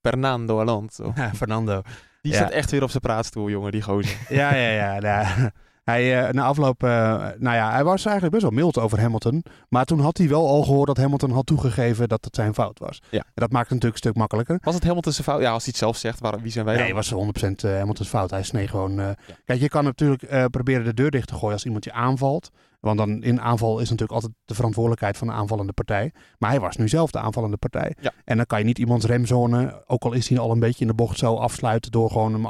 Fernando 0.02 0.60
Alonso. 0.60 1.12
Ja, 1.16 1.34
Fernando. 1.42 1.82
Die 2.22 2.32
Ja. 2.32 2.38
staat 2.38 2.52
echt 2.52 2.72
weer 2.72 2.84
op 2.84 2.90
zijn 2.90 3.02
praatstoel, 3.02 3.50
jongen, 3.50 3.72
die 3.72 3.82
gozer. 3.82 4.18
Ja, 4.30 4.56
ja, 4.56 4.98
ja. 5.00 5.02
Hij, 5.86 6.26
eh, 6.26 6.34
na 6.34 6.44
afloop, 6.44 6.84
eh, 6.84 6.90
nou 7.38 7.56
ja, 7.56 7.72
hij 7.72 7.84
was 7.84 8.06
eigenlijk 8.06 8.36
best 8.36 8.42
wel 8.42 8.64
mild 8.64 8.80
over 8.80 9.00
Hamilton. 9.00 9.44
Maar 9.70 9.86
toen 9.86 10.00
had 10.00 10.18
hij 10.18 10.28
wel 10.28 10.48
al 10.48 10.64
gehoord 10.64 10.88
dat 10.88 10.98
Hamilton 10.98 11.32
had 11.32 11.46
toegegeven 11.46 12.10
dat 12.10 12.26
het 12.26 12.36
zijn 12.36 12.54
fout 12.54 12.80
was. 12.80 13.02
Ja. 13.10 13.20
En 13.20 13.26
dat 13.34 13.52
maakt 13.52 13.70
het 13.70 13.74
natuurlijk 13.74 13.94
een 13.94 14.10
stuk 14.10 14.16
makkelijker. 14.16 14.60
Was 14.62 14.74
het 14.74 14.84
Hamilton 14.84 15.12
zijn 15.12 15.24
fout? 15.24 15.42
Ja, 15.42 15.52
als 15.52 15.64
hij 15.64 15.72
het 15.72 15.82
zelf 15.82 15.98
zegt, 15.98 16.20
waar, 16.20 16.42
wie 16.42 16.52
zijn 16.52 16.66
wij 16.66 16.76
Nee, 16.76 16.86
het 16.86 16.94
was 16.94 17.10
100% 17.10 17.64
eh, 17.64 17.78
Hamilton's 17.78 18.10
fout. 18.10 18.30
Hij 18.30 18.44
snee 18.44 18.68
gewoon. 18.68 19.16
Kijk, 19.46 19.60
je 19.60 19.70
kan 19.70 19.84
natuurlijk 19.84 20.50
proberen 20.52 20.84
de 20.84 20.94
deur 20.94 21.12
dicht 21.12 21.28
te 21.28 21.34
gooien 21.34 21.54
als 21.54 21.66
iemand 21.66 21.84
je 21.84 21.92
aanvalt. 21.92 22.50
Want 22.80 22.98
dan 22.98 23.24
in 23.24 23.42
aanval 23.42 23.80
is 23.80 23.90
natuurlijk 23.90 24.12
altijd 24.12 24.34
de 24.46 24.56
verantwoordelijkheid 24.56 25.18
van 25.18 25.28
de 25.28 25.34
aanvallende 25.34 25.74
partij. 25.74 26.12
Maar 26.38 26.50
hij 26.50 26.60
was 26.60 26.76
nu 26.76 26.88
zelf 26.88 27.12
de 27.12 27.20
aanvallende 27.20 27.58
partij. 27.58 27.96
Ja. 28.02 28.12
En 28.24 28.38
dan 28.38 28.46
kan 28.46 28.60
je 28.60 28.66
niet 28.66 28.78
iemands 28.78 29.06
remzone, 29.06 29.84
ook 29.88 30.04
al 30.04 30.14
is 30.14 30.30
hij 30.30 30.40
al 30.40 30.52
een 30.52 30.60
beetje 30.60 30.82
in 30.82 30.88
de 30.88 30.94
bocht, 30.94 31.18
zo 31.18 31.36
afsluiten 31.36 31.92
door 31.92 32.12
gewoon 32.12 32.34
hem 32.34 32.44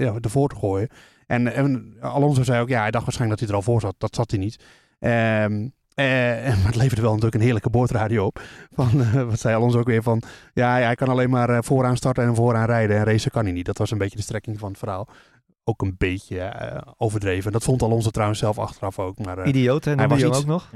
ja, 0.00 0.14
ervoor 0.20 0.48
te 0.48 0.56
gooien. 0.56 0.88
En, 1.26 1.52
en 1.54 1.94
Alonso 2.00 2.42
zei 2.42 2.60
ook, 2.62 2.68
ja, 2.68 2.80
hij 2.80 2.90
dacht 2.90 3.04
waarschijnlijk 3.04 3.40
dat 3.40 3.48
hij 3.48 3.58
er 3.58 3.64
al 3.64 3.72
voor 3.72 3.80
zat. 3.80 3.94
Dat 3.98 4.14
zat 4.14 4.30
hij 4.30 4.40
niet. 4.40 4.64
Ehm, 4.98 5.68
eh, 5.94 6.04
maar 6.62 6.66
het 6.66 6.76
leverde 6.76 7.02
wel 7.02 7.10
natuurlijk 7.10 7.34
een 7.36 7.40
heerlijke 7.40 7.70
boordradio 7.70 8.24
op. 8.26 8.40
Van, 8.72 9.00
eh, 9.00 9.22
wat 9.22 9.40
zei 9.40 9.54
Alonso 9.54 9.78
ook 9.78 9.86
weer 9.86 10.02
van, 10.02 10.22
ja, 10.52 10.74
hij 10.74 10.94
kan 10.94 11.08
alleen 11.08 11.30
maar 11.30 11.50
eh, 11.50 11.58
vooraan 11.60 11.96
starten 11.96 12.24
en 12.24 12.34
vooraan 12.34 12.66
rijden. 12.66 12.96
En 12.96 13.04
racen 13.04 13.30
kan 13.30 13.44
hij 13.44 13.52
niet. 13.52 13.66
Dat 13.66 13.78
was 13.78 13.90
een 13.90 13.98
beetje 13.98 14.16
de 14.16 14.22
strekking 14.22 14.58
van 14.58 14.68
het 14.68 14.78
verhaal. 14.78 15.08
Ook 15.64 15.82
een 15.82 15.94
beetje 15.98 16.52
overdreven. 16.96 17.52
Dat 17.52 17.62
vond 17.64 17.82
Alonso 17.82 18.10
trouwens 18.10 18.38
zelf 18.40 18.58
achteraf 18.58 18.98
ook. 18.98 19.18
Maar, 19.18 19.38
eh, 19.38 19.48
Idioot, 19.48 19.86
en 19.86 19.98
hij 19.98 20.08
was 20.08 20.22
iets- 20.22 20.38
ook 20.38 20.46
nog. 20.46 20.68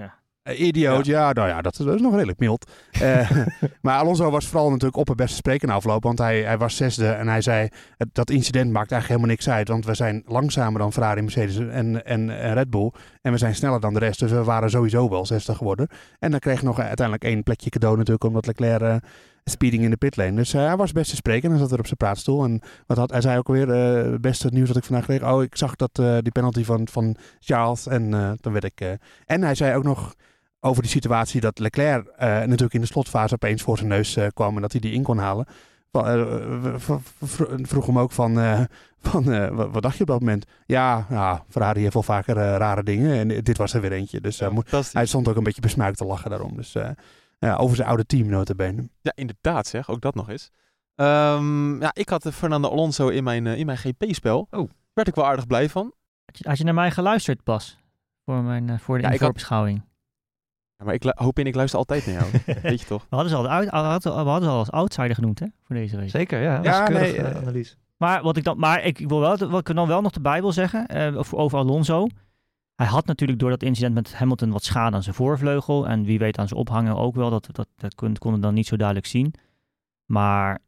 Eh, 0.46 0.60
idioot, 0.60 1.06
ja. 1.06 1.32
nou 1.32 1.48
ja, 1.48 1.62
dat 1.62 1.78
is, 1.78 1.84
dat 1.84 1.94
is 1.94 2.00
nog 2.00 2.14
redelijk 2.14 2.38
mild. 2.38 2.70
Eh, 2.90 3.30
maar 3.82 3.98
Alonso 3.98 4.30
was 4.30 4.46
vooral 4.46 4.68
natuurlijk 4.70 4.96
op 4.96 5.08
het 5.08 5.16
beste 5.16 5.36
spreken 5.36 5.68
na 5.68 5.74
afloop. 5.74 6.02
Want 6.02 6.18
hij, 6.18 6.42
hij 6.42 6.58
was 6.58 6.76
zesde 6.76 7.08
en 7.08 7.28
hij 7.28 7.40
zei, 7.40 7.68
dat 8.12 8.30
incident 8.30 8.70
maakt 8.70 8.92
eigenlijk 8.92 9.08
helemaal 9.08 9.30
niks 9.30 9.48
uit. 9.48 9.68
Want 9.68 9.84
we 9.84 9.94
zijn 9.94 10.22
langzamer 10.26 10.80
dan 10.80 10.92
Ferrari, 10.92 11.20
Mercedes 11.20 11.58
en, 11.58 12.04
en, 12.04 12.38
en 12.38 12.54
Red 12.54 12.70
Bull. 12.70 12.92
En 13.22 13.32
we 13.32 13.38
zijn 13.38 13.54
sneller 13.54 13.80
dan 13.80 13.94
de 13.94 13.98
rest. 13.98 14.18
Dus 14.18 14.30
we 14.30 14.44
waren 14.44 14.70
sowieso 14.70 15.08
wel 15.08 15.26
zesde 15.26 15.54
geworden. 15.54 15.88
En 16.18 16.30
dan 16.30 16.40
kreeg 16.40 16.56
hij 16.56 16.64
nog 16.64 16.78
uiteindelijk 16.78 17.24
één 17.24 17.42
plekje 17.42 17.70
cadeau 17.70 17.96
natuurlijk. 17.96 18.24
Omdat 18.24 18.46
Leclerc 18.46 18.80
eh, 18.80 18.96
speeding 19.44 19.82
in 19.82 19.90
de 19.90 19.96
pitlane. 19.96 20.36
Dus 20.36 20.52
hij 20.52 20.76
was 20.76 20.92
best 20.92 21.10
te 21.10 21.16
spreken 21.16 21.52
en 21.52 21.58
zat 21.58 21.72
er 21.72 21.78
op 21.78 21.86
zijn 21.86 21.96
praatstoel. 21.96 22.44
En 22.44 22.60
wat 22.86 22.96
had, 22.96 23.10
hij 23.10 23.20
zei 23.20 23.38
ook 23.38 23.48
weer, 23.48 23.68
het 23.68 24.20
beste 24.20 24.48
nieuws 24.52 24.68
dat 24.68 24.76
ik 24.76 24.84
vandaag 24.84 25.04
kreeg. 25.04 25.22
Oh, 25.22 25.42
ik 25.42 25.56
zag 25.56 25.76
dat 25.76 25.94
die 25.94 26.32
penalty 26.32 26.64
van, 26.64 26.88
van 26.88 27.16
Charles. 27.40 27.86
En 27.86 28.10
dan 28.40 28.52
werd 28.52 28.64
ik... 28.64 28.98
en 29.26 29.42
hij 29.42 29.54
zei 29.54 29.76
ook 29.76 29.84
nog 29.84 30.14
over 30.66 30.82
die 30.82 30.90
situatie 30.90 31.40
dat 31.40 31.58
Leclerc 31.58 32.06
eh, 32.06 32.28
natuurlijk 32.28 32.74
in 32.74 32.80
de 32.80 32.86
slotfase 32.86 33.34
opeens 33.34 33.62
voor 33.62 33.76
zijn 33.76 33.88
neus 33.88 34.16
eh, 34.16 34.26
kwam 34.34 34.54
en 34.56 34.62
dat 34.62 34.72
hij 34.72 34.80
die 34.80 34.92
in 34.92 35.02
kon 35.02 35.18
halen. 35.18 35.46
Van, 35.90 36.06
eh, 36.06 36.74
vroeg 37.62 37.86
hem 37.86 37.98
ook 37.98 38.12
van, 38.12 38.40
eh, 38.40 38.60
van 39.00 39.32
eh, 39.32 39.48
wat, 39.48 39.70
wat 39.70 39.82
dacht 39.82 39.96
je 39.96 40.00
op 40.02 40.08
dat 40.08 40.20
moment? 40.20 40.46
Ja, 40.66 41.06
ja 41.10 41.44
Ferrari 41.48 41.80
heeft 41.80 41.94
wel 41.94 42.02
vaker 42.02 42.34
rare 42.34 42.82
dingen 42.82 43.18
en 43.18 43.44
dit 43.44 43.56
was 43.56 43.74
er 43.74 43.80
weer 43.80 43.92
eentje. 43.92 44.20
Dus 44.20 44.40
eh, 44.40 44.58
hij 44.92 45.06
stond 45.06 45.28
ook 45.28 45.36
een 45.36 45.42
beetje 45.42 45.60
besmuikt 45.60 45.96
te 45.96 46.04
lachen 46.04 46.30
daarom. 46.30 46.56
Dus 46.56 46.74
eh, 46.74 46.88
ja, 47.38 47.56
over 47.56 47.76
zijn 47.76 47.88
oude 47.88 48.06
team 48.06 48.28
notabene. 48.28 48.88
Ja, 49.00 49.12
inderdaad 49.14 49.66
zeg. 49.66 49.90
Ook 49.90 50.00
dat 50.00 50.14
nog 50.14 50.28
eens. 50.28 50.50
Ehm, 50.94 51.80
ja, 51.80 51.90
ik 51.92 52.08
had 52.08 52.28
Fernando 52.32 52.68
Alonso 52.68 53.08
in 53.08 53.24
mijn, 53.24 53.46
in 53.46 53.66
mijn 53.66 53.78
GP-spel. 53.78 54.46
Oh. 54.50 54.70
Werd 54.92 55.08
ik 55.08 55.14
wel 55.14 55.26
aardig 55.26 55.46
blij 55.46 55.68
van. 55.68 55.92
Had 56.24 56.38
je, 56.38 56.48
had 56.48 56.58
je 56.58 56.64
naar 56.64 56.74
mij 56.74 56.90
geluisterd, 56.90 57.44
Bas? 57.44 57.78
Voor, 58.24 58.42
mijn, 58.42 58.80
voor 58.80 58.98
de 58.98 59.08
Ja, 59.08 59.16
voorbeschouwing. 59.16 59.82
Ja, 60.78 60.84
maar 60.84 60.94
ik 60.94 61.02
hoop 61.14 61.38
in, 61.38 61.46
ik 61.46 61.54
luister 61.54 61.78
altijd 61.78 62.06
naar 62.06 62.14
jou. 62.14 62.30
Weet 62.62 62.80
je 62.80 62.86
toch? 62.86 63.02
We 63.08 63.14
hadden 63.14 63.30
ze 63.30 63.36
al, 63.36 63.48
uit, 63.48 63.68
hadden- 63.68 64.12
we 64.12 64.18
hadden 64.30 64.42
ze 64.48 64.48
al 64.54 64.58
als 64.58 64.70
outsider 64.70 65.14
genoemd, 65.14 65.38
hè? 65.38 65.46
Voor 65.62 65.76
deze 65.76 65.96
race. 65.96 66.08
Zeker, 66.08 66.42
ja. 66.42 66.56
Dat 66.56 66.64
Ja, 66.64 66.72
is 66.72 66.78
een 66.78 66.84
keurige 66.94 67.22
nee, 67.22 67.30
eh, 67.32 67.36
analyse. 67.40 67.74
Maar 67.96 68.22
wat 68.22 68.36
ik 68.36 68.44
dan, 68.44 68.58
maar 68.58 68.84
ik 68.84 68.98
wil 68.98 69.20
wel, 69.20 69.36
wat 69.48 69.68
ik 69.68 69.74
dan 69.74 69.88
wel 69.88 70.00
nog 70.00 70.12
erbij 70.12 70.40
wil 70.40 70.52
zeggen 70.52 70.86
eh, 70.86 71.22
over, 71.32 71.58
Alonso. 71.58 72.06
Hij 72.74 72.86
had 72.86 73.06
natuurlijk 73.06 73.38
door 73.38 73.50
dat 73.50 73.62
incident 73.62 73.94
met 73.94 74.14
Hamilton 74.14 74.50
wat 74.50 74.64
schade 74.64 74.96
aan 74.96 75.02
zijn 75.02 75.14
voorvleugel. 75.14 75.88
En 75.88 76.04
wie 76.04 76.18
weet 76.18 76.38
aan 76.38 76.48
zijn 76.48 76.60
ophangen 76.60 76.96
ook 76.96 77.14
wel. 77.14 77.30
Dat, 77.30 77.48
dat, 77.52 77.68
dat 77.76 77.94
kon, 77.94 78.16
konden 78.18 78.40
we 78.40 78.46
dan 78.46 78.54
niet 78.54 78.66
zo 78.66 78.76
duidelijk 78.76 79.06
zien. 79.06 79.34
Maar 80.04 80.58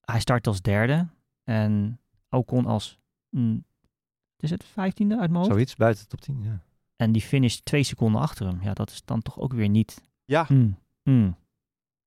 hij 0.00 0.20
start 0.20 0.46
als 0.46 0.60
derde. 0.60 1.06
En 1.44 2.00
Ocon 2.30 2.66
als, 2.66 2.98
mm, 3.30 3.64
is 4.38 4.50
het 4.50 4.64
vijftiende 4.64 5.14
uit 5.18 5.30
mijn 5.30 5.36
hoofd? 5.42 5.50
Zoiets, 5.50 5.76
buiten 5.76 6.02
de 6.02 6.08
top 6.08 6.20
10, 6.20 6.42
ja. 6.42 6.60
En 6.96 7.12
die 7.12 7.22
finish 7.22 7.56
twee 7.56 7.82
seconden 7.82 8.20
achter 8.20 8.46
hem. 8.46 8.58
Ja, 8.62 8.72
dat 8.72 8.90
is 8.90 9.02
dan 9.04 9.22
toch 9.22 9.38
ook 9.38 9.52
weer 9.52 9.68
niet... 9.68 10.00
Ja. 10.24 10.46
Mm, 10.48 10.78
mm. 11.02 11.36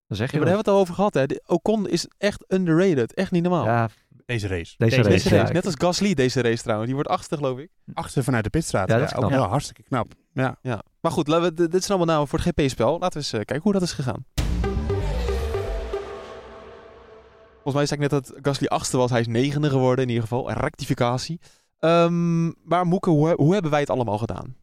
Dan 0.07 0.17
zeg 0.17 0.31
Ja, 0.31 0.38
je 0.38 0.39
maar 0.45 0.55
daar 0.55 0.55
wat. 0.55 0.55
hebben 0.55 0.55
we 0.55 0.57
het 0.57 0.67
al 0.67 0.79
over 0.79 0.93
gehad. 0.93 1.13
Hè. 1.13 1.25
De- 1.25 1.43
Ocon 1.45 1.88
is 1.89 2.07
echt 2.17 2.53
underrated. 2.53 3.13
Echt 3.13 3.31
niet 3.31 3.43
normaal. 3.43 3.65
Ja, 3.65 3.89
Deze 4.25 4.47
race. 4.47 4.75
deze, 4.77 4.77
Deze 4.77 4.95
race. 4.95 5.09
Deze 5.09 5.29
race. 5.29 5.47
ja. 5.47 5.51
Net 5.53 5.65
als 5.65 5.75
Gasly 5.77 6.13
deze 6.13 6.41
race 6.41 6.61
trouwens. 6.61 6.85
Die 6.88 6.95
wordt 6.95 7.09
achtste 7.11 7.35
geloof 7.35 7.59
ik. 7.59 7.69
Achter 7.93 8.23
vanuit 8.23 8.43
de 8.43 8.49
pitstraat. 8.49 8.88
Ja, 8.88 8.93
Ja, 8.93 8.99
dat 8.99 9.09
is 9.09 9.15
ook 9.15 9.27
knap. 9.27 9.39
wel 9.39 9.49
hartstikke 9.49 9.83
knap. 9.83 10.13
Ja. 10.33 10.57
Ja. 10.61 10.81
Maar 11.01 11.11
goed, 11.11 11.27
laten 11.27 11.55
we, 11.55 11.67
dit 11.69 11.81
is 11.81 11.89
allemaal 11.89 12.15
nou 12.15 12.27
voor 12.27 12.39
het 12.39 12.47
GP-spel. 12.47 12.91
Laten 12.99 13.09
we 13.09 13.15
eens 13.17 13.27
eh, 13.33 13.39
kijken 13.39 13.61
hoe 13.61 13.73
dat 13.73 13.81
is 13.81 13.91
gegaan. 13.91 14.25
Volgens 17.63 17.75
mij 17.75 17.85
zei 17.85 18.01
ik 18.03 18.11
net 18.11 18.23
dat 18.23 18.39
Gasly 18.41 18.67
achtste 18.67 18.97
was. 18.97 19.09
Hij 19.11 19.19
is 19.19 19.27
negende 19.27 19.69
geworden 19.69 20.03
in 20.03 20.09
ieder 20.09 20.23
geval. 20.23 20.49
Een 20.49 20.55
rectificatie. 20.57 21.39
Ehm, 21.79 22.45
maar 22.45 22.85
Moeke, 22.85 23.09
hoe, 23.09 23.33
hoe 23.35 23.53
hebben 23.53 23.71
wij 23.71 23.79
het 23.79 23.89
allemaal 23.89 24.17
gedaan? 24.17 24.55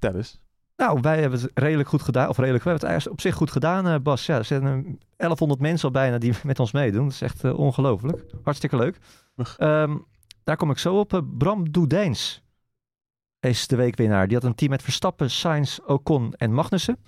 Vertel 0.00 0.14
eens. 0.14 0.40
Nou, 0.76 1.00
wij 1.00 1.20
hebben 1.20 1.40
het 1.40 1.50
redelijk 1.54 1.88
goed 1.88 2.02
gedaan. 2.02 2.28
Of 2.28 2.36
redelijk, 2.36 2.64
we 2.64 2.70
hebben 2.70 2.88
het 2.88 2.98
eigenlijk 2.98 3.18
op 3.18 3.26
zich 3.26 3.34
goed 3.34 3.50
gedaan, 3.50 3.86
eh, 3.86 4.00
Bas. 4.02 4.26
Ja, 4.26 4.36
er 4.36 4.44
zijn 4.44 4.62
eh, 4.62 4.92
1100 5.16 5.60
mensen 5.60 5.88
al 5.88 5.94
bijna 5.94 6.18
die 6.18 6.34
met 6.42 6.60
ons 6.60 6.72
meedoen. 6.72 7.04
Dat 7.04 7.12
is 7.12 7.20
echt 7.20 7.44
eh, 7.44 7.58
ongelooflijk. 7.58 8.24
Hartstikke 8.42 8.76
leuk. 8.76 8.98
Ehm, 9.56 9.96
daar 10.44 10.56
kom 10.56 10.70
ik 10.70 10.78
zo 10.78 10.98
op. 10.98 11.12
Eh, 11.12 11.20
Bram 11.38 11.70
Doedijns 11.70 12.42
is 13.40 13.66
de 13.66 13.76
weekwinnaar. 13.76 14.26
Die 14.26 14.36
had 14.36 14.44
een 14.44 14.54
team 14.54 14.70
met 14.70 14.82
Verstappen, 14.82 15.30
Sainz, 15.30 15.78
Ocon 15.78 16.32
en 16.34 16.52
Magnussen. 16.52 16.98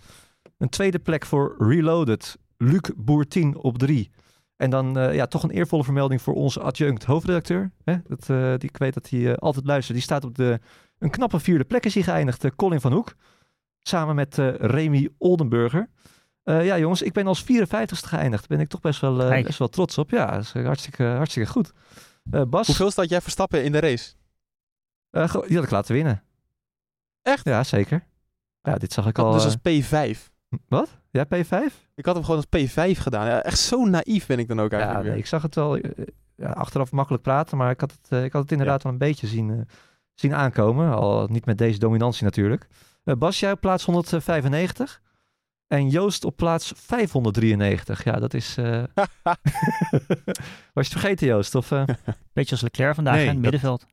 Een 0.59 0.69
tweede 0.69 0.99
plek 0.99 1.27
voor 1.27 1.55
Reloaded. 1.59 2.39
Luc 2.57 2.91
Boertien 2.97 3.57
op 3.57 3.79
drie. 3.79 4.11
En 4.59 4.71
dan 4.71 4.99
eh, 4.99 5.15
ja, 5.15 5.27
toch 5.27 5.43
een 5.43 5.51
eervolle 5.51 5.85
vermelding 5.85 6.23
voor 6.23 6.35
onze 6.35 6.61
adjunct 6.61 7.05
hoofdredacteur. 7.05 7.71
Hè? 7.85 7.97
Dat, 8.07 8.31
eh, 8.31 8.51
die, 8.59 8.69
ik 8.69 8.77
weet 8.77 8.95
dat 8.95 9.11
hij 9.11 9.31
eh, 9.31 9.35
altijd 9.37 9.67
luistert. 9.67 9.95
Die 9.97 10.03
staat 10.07 10.25
op 10.25 10.35
de, 10.35 10.61
een 10.99 11.11
knappe 11.11 11.41
vierde 11.41 11.65
plek 11.65 11.85
is 11.85 11.95
hij 11.95 12.03
geëindigd. 12.03 12.55
Colin 12.57 12.81
van 12.81 12.93
Hoek. 12.93 13.15
Samen 13.79 14.15
met 14.15 14.39
eh, 14.39 14.55
Remy 14.55 15.09
Oldenburger. 15.19 15.89
Eh, 16.43 16.65
ja, 16.65 16.79
jongens, 16.79 17.03
ik 17.03 17.13
ben 17.13 17.27
als 17.27 17.43
54ste 17.43 18.09
geëindigd. 18.09 18.49
Daar 18.49 18.57
ben 18.57 18.61
ik 18.67 18.69
toch 18.69 18.81
best 18.81 19.01
wel, 19.01 19.23
eh, 19.23 19.45
best 19.45 19.59
wel 19.59 19.69
trots 19.69 19.99
op. 19.99 20.11
Ja, 20.11 20.27
dat 20.31 20.41
is 20.41 20.53
hartstikke, 20.53 21.05
hartstikke 21.05 21.51
goed. 21.51 21.73
Eh, 22.31 22.43
Bas, 22.43 22.67
Hoeveel 22.67 22.91
staat 22.91 23.09
jij 23.09 23.21
Verstappen 23.21 23.65
in 23.65 23.73
de 23.73 23.81
race? 23.81 24.13
eh, 25.11 25.33
die 25.47 25.55
had 25.57 25.65
ik 25.65 25.71
laten 25.71 25.95
winnen. 25.95 26.23
Echt? 27.23 27.45
Ja, 27.45 27.65
zeker. 27.65 28.07
Ja, 28.63 28.77
dit 28.77 28.93
zag 28.93 29.07
ik 29.07 29.19
al. 29.19 29.33
dus 29.33 29.45
als 29.45 29.57
P5. 29.57 30.31
Wat? 30.69 30.99
Ja, 31.29 31.45
P5? 31.45 31.75
Ik 31.95 32.05
had 32.07 32.15
hem 32.15 32.25
gewoon 32.25 32.45
als 32.51 32.63
P5 32.63 32.99
gedaan. 32.99 33.27
Ja, 33.27 33.43
echt 33.43 33.59
zo 33.59 33.85
naïef 33.85 34.27
ben 34.27 34.39
ik 34.39 34.49
dan 34.49 34.61
ook 34.61 34.71
Ja, 34.71 34.77
eigenlijk 34.77 35.05
nee, 35.07 35.13
weer. 35.15 35.23
ik 35.23 35.29
zag 35.29 35.43
het 35.43 35.55
wel 35.55 35.77
eh, 35.77 36.05
ja, 36.37 36.51
achteraf 36.51 36.93
makkelijk 36.93 37.23
praten, 37.23 37.57
maar 37.57 37.71
ik 37.71 37.81
had 37.81 37.93
het, 37.93 38.13
eh, 38.13 38.25
ik 38.25 38.33
had 38.33 38.43
het 38.43 38.51
inderdaad 38.53 38.83
wel 38.83 38.93
een 38.93 38.99
beetje 38.99 39.27
zien, 39.27 39.51
eh, 39.51 39.57
zien 40.15 40.35
aankomen. 40.35 40.95
Al 40.95 41.27
niet 41.31 41.47
met 41.47 41.59
deze 41.59 41.79
dominantie 41.79 42.25
natuurlijk. 42.25 42.67
Eh, 43.05 43.15
Bas, 43.15 43.41
jij 43.41 43.53
op 43.53 43.61
plaats 43.61 43.85
195 43.85 45.01
en 45.67 45.89
Joost 45.89 46.25
op 46.25 46.37
plaats 46.37 46.73
593. 46.77 48.05
Ja, 48.05 48.13
dat 48.13 48.35
is... 48.35 48.57
eh, 48.57 48.83
Was 50.75 50.87
je 50.87 50.93
het 50.95 51.01
vergeten, 51.01 51.27
Joost? 51.27 51.55
Of, 51.55 51.71
eh? 51.73 51.85
Beetje 52.33 52.51
als 52.53 52.61
Leclerc 52.61 52.95
vandaag 52.95 53.15
Nee, 53.15 53.23
in 53.23 53.29
het 53.29 53.43
dat- 53.43 53.43
middenveld. 53.53 53.87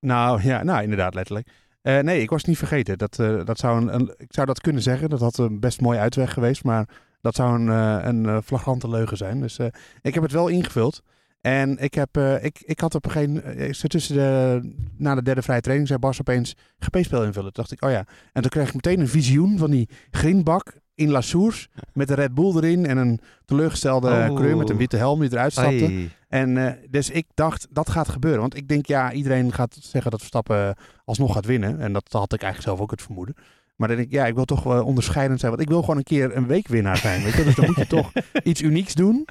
Nou 0.00 0.42
ja, 0.42 0.62
nou 0.62 0.82
inderdaad, 0.82 1.14
letterlijk. 1.14 1.48
Eh, 1.82 1.98
nee, 1.98 2.22
ik 2.22 2.30
was 2.30 2.44
niet 2.44 2.58
vergeten. 2.58 2.98
Dat, 2.98 3.18
eh, 3.18 3.44
dat 3.44 3.58
zou 3.58 3.90
een, 3.90 4.14
ik 4.16 4.32
zou 4.32 4.46
dat 4.46 4.60
kunnen 4.60 4.82
zeggen. 4.82 5.08
Dat 5.08 5.20
had 5.20 5.38
een 5.38 5.60
best 5.60 5.80
mooi 5.80 5.98
uitweg 5.98 6.32
geweest. 6.32 6.64
Maar 6.64 6.88
dat 7.20 7.34
zou 7.34 7.60
een, 7.60 7.68
eh, 7.68 8.06
een 8.06 8.42
flagrante 8.42 8.88
leugen 8.88 9.16
zijn. 9.16 9.40
Dus 9.40 9.58
ik 10.02 10.14
heb 10.14 10.22
het 10.22 10.32
wel 10.32 10.48
ingevuld. 10.48 11.02
En 11.40 11.78
ik, 11.78 11.94
heb, 11.94 12.16
ik, 12.40 12.60
ik 12.60 12.80
had 12.80 12.94
op 12.94 13.04
een 13.04 13.10
gegeven 13.10 13.34
moment, 13.34 13.90
tussen 13.90 14.14
de, 14.14 14.60
na 14.96 15.14
de 15.14 15.22
derde 15.22 15.42
vrije 15.42 15.60
training, 15.60 15.88
zei 15.88 16.00
Bas 16.00 16.20
opeens 16.20 16.56
GP-spel 16.78 17.24
invullen. 17.24 17.52
Toen 17.52 17.62
dacht 17.64 17.72
ik, 17.72 17.84
oh 17.84 17.90
ja. 17.90 18.04
En 18.32 18.42
toen 18.42 18.50
kreeg 18.50 18.68
ik 18.68 18.74
meteen 18.74 19.00
een 19.00 19.08
visioen 19.08 19.58
van 19.58 19.70
die 19.70 19.88
grindbak 20.10 20.77
in 20.98 21.10
La 21.10 21.20
Source. 21.20 21.68
Met 21.92 22.08
de 22.08 22.14
Red 22.14 22.34
Bull 22.34 22.56
erin 22.56 22.86
en 22.86 22.96
een 22.96 23.20
teleurgestelde 23.44 24.26
Oh. 24.30 24.56
met 24.56 24.70
een 24.70 24.76
witte 24.76 24.96
helm 24.96 25.20
die 25.20 25.32
eruit 25.32 25.52
stapte. 25.52 25.84
Ai. 25.84 26.10
En 26.28 26.66
eh, 26.66 26.72
dus 26.90 27.10
ik 27.10 27.26
dacht, 27.34 27.66
dat 27.70 27.90
gaat 27.90 28.08
gebeuren. 28.08 28.40
Want 28.40 28.56
ik 28.56 28.68
denk, 28.68 28.86
ja, 28.86 29.12
iedereen 29.12 29.52
gaat 29.52 29.76
zeggen 29.80 30.10
dat 30.10 30.20
Verstappen 30.20 30.76
alsnog 31.04 31.32
gaat 31.32 31.46
winnen. 31.46 31.80
En 31.80 31.92
dat 31.92 32.06
had 32.10 32.32
ik 32.32 32.42
eigenlijk 32.42 32.62
zelf 32.62 32.80
ook 32.80 32.90
het 32.90 33.02
vermoeden. 33.02 33.34
Maar 33.76 33.88
dan 33.88 33.96
denk 33.96 34.08
ik, 34.08 34.14
ja, 34.14 34.26
ik 34.26 34.34
wil 34.34 34.44
toch 34.44 34.62
wel 34.62 34.84
onderscheidend 34.84 35.40
zijn. 35.40 35.52
Want 35.52 35.62
ik 35.62 35.68
wil 35.68 35.80
gewoon 35.80 35.96
een 35.96 36.02
keer 36.02 36.36
een 36.36 36.46
weekwinnaar 36.46 36.96
zijn. 36.96 37.22
Weet 37.22 37.34
je? 37.34 37.44
Dus 37.44 37.54
dan 37.54 37.66
moet 37.66 37.76
je 37.76 37.86
toch 37.96 38.12
iets 38.42 38.62
unieks 38.62 38.94
doen. 38.94 39.26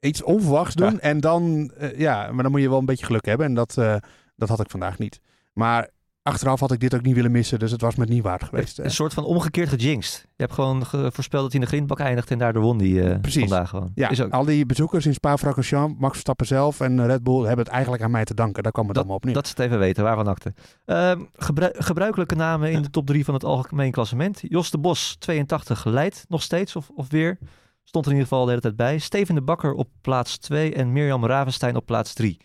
Iets 0.00 0.22
onverwachts 0.22 0.74
doen. 0.74 1.00
En 1.00 1.20
dan, 1.20 1.72
eh, 1.78 1.98
ja, 1.98 2.32
maar 2.32 2.42
dan 2.42 2.52
moet 2.52 2.60
je 2.60 2.68
wel 2.68 2.78
een 2.78 2.84
beetje 2.84 3.06
geluk 3.06 3.24
hebben. 3.24 3.46
En 3.46 3.54
dat, 3.54 3.76
eh, 3.78 3.96
dat 4.36 4.48
had 4.48 4.60
ik 4.60 4.70
vandaag 4.70 4.98
niet. 4.98 5.20
Maar 5.52 5.88
achteraf 6.28 6.60
had 6.60 6.72
ik 6.72 6.80
dit 6.80 6.94
ook 6.94 7.02
niet 7.02 7.14
willen 7.14 7.30
missen. 7.30 7.58
Dus 7.58 7.70
het 7.70 7.80
was 7.80 7.94
me 7.96 8.04
niet 8.04 8.22
waard 8.22 8.44
geweest. 8.44 8.78
Een 8.78 8.90
soort 8.90 9.14
van 9.14 9.24
omgekeerd 9.24 9.68
gejinxed. 9.68 10.20
Je 10.36 10.42
hebt 10.42 10.52
gewoon 10.52 10.86
ge- 10.86 11.10
voorspeld 11.12 11.42
dat 11.42 11.52
hij 11.52 11.60
in 11.60 11.66
de 11.66 11.72
grindbak 11.72 11.98
eindigt 12.00 12.30
en 12.30 12.38
daardoor 12.38 12.62
won 12.62 12.78
die 12.78 13.02
eh, 13.02 13.16
vandaag 13.22 13.68
gewoon. 13.68 13.90
Ja, 13.94 14.08
Is 14.08 14.20
ook. 14.22 14.32
al 14.32 14.44
die 14.44 14.66
bezoekers 14.66 15.06
in 15.06 15.14
Spa-Francorchamps, 15.14 15.94
Max 16.00 16.12
Verstappen 16.12 16.46
zelf 16.46 16.80
en 16.80 17.06
Red 17.06 17.22
Bull 17.22 17.38
hebben 17.46 17.64
het 17.64 17.68
eigenlijk 17.74 18.02
aan 18.02 18.10
mij 18.10 18.24
te 18.24 18.34
danken. 18.34 18.62
Daar 18.62 18.72
kwam 18.72 18.88
het 18.88 18.96
allemaal 18.96 19.16
op 19.16 19.24
neer. 19.24 19.34
Dat 19.34 19.46
ze 19.46 19.52
het 19.56 19.66
even 19.66 19.78
weten, 19.78 20.04
waarvan 20.04 20.26
akte. 20.26 20.54
Ehm, 20.84 21.20
gebru- 21.36 21.72
gebruikelijke 21.72 22.34
namen 22.34 22.70
in 22.72 22.82
de 22.82 22.90
top 22.90 23.06
3 23.06 23.24
van 23.24 23.34
het 23.34 23.44
algemeen 23.44 23.90
klassement. 23.90 24.40
Jos 24.42 24.70
de 24.70 24.78
Bos, 24.78 25.16
82, 25.18 25.84
leidt 25.84 26.24
nog 26.28 26.42
steeds 26.42 26.76
of, 26.76 26.90
of 26.94 27.08
weer. 27.10 27.38
Stond 27.84 28.04
er 28.06 28.10
in 28.12 28.16
ieder 28.18 28.28
geval 28.32 28.44
de 28.44 28.50
hele 28.50 28.62
tijd 28.62 28.76
bij. 28.76 28.98
Steven 28.98 29.34
de 29.34 29.42
Bakker 29.42 29.72
op 29.72 29.88
plaats 30.00 30.38
2 30.38 30.74
en 30.74 30.92
Mirjam 30.92 31.26
Ravenstein 31.26 31.76
op 31.76 31.86
plaats 31.86 32.12
3. 32.14 32.36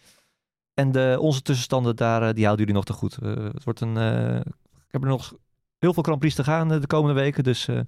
En 0.73 0.91
de, 0.91 1.17
onze 1.19 1.41
tussenstanden 1.41 1.95
daar, 1.95 2.21
eh, 2.27 2.33
die 2.33 2.45
houden 2.45 2.65
jullie 2.65 2.73
nog 2.81 2.85
te 2.85 2.93
goed. 2.93 3.17
Eh, 3.17 3.29
het 3.53 3.63
wordt 3.63 3.81
een, 3.81 3.97
eh, 3.97 4.35
ik 4.85 4.91
heb 4.91 5.01
er 5.03 5.07
nog 5.07 5.33
heel 5.77 5.93
veel 5.93 6.03
Grand 6.03 6.19
Prix 6.19 6.35
te 6.35 6.43
gaan 6.43 6.67
de 6.67 6.87
komende 6.87 7.21
weken, 7.21 7.43
dus 7.43 7.67
eh, 7.67 7.79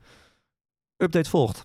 update 0.97 1.29
volgt. 1.29 1.63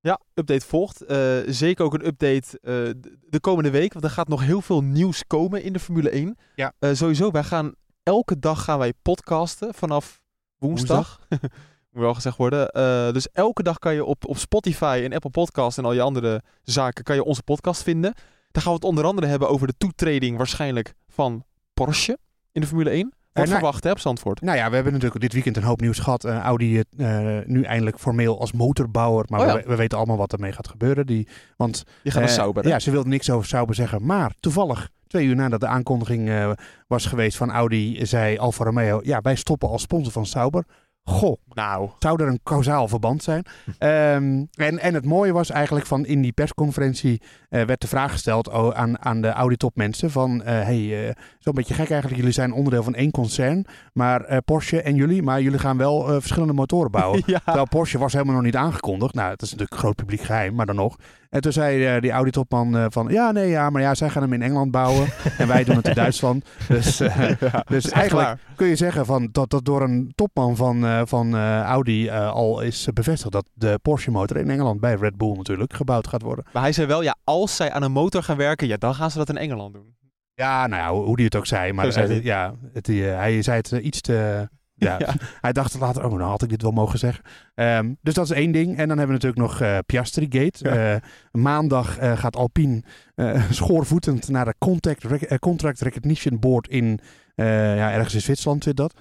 Ja, 0.00 0.20
update 0.34 0.66
volgt. 0.66 1.00
Eh, 1.00 1.38
zeker 1.46 1.84
ook 1.84 1.94
een 1.94 2.06
update 2.06 2.58
eh, 2.60 2.72
de- 2.74 3.18
de 3.28 3.40
komende 3.40 3.70
week. 3.70 3.92
Want 3.92 4.04
er 4.04 4.10
gaat 4.10 4.28
nog 4.28 4.40
heel 4.42 4.60
veel 4.60 4.82
nieuws 4.82 5.26
komen 5.26 5.62
in 5.62 5.72
de 5.72 5.78
Formule 5.78 6.10
1. 6.10 6.36
Ja. 6.54 6.72
Eh, 6.78 6.90
sowieso, 6.92 7.30
wij 7.30 7.44
gaan 7.44 7.74
elke 8.02 8.38
dag 8.38 8.64
gaan 8.64 8.78
wij 8.78 8.92
podcasten 9.02 9.74
vanaf 9.74 10.20
woensdag. 10.56 11.20
Moet 11.90 12.02
wel 12.02 12.14
gezegd 12.14 12.36
worden. 12.36 12.68
Eh, 12.68 13.12
dus 13.12 13.28
elke 13.30 13.62
dag 13.62 13.78
kan 13.78 13.94
je 13.94 14.04
op, 14.04 14.26
op 14.26 14.36
Spotify 14.38 15.00
en 15.04 15.12
Apple 15.12 15.30
Podcast 15.30 15.78
en 15.78 15.84
al 15.84 15.92
je 15.92 16.00
andere 16.02 16.42
zaken 16.62 17.04
kan 17.04 17.14
je 17.14 17.24
onze 17.24 17.42
podcast 17.42 17.82
vinden. 17.82 18.14
Daar 18.52 18.62
gaan 18.62 18.72
we 18.72 18.78
het 18.78 18.88
onder 18.88 19.04
andere 19.04 19.26
hebben 19.26 19.48
over 19.48 19.66
de 19.66 19.74
toetreding 19.78 20.36
waarschijnlijk 20.36 20.94
van 21.08 21.44
Porsche 21.74 22.18
in 22.52 22.60
de 22.60 22.66
Formule 22.66 22.90
1. 22.90 23.12
Wordt 23.32 23.50
nou- 23.50 23.62
verwacht 23.62 23.84
hè, 23.84 23.90
op 23.90 23.98
Zandvoort. 23.98 24.40
Nou 24.40 24.56
ja, 24.56 24.68
we 24.68 24.74
hebben 24.74 24.92
natuurlijk 24.92 25.20
dit 25.20 25.32
weekend 25.32 25.56
een 25.56 25.62
hoop 25.62 25.80
nieuws 25.80 25.98
gehad. 25.98 26.24
Eh, 26.24 26.38
Audi 26.38 26.82
eh, 26.96 27.38
nu 27.44 27.62
eindelijk 27.62 27.98
formeel 27.98 28.40
als 28.40 28.52
motorbouwer. 28.52 29.24
Maar 29.28 29.40
Oh 29.40 29.46
ja. 29.46 29.54
we, 29.54 29.62
we 29.66 29.76
weten 29.76 29.98
allemaal 29.98 30.16
wat 30.16 30.32
ermee 30.32 30.52
gaat 30.52 30.68
gebeuren. 30.68 31.06
Die, 31.06 31.28
want 31.56 31.84
gaat 32.04 32.14
naar 32.14 32.22
eh, 32.22 32.28
Sauber. 32.28 32.62
hè? 32.64 32.68
Ja, 32.68 32.78
ze 32.78 32.90
wilden 32.90 33.10
niks 33.10 33.30
over 33.30 33.46
Sauber 33.48 33.74
zeggen. 33.74 34.06
Maar 34.06 34.32
toevallig, 34.40 34.88
twee 35.06 35.26
uur 35.26 35.36
nadat 35.36 35.60
de 35.60 35.66
aankondiging 35.66 36.28
eh, 36.28 36.50
was 36.86 37.06
geweest 37.06 37.36
van 37.36 37.50
Audi, 37.50 38.06
zei 38.06 38.38
Alfa 38.38 38.64
Romeo... 38.64 39.00
Ja, 39.02 39.20
wij 39.20 39.34
stoppen 39.34 39.68
als 39.68 39.82
sponsor 39.82 40.12
van 40.12 40.26
Sauber. 40.26 40.64
Goh, 41.04 41.36
Nou, 41.48 41.90
zou 41.98 42.22
er 42.22 42.28
een 42.28 42.40
kausaal 42.42 42.88
verband 42.88 43.22
zijn? 43.22 43.44
Ehm, 43.78 44.44
en, 44.54 44.78
en 44.78 44.94
het 44.94 45.04
mooie 45.04 45.32
was 45.32 45.50
eigenlijk 45.50 45.86
van 45.86 46.06
in 46.06 46.22
die 46.22 46.32
persconferentie 46.32 47.22
eh, 47.48 47.64
werd 47.64 47.80
de 47.80 47.88
vraag 47.88 48.12
gesteld 48.12 48.50
aan, 48.50 49.04
aan 49.04 49.20
de 49.20 49.28
Audi-topmensen 49.28 50.10
van... 50.10 50.42
eh 50.42 50.62
hey, 50.62 51.08
eh, 51.08 51.14
zo'n 51.38 51.54
beetje 51.54 51.74
gek 51.74 51.90
eigenlijk, 51.90 52.16
jullie 52.20 52.34
zijn 52.34 52.52
onderdeel 52.52 52.82
van 52.82 52.94
één 52.94 53.10
concern, 53.10 53.66
maar 53.92 54.42
Porsche 54.42 54.82
en 54.82 54.94
jullie, 54.94 55.22
maar 55.22 55.42
jullie 55.42 55.58
gaan 55.58 55.76
wel 55.76 56.04
verschillende 56.20 56.52
motoren 56.52 56.90
bouwen. 56.90 57.22
ja. 57.26 57.38
Terwijl 57.38 57.68
Porsche 57.68 57.98
was 57.98 58.12
helemaal 58.12 58.34
nog 58.34 58.44
niet 58.44 58.56
aangekondigd. 58.56 59.14
Nou, 59.14 59.30
het 59.30 59.42
is 59.42 59.50
natuurlijk 59.50 59.80
groot 59.80 59.96
publiek 59.96 60.20
geheim, 60.20 60.54
maar 60.54 60.66
dan 60.66 60.76
nog. 60.76 60.96
En 61.32 61.40
toen 61.40 61.52
zei 61.52 61.86
eh, 61.86 62.00
die 62.00 62.10
Audi-topman 62.10 62.76
eh, 62.76 62.86
van... 62.88 63.08
Ja, 63.08 63.30
nee, 63.30 63.48
ja, 63.48 63.70
maar 63.70 63.82
ja, 63.82 63.94
zij 63.94 64.08
gaan 64.10 64.22
hem 64.22 64.32
in 64.32 64.42
Engeland 64.42 64.70
bouwen. 64.70 65.08
en 65.38 65.48
wij 65.48 65.64
doen 65.64 65.76
het 65.76 65.88
in 65.88 65.94
Duitsland. 65.94 66.44
Dus, 66.68 67.00
eh, 67.00 67.30
dus 67.66 67.88
eigenlijk 67.88 68.28
waar. 68.28 68.38
kun 68.56 68.66
je 68.66 68.76
zeggen 68.76 69.06
van 69.06 69.28
dat 69.32 69.50
dat 69.50 69.64
door 69.64 69.82
een 69.82 70.12
topman 70.14 70.56
van, 70.56 71.06
van 71.08 71.36
Audi 71.62 72.10
al 72.10 72.60
is 72.60 72.88
bevestigd... 72.94 73.32
dat 73.32 73.46
de 73.52 73.78
Porsche-motor 73.82 74.36
in 74.36 74.50
Engeland 74.50 74.80
bij 74.80 74.94
Red 74.94 75.16
Bull 75.16 75.36
natuurlijk 75.36 75.74
gebouwd 75.74 76.06
gaat 76.06 76.22
worden. 76.22 76.44
Maar 76.52 76.62
hij 76.62 76.72
zei 76.72 76.86
wel, 76.86 77.02
ja, 77.02 77.16
als 77.24 77.56
zij 77.56 77.72
aan 77.72 77.82
een 77.82 77.92
motor 77.92 78.22
gaan 78.22 78.36
werken, 78.36 78.66
ja, 78.66 78.76
dan 78.76 78.94
gaan 78.94 79.10
ze 79.10 79.18
dat 79.18 79.28
in 79.28 79.36
Engeland 79.36 79.74
doen. 79.74 79.96
Ja, 80.34 80.66
nou 80.66 80.82
ja, 80.82 81.04
hoe 81.04 81.16
die 81.16 81.24
het 81.24 81.36
ook 81.36 81.46
zei. 81.46 81.72
Maar 81.72 81.84
Zo 81.84 81.90
zei 81.90 82.06
hij. 82.06 82.22
ja, 82.22 82.54
het, 82.72 82.86
hij 82.86 83.42
zei 83.42 83.56
het 83.56 83.70
iets 83.70 84.00
te... 84.00 84.48
Ja, 84.82 84.96
Ja. 84.98 85.14
hij 85.40 85.52
dacht 85.52 85.78
later, 85.78 86.04
oh, 86.04 86.10
nou 86.12 86.30
had 86.30 86.42
ik 86.42 86.48
dit 86.48 86.62
wel 86.62 86.70
mogen 86.70 86.98
zeggen. 86.98 87.24
Ehm, 87.54 87.92
dus 88.00 88.14
dat 88.14 88.24
is 88.24 88.30
één 88.30 88.52
ding. 88.52 88.68
En 88.76 88.88
dan 88.88 88.98
hebben 88.98 89.06
we 89.16 89.22
natuurlijk 89.22 89.40
nog 89.42 89.60
eh 89.60 89.78
Piastri 89.86 90.26
Gate. 90.28 90.68
Ja. 90.68 90.94
Eh, 90.94 91.00
maandag 91.32 91.98
eh, 91.98 92.16
gaat 92.18 92.36
Alpine 92.36 92.82
schoorvoetend 93.50 94.28
naar 94.28 94.44
de 94.44 94.54
contact, 94.58 95.04
rec- 95.04 95.38
Contract 95.38 95.80
Recognition 95.80 96.38
Board 96.38 96.68
in, 96.68 96.98
ja, 97.34 97.92
ergens 97.92 98.14
in 98.14 98.20
Zwitserland 98.20 98.64
zit 98.64 98.76
dat. 98.76 98.94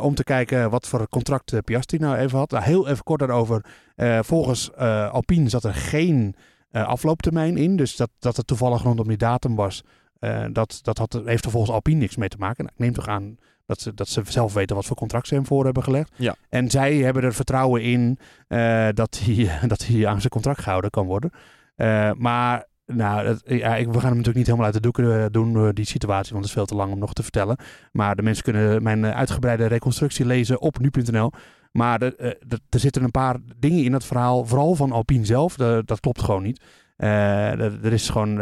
Om 0.00 0.14
te 0.14 0.24
kijken 0.24 0.70
wat 0.70 0.86
voor 0.88 1.08
contract 1.08 1.64
Piastri 1.64 1.98
nou 1.98 2.16
even 2.16 2.38
had. 2.38 2.50
Nou, 2.50 2.64
heel 2.64 2.88
even 2.88 3.02
kort 3.04 3.20
daarover. 3.20 3.64
Volgens 4.20 4.74
Alpine 5.10 5.48
zat 5.48 5.64
er 5.64 5.74
geen 5.74 6.34
aflooptermijn 6.72 7.56
in. 7.56 7.76
Dus 7.76 7.96
dat, 7.96 8.10
dat 8.18 8.36
het 8.36 8.46
toevallig 8.46 8.82
rondom 8.82 9.08
die 9.08 9.16
datum 9.16 9.54
was. 9.56 9.82
dat, 10.52 10.78
dat 10.82 10.98
had, 10.98 11.20
heeft 11.24 11.44
er 11.44 11.50
volgens 11.50 11.72
Alpine 11.72 11.98
niks 12.00 12.16
mee 12.16 12.28
te 12.28 12.36
maken. 12.38 12.64
Nou, 12.64 12.74
ik 12.76 12.84
neem 12.84 12.92
toch 12.92 13.08
aan 13.08 13.36
dat 13.66 13.80
ze, 13.80 13.94
dat 13.94 14.08
ze 14.08 14.22
zelf 14.28 14.52
weten 14.54 14.76
wat 14.76 14.84
voor 14.84 14.96
contract 14.96 15.26
ze 15.26 15.34
hem 15.34 15.46
voor 15.46 15.64
hebben 15.64 15.82
gelegd. 15.82 16.12
Ja. 16.16 16.34
En 16.48 16.70
zij 16.70 16.96
hebben 16.96 17.22
er 17.22 17.34
vertrouwen 17.34 17.82
in 17.82 18.18
eh, 18.48 18.88
dat, 18.94 19.20
hij, 19.24 19.58
dat 19.68 19.86
hij 19.86 20.06
aan 20.06 20.18
zijn 20.20 20.32
contract 20.32 20.60
gehouden 20.60 20.90
kan 20.90 21.06
worden. 21.06 21.30
Eh, 21.74 22.10
maar 22.12 22.66
nou, 22.86 23.26
dat, 23.26 23.42
ja, 23.46 23.76
ik, 23.76 23.86
we 23.86 23.92
gaan 23.92 24.00
hem 24.02 24.16
natuurlijk 24.16 24.36
niet 24.36 24.46
helemaal 24.46 24.64
uit 24.66 24.74
de 24.74 24.80
doeken 24.80 25.22
eh, 25.22 25.26
doen, 25.30 25.70
die 25.70 25.84
situatie, 25.84 26.32
want 26.32 26.44
het 26.44 26.54
is 26.54 26.58
veel 26.60 26.66
te 26.66 26.74
lang 26.74 26.92
om 26.92 26.98
nog 26.98 27.12
te 27.12 27.22
vertellen. 27.22 27.56
Maar 27.92 28.16
de 28.16 28.22
mensen 28.22 28.44
kunnen 28.44 28.82
mijn 28.82 29.06
uitgebreide 29.06 29.66
reconstructie 29.66 30.26
lezen 30.26 30.60
op 30.60 30.78
nu.nl. 30.78 31.30
Maar 31.72 32.02
er, 32.02 32.38
zitten 32.70 33.02
een 33.02 33.10
paar 33.10 33.36
dingen 33.56 33.84
in 33.84 33.92
het 33.92 34.04
verhaal, 34.04 34.44
vooral 34.44 34.74
van 34.74 34.92
Alpine 34.92 35.24
zelf. 35.24 35.56
De- 35.56 35.82
dat 35.84 36.00
klopt 36.00 36.22
gewoon 36.22 36.42
niet. 36.42 36.62
Er, 36.96 37.92
is 37.92 38.08
gewoon... 38.08 38.40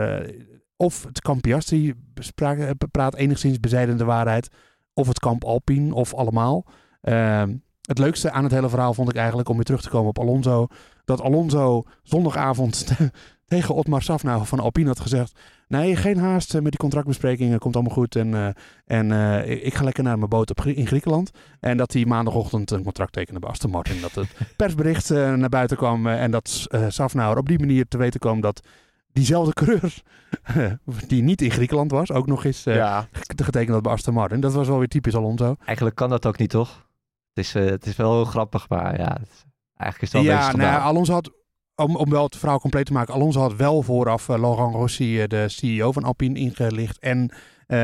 of 0.76 1.04
het 1.04 1.20
kamp 1.20 1.42
Piastri 1.42 1.94
bespraak- 2.14 2.58
eh, 2.58 2.70
praat 2.90 3.14
enigszins 3.14 3.60
bezijden 3.60 3.96
de 3.96 4.04
waarheid. 4.04 4.48
Of 4.94 5.06
het 5.08 5.18
kamp 5.18 5.44
Alpine, 5.44 5.94
of 5.94 6.14
allemaal. 6.14 6.64
Ehm, 7.00 7.54
het 7.82 7.98
leukste 7.98 8.30
aan 8.30 8.42
het 8.42 8.52
hele 8.52 8.68
verhaal 8.68 8.94
vond 8.94 9.08
ik 9.08 9.16
eigenlijk, 9.16 9.48
om 9.48 9.54
weer 9.54 9.64
terug 9.64 9.82
te 9.82 9.88
komen 9.88 10.08
op 10.08 10.18
Alonso... 10.18 10.66
dat 11.04 11.20
Alonso 11.20 11.82
zondagavond 12.02 12.86
tegen 13.46 13.74
Otmar 13.74 14.02
Safnauer 14.02 14.44
van 14.46 14.60
Alpine 14.60 14.88
had 14.88 15.00
gezegd... 15.00 15.38
nee, 15.68 15.96
geen 15.96 16.18
haast 16.18 16.54
eh, 16.54 16.60
met 16.60 16.70
die 16.70 16.80
contractbesprekingen, 16.80 17.58
komt 17.58 17.74
allemaal 17.74 17.94
goed. 17.94 18.16
En, 18.16 18.34
eh, 18.34 18.48
en 18.86 19.12
eh, 19.12 19.64
ik- 19.66 19.74
ga 19.74 19.84
lekker 19.84 20.02
naar 20.04 20.18
mijn 20.18 20.28
boot 20.30 20.50
op, 20.50 20.64
in 20.64 20.86
Griekenland. 20.86 21.30
En 21.60 21.76
dat 21.76 21.92
hij 21.92 22.04
maandagochtend 22.04 22.70
een 22.70 22.82
contract 22.82 23.12
tekende 23.12 23.40
bij 23.40 23.50
Aston 23.50 23.70
Martin. 23.70 24.00
Dat 24.00 24.14
het 24.14 24.28
persbericht 24.56 25.08
naar 25.10 25.48
buiten 25.48 25.76
kwam 25.76 26.06
en 26.06 26.30
dat 26.30 26.66
Safnauer 26.88 27.38
op 27.38 27.48
die 27.48 27.58
manier 27.58 27.88
te 27.88 27.98
weten 27.98 28.20
kwam... 28.20 28.40
dat 28.40 28.60
diezelfde 29.14 29.52
coureur, 29.52 30.02
die 31.08 31.22
niet 31.22 31.42
in 31.42 31.50
Griekenland 31.50 31.90
was, 31.90 32.12
ook 32.12 32.26
nog 32.26 32.44
eens 32.44 32.62
ja, 32.64 33.08
getekend 33.36 33.70
had 33.72 33.82
bij 33.82 33.92
Aston 33.92 34.14
Martin. 34.14 34.40
Dat 34.40 34.52
was 34.52 34.68
wel 34.68 34.78
weer 34.78 34.88
typisch 34.88 35.14
Alonso. 35.14 35.56
Eigenlijk 35.64 35.96
kan 35.96 36.08
dat 36.10 36.26
ook 36.26 36.38
niet, 36.38 36.50
toch? 36.50 36.86
Het 37.34 37.44
is, 37.44 37.54
eh, 37.54 37.64
het 37.64 37.86
is 37.86 37.96
wel 37.96 38.12
heel 38.12 38.24
grappig, 38.24 38.68
maar 38.68 38.98
ja, 38.98 39.16
het 39.20 39.28
is- 39.32 39.44
eigenlijk 39.76 40.12
is 40.12 40.18
het 40.18 40.28
wel 40.28 40.38
Ja, 40.40 40.56
nou. 40.56 40.82
Alonso 40.82 41.12
had, 41.12 41.30
om, 41.74 41.96
om 41.96 42.10
wel 42.10 42.24
het 42.24 42.36
verhaal 42.36 42.60
compleet 42.60 42.86
te 42.86 42.92
maken, 42.92 43.14
Alonso 43.14 43.40
had 43.40 43.54
wel 43.56 43.82
vooraf 43.82 44.28
eh, 44.28 44.38
Laurent 44.40 44.74
Rossi, 44.74 45.26
de 45.26 45.48
CEO 45.48 45.92
van 45.92 46.04
Alpine, 46.04 46.38
ingelicht. 46.38 46.98
En 46.98 47.30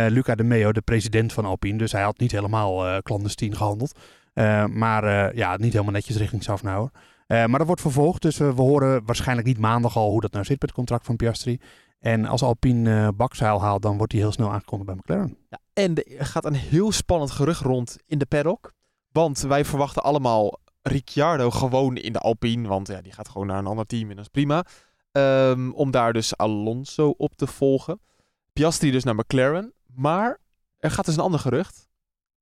Luca 0.08 0.34
de 0.34 0.42
Meo, 0.44 0.72
de 0.72 0.80
president 0.80 1.32
van 1.32 1.44
Alpine. 1.44 1.78
Dus 1.78 1.92
hij 1.92 2.02
had 2.02 2.18
niet 2.18 2.32
helemaal 2.32 3.02
clandestien 3.02 3.56
gehandeld. 3.56 3.98
Eh, 4.32 4.64
maar 4.66 5.36
ja, 5.36 5.56
niet 5.56 5.72
helemaal 5.72 5.92
netjes 5.92 6.16
richting 6.16 6.42
Safnauer. 6.42 6.90
Eh 7.30 7.46
maar 7.46 7.58
dat 7.58 7.66
wordt 7.66 7.82
vervolgd, 7.82 8.22
dus 8.22 8.40
eh, 8.40 8.54
we 8.54 8.62
horen 8.62 9.04
waarschijnlijk 9.04 9.46
niet 9.46 9.58
maandag 9.58 9.96
al 9.96 10.10
hoe 10.10 10.20
dat 10.20 10.32
nou 10.32 10.44
zit 10.44 10.60
met 10.60 10.68
het 10.68 10.78
contract 10.78 11.06
van 11.06 11.16
Piastri. 11.16 11.60
En 11.98 12.26
als 12.26 12.42
Alpine 12.42 13.12
bakzeil 13.12 13.60
haalt, 13.60 13.82
dan 13.82 13.96
wordt 13.96 14.12
hij 14.12 14.20
heel 14.20 14.32
snel 14.32 14.52
aangekondigd 14.52 14.90
bij 14.90 14.98
McLaren. 14.98 15.36
Ja, 15.48 15.58
en 15.72 15.94
er 15.94 16.26
gaat 16.26 16.44
een 16.44 16.54
heel 16.54 16.92
spannend 16.92 17.30
gerucht 17.30 17.60
rond 17.60 17.96
in 18.06 18.18
de 18.18 18.26
paddock. 18.26 18.72
Want 19.12 19.40
wij 19.40 19.64
verwachten 19.64 20.02
allemaal 20.02 20.58
Ricciardo 20.82 21.50
gewoon 21.50 21.96
in 21.96 22.12
de 22.12 22.18
Alpine. 22.18 22.68
Want 22.68 22.88
ja, 22.88 23.00
die 23.00 23.12
gaat 23.12 23.28
gewoon 23.28 23.46
naar 23.46 23.58
een 23.58 23.66
ander 23.66 23.86
team 23.86 24.10
en 24.10 24.16
dat 24.16 24.24
is 24.24 24.30
prima. 24.30 24.64
Ehm, 25.12 25.70
om 25.70 25.90
daar 25.90 26.12
dus 26.12 26.36
Alonso 26.36 27.14
op 27.16 27.36
te 27.36 27.46
volgen. 27.46 28.00
Piastri 28.52 28.90
dus 28.90 29.04
naar 29.04 29.14
McLaren. 29.14 29.72
Maar 29.86 30.38
er 30.78 30.90
gaat 30.90 31.04
dus 31.04 31.14
een 31.16 31.22
ander 31.22 31.40
gerucht. 31.40 31.88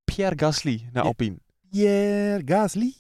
Pierre 0.04 0.38
Gasly 0.38 0.88
naar. 0.92 1.04
Alpine. 1.04 1.38
Yeah, 1.70 2.42
Gasly. 2.44 2.92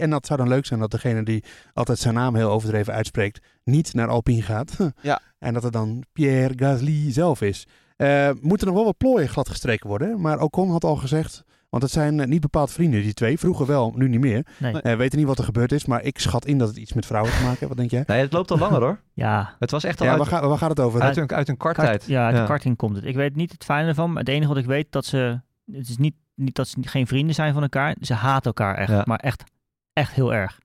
En 0.00 0.10
dat 0.10 0.26
zou 0.26 0.38
dan 0.38 0.48
leuk 0.48 0.66
zijn 0.66 0.80
dat 0.80 0.90
degene 0.90 1.22
die 1.22 1.44
altijd 1.72 1.98
zijn 1.98 2.14
naam 2.14 2.34
heel 2.34 2.50
overdreven 2.50 2.94
uitspreekt, 2.94 3.40
niet 3.64 3.94
naar 3.94 4.08
Alpine 4.08 4.42
gaat. 4.42 4.76
Ja. 5.00 5.20
En 5.38 5.54
dat 5.54 5.62
het 5.62 5.72
dan 5.72 6.04
Pierre 6.12 6.52
Gasly 6.56 7.12
zelf 7.12 7.40
is. 7.40 7.66
Eh 7.96 8.30
moeten 8.40 8.66
nog 8.66 8.76
wel 8.76 8.84
wat 8.84 8.96
plooien 8.96 9.28
gladgestreken 9.28 9.88
worden. 9.88 10.08
hè? 10.08 10.16
Maar 10.16 10.40
Ocon 10.40 10.70
had 10.70 10.84
al 10.84 10.96
gezegd, 10.96 11.44
want 11.68 11.82
het 11.82 11.92
zijn 11.92 12.20
eh, 12.20 12.26
niet 12.26 12.40
bepaald 12.40 12.70
vrienden, 12.70 13.02
die 13.02 13.14
twee. 13.14 13.38
Vroeger 13.38 13.66
wel, 13.66 13.92
nu 13.96 14.08
niet 14.08 14.20
meer. 14.20 14.46
Nee. 14.58 14.80
Eh 14.82 14.96
weten 14.96 15.18
niet 15.18 15.26
wat 15.26 15.38
er 15.38 15.44
gebeurd 15.44 15.72
is, 15.72 15.84
maar 15.84 16.02
ik 16.02 16.18
schat 16.18 16.46
in 16.46 16.58
dat 16.58 16.68
het 16.68 16.76
iets 16.76 16.92
met 16.92 17.06
vrouwen 17.06 17.32
te 17.32 17.36
maken 17.36 17.50
heeft. 17.58 17.68
Wat 17.68 17.76
denk 17.76 17.90
jij? 17.90 18.04
Nee, 18.06 18.20
het 18.20 18.32
loopt 18.32 18.50
al 18.50 18.58
langer 18.58 18.80
hoor. 18.80 19.00
Ja, 19.12 19.56
Het 19.58 19.70
was 19.70 19.84
echt 19.84 20.00
al 20.00 20.06
Ja, 20.06 20.12
uit, 20.12 20.20
waar, 20.20 20.40
ga- 20.40 20.48
waar 20.48 20.58
gaat 20.58 20.70
het 20.70 20.80
over? 20.80 21.00
uit, 21.00 21.16
een, 21.16 21.30
uit 21.32 21.48
een 21.48 21.56
karttijd. 21.56 21.88
Kart, 21.88 22.04
ja, 22.06 22.26
uit 22.26 22.36
de 22.36 22.44
karting 22.44 22.76
komt 22.76 22.96
het. 22.96 23.04
Ik 23.04 23.14
weet 23.16 23.36
niet 23.36 23.52
het 23.52 23.64
fijne 23.64 23.88
ervan, 23.88 24.08
maar 24.10 24.18
het 24.22 24.28
enige 24.32 24.48
wat 24.48 24.56
ik 24.56 24.66
weet 24.66 24.86
dat 24.90 25.04
ze... 25.04 25.40
Het 25.72 25.88
is 25.88 25.96
niet, 25.96 26.14
niet 26.42 26.54
dat 26.54 26.68
ze 26.68 26.76
geen 26.80 27.06
vrienden 27.06 27.34
zijn 27.34 27.52
van 27.52 27.62
elkaar. 27.62 27.96
Ze 28.00 28.14
haten 28.14 28.44
elkaar 28.44 28.74
echt, 28.76 28.90
Ja. 28.90 29.02
maar 29.06 29.18
echt, 29.18 29.42
echt 29.92 30.12
heel 30.12 30.34
erg. 30.34 30.60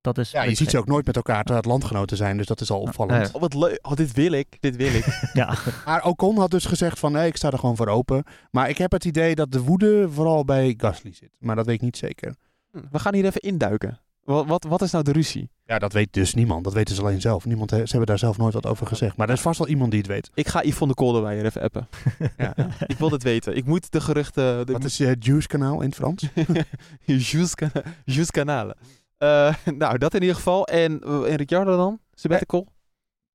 Dat 0.00 0.18
is... 0.18 0.30
Ja, 0.30 0.42
je 0.42 0.54
ziet 0.54 0.70
ze 0.70 0.78
ook 0.78 0.86
nooit 0.86 1.06
met 1.06 1.16
elkaar 1.16 1.36
terwijl 1.36 1.56
het 1.58 1.66
landgenoten 1.66 2.16
zijn, 2.16 2.36
dus 2.36 2.46
dat 2.46 2.60
is 2.60 2.70
al 2.70 2.80
opvallend. 2.80 3.34
Oh, 3.34 3.40
wat 3.40 3.54
leuk. 3.54 3.78
Oh, 3.82 3.92
dit 3.92 4.12
wil 4.12 4.32
ik. 4.32 4.56
Dit 4.60 4.76
wil 4.76 4.94
ik. 4.94 5.06
Ja, 5.32 5.54
Maar 5.84 6.04
Ocon 6.04 6.38
had 6.38 6.50
dus 6.50 6.64
gezegd 6.64 6.98
van, 6.98 7.12
nee, 7.12 7.26
ik 7.26 7.36
sta 7.36 7.50
er 7.50 7.58
gewoon 7.58 7.76
voor 7.76 7.88
open. 7.88 8.24
Maar 8.50 8.68
ik 8.68 8.78
heb 8.78 8.92
het 8.92 9.04
idee 9.04 9.34
dat 9.34 9.52
de 9.52 9.62
woede 9.62 10.08
vooral 10.10 10.44
bij 10.44 10.74
Gasly 10.76 11.12
zit. 11.12 11.30
Maar 11.38 11.56
dat 11.56 11.66
weet 11.66 11.74
ik 11.74 11.80
niet 11.80 11.96
zeker. 11.96 12.34
Hm, 12.72 12.78
We 12.90 12.98
gaan 12.98 13.14
hier 13.14 13.24
even 13.24 13.40
induiken. 13.40 13.98
Wat, 14.28 14.46
wat, 14.46 14.64
wat 14.64 14.82
is 14.82 14.90
nou 14.90 15.04
de 15.04 15.12
ruzie? 15.12 15.50
Ja, 15.64 15.78
dat 15.78 15.92
weet 15.92 16.12
dus 16.12 16.34
niemand. 16.34 16.64
Dat 16.64 16.72
weten 16.72 16.94
ze 16.94 17.00
alleen 17.00 17.20
zelf. 17.20 17.44
Niemand, 17.44 17.70
he- 17.70 17.76
ze 17.76 17.88
hebben 17.90 18.06
daar 18.06 18.18
zelf 18.18 18.38
nooit 18.38 18.54
wat 18.54 18.66
over 18.66 18.86
gezegd. 18.86 19.16
Maar 19.16 19.28
er 19.28 19.34
is 19.34 19.40
vast 19.40 19.58
wel 19.58 19.68
iemand 19.68 19.90
die 19.90 20.00
het 20.00 20.08
weet. 20.08 20.30
Ik 20.34 20.48
ga 20.48 20.62
Yvonne 20.64 20.94
de 20.94 21.00
Kolder 21.02 21.22
bij 21.22 21.36
je 21.36 21.44
even 21.44 21.62
appen. 21.62 21.88
Ja. 22.36 22.54
Ik 22.86 22.98
wil 22.98 23.08
dit 23.08 23.22
weten. 23.22 23.56
Ik 23.56 23.64
moet 23.64 23.92
de 23.92 24.00
geruchten... 24.00 24.66
De, 24.66 24.72
Wat 24.72 24.84
is 24.84 24.96
je 24.96 25.16
Juice 25.18 25.48
kanaal 25.48 25.80
in 25.80 25.86
het 25.88 25.94
Frans? 25.94 26.28
Juice 27.04 27.54
Cana- 27.54 27.82
Juice 28.04 28.30
Canale. 28.32 28.76
Eh, 29.18 29.54
nou, 29.78 29.98
dat 29.98 30.14
in 30.14 30.20
ieder 30.20 30.36
geval. 30.36 30.66
En, 30.66 31.00
uh, 31.06 31.30
en 31.30 31.36
Ricciardo 31.36 31.76
dan? 31.76 32.00
Sabbatical? 32.14 32.66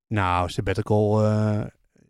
nou, 0.06 0.48
sabbatical. 0.50 1.24
eh 1.24 1.60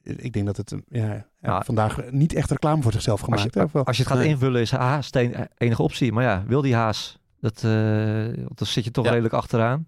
ik 0.02 0.32
denk 0.32 0.46
dat 0.46 0.56
het 0.56 0.72
eh, 0.72 0.78
ja, 0.88 1.06
ja, 1.12 1.26
Nou, 1.40 1.64
vandaag 1.64 2.10
niet 2.10 2.34
echt 2.34 2.50
reclame 2.50 2.82
voor 2.82 2.92
zichzelf 2.92 3.20
gemaakt 3.20 3.54
heeft. 3.54 3.74
als 3.74 3.96
je 3.96 4.02
het 4.02 4.12
gaat 4.12 4.20
Nee. 4.20 4.28
invullen 4.28 4.60
is 4.60 4.70
Haas 4.70 5.10
de 5.10 5.18
en- 5.18 5.48
enige 5.56 5.82
optie. 5.82 6.12
Maar 6.12 6.24
ja, 6.24 6.44
wil 6.46 6.62
die 6.62 6.74
Haas? 6.74 7.18
Dat, 7.44 7.62
eh, 7.64 8.44
want 8.44 8.58
dan 8.58 8.66
zit 8.66 8.84
je 8.84 8.90
toch 8.90 9.04
Ja. 9.04 9.10
redelijk 9.10 9.34
achteraan. 9.34 9.86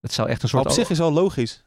Het 0.00 0.12
zou 0.12 0.28
echt 0.28 0.42
een 0.42 0.48
Maar 0.52 0.60
soort... 0.62 0.66
op 0.74 0.80
zich 0.80 0.90
is 0.90 0.98
wel 0.98 1.12
logisch. 1.12 1.64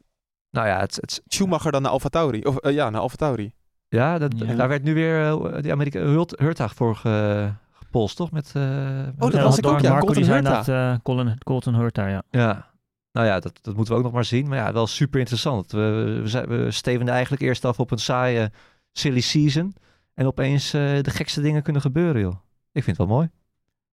Nou 0.51 0.67
ja, 0.67 0.79
het, 0.79 0.95
het, 0.95 1.21
Schumacher 1.27 1.71
dan 1.71 1.81
naar 1.81 1.91
Alfa 1.91 2.09
Tauri. 2.09 2.41
Of 2.41 2.57
eh, 2.57 2.73
ja, 2.73 2.89
naar 2.89 3.01
Alfa 3.01 3.15
Tauri. 3.15 3.53
ja, 3.87 4.17
dat, 4.17 4.33
Ja. 4.37 4.55
daar 4.55 4.67
werd 4.67 4.83
nu 4.83 4.93
weer 4.93 5.27
uh, 5.31 5.61
die 5.61 5.71
Amerika 5.71 5.99
Hurt, 5.99 6.39
Hurtag 6.39 6.73
voor 6.75 6.95
ge, 6.95 7.49
gepolst, 7.71 8.15
toch? 8.15 8.31
Met, 8.31 8.51
eh, 8.53 8.99
dat 9.17 9.33
Ja, 9.33 9.43
was 9.43 9.57
ik 9.57 9.65
ook, 9.67 9.79
ja. 9.79 9.89
Marco 9.89 10.05
Colton 10.05 10.23
Herta. 10.23 10.55
dat 10.57 10.67
eh 10.67 10.95
Colin, 11.03 11.37
Colton 11.43 11.75
Hurta, 11.75 12.07
ja. 12.07 12.23
Ja, 12.29 12.71
nou 13.11 13.27
ja, 13.27 13.39
dat, 13.39 13.59
dat 13.61 13.75
moeten 13.75 13.93
we 13.93 13.99
ook 13.99 14.05
nog 14.05 14.13
maar 14.15 14.25
zien. 14.25 14.47
Maar 14.47 14.57
ja, 14.57 14.73
wel 14.73 14.87
super 14.87 15.19
interessant. 15.19 15.71
We, 15.71 16.19
we, 16.21 16.27
zijn- 16.27 16.47
we 16.47 16.71
stevenden 16.71 17.13
eigenlijk 17.13 17.43
eerst 17.43 17.65
af 17.65 17.79
op 17.79 17.91
een 17.91 17.97
saaie 17.97 18.51
silly 18.91 19.21
season. 19.21 19.75
En 20.13 20.25
opeens 20.25 20.73
eh, 20.73 20.81
de 21.01 21.09
gekste 21.09 21.41
dingen 21.41 21.61
kunnen 21.63 21.81
gebeuren, 21.81 22.21
joh. 22.21 22.35
Ik 22.71 22.83
vind 22.83 22.97
het 22.97 23.07
wel 23.07 23.15
mooi. 23.15 23.29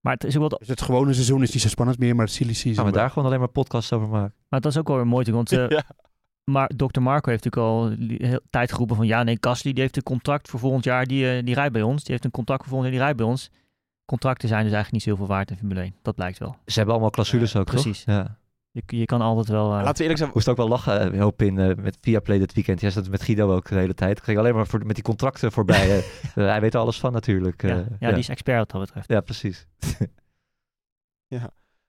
Maar 0.02 0.12
het 0.12 0.24
is 0.24 0.36
ook 0.36 0.48
wel, 0.48 0.58
Dus 0.58 0.68
het 0.68 0.82
gewone 0.82 1.12
seizoen 1.12 1.42
is 1.42 1.52
niet 1.52 1.62
zo 1.62 1.68
spannend 1.68 1.98
meer, 1.98 2.16
maar 2.16 2.24
het 2.24 2.34
silly 2.34 2.52
season. 2.52 2.84
Gaan 2.84 2.92
we 2.92 2.98
daar 2.98 3.08
gewoon 3.10 3.28
alleen 3.28 3.38
maar 3.38 3.48
podcasts 3.48 3.92
over 3.92 4.08
maken. 4.08 4.34
maar 4.48 4.60
dat 4.60 4.72
is 4.72 4.78
ook 4.78 4.88
wel 4.88 4.96
weer 4.96 5.06
mooi, 5.06 5.32
want 5.32 5.52
eh, 5.58 5.68
ja. 5.68 5.84
maar 6.44 6.70
Dr. 6.76 7.00
Marco 7.00 7.30
heeft 7.30 7.44
natuurlijk 7.44 7.72
al 7.72 8.06
heel 8.28 8.40
tijd 8.50 8.72
geroepen 8.72 8.96
van 8.96 9.06
ja, 9.06 9.22
nee, 9.22 9.38
Gasly 9.40 9.72
die 9.72 9.82
heeft 9.82 9.96
een 9.96 10.02
contract 10.02 10.48
voor 10.48 10.60
volgend 10.60 10.84
jaar, 10.84 11.06
die, 11.06 11.30
eh, 11.30 11.44
die 11.44 11.54
rijdt 11.54 11.72
bij 11.72 11.82
ons. 11.82 12.02
Die 12.02 12.10
heeft 12.10 12.24
een 12.24 12.30
contract 12.30 12.60
voor 12.60 12.70
volgend 12.70 12.88
jaar, 12.88 12.98
die 12.98 13.06
rijdt 13.06 13.22
bij 13.22 13.30
ons. 13.32 13.50
Contracten 14.04 14.48
zijn 14.48 14.64
dus 14.64 14.72
eigenlijk 14.72 15.04
niet 15.04 15.14
zoveel 15.14 15.34
waard 15.34 15.50
in 15.50 15.56
Formule 15.56 15.80
1. 15.80 15.94
Dat 16.02 16.14
blijkt 16.14 16.38
wel. 16.38 16.56
Ze 16.66 16.76
hebben 16.76 16.94
allemaal 16.94 17.10
clausules 17.10 17.56
ook, 17.56 17.64
precies. 17.64 18.04
toch? 18.04 18.14
Ja. 18.14 18.38
Je, 18.74 18.82
je 18.86 19.04
kan 19.04 19.20
altijd 19.20 19.48
wel... 19.48 19.64
eh, 19.64 19.76
Laten 19.76 19.94
we 19.94 20.00
eerlijk 20.00 20.18
zijn. 20.18 20.30
moest 20.34 20.48
ook 20.48 20.56
wel 20.56 20.68
lachen, 20.68 21.18
hoop 21.18 21.42
in 21.42 21.56
uh, 21.58 21.76
met 21.76 21.98
Viaplay 22.00 22.38
dit 22.38 22.52
weekend. 22.52 22.80
Ja, 22.80 22.90
zat 22.90 23.08
met 23.08 23.22
Guido 23.22 23.54
ook 23.54 23.68
de 23.68 23.74
hele 23.74 23.94
tijd. 23.94 24.18
Ik 24.18 24.24
ging 24.24 24.38
alleen 24.38 24.54
maar 24.54 24.66
voor, 24.66 24.86
met 24.86 24.94
die 24.94 25.04
contracten 25.04 25.52
voorbij. 25.52 25.96
uh, 25.98 26.04
hij 26.34 26.60
weet 26.60 26.74
er 26.74 26.80
alles 26.80 27.00
van 27.00 27.12
natuurlijk. 27.12 27.62
ja, 27.62 27.84
ja, 28.00 28.08
die 28.08 28.18
is 28.18 28.28
expert 28.28 28.58
wat 28.58 28.70
dat 28.70 28.80
betreft. 28.80 29.08
Ja, 29.08 29.20
precies. 29.20 29.66
Ja, 31.26 31.40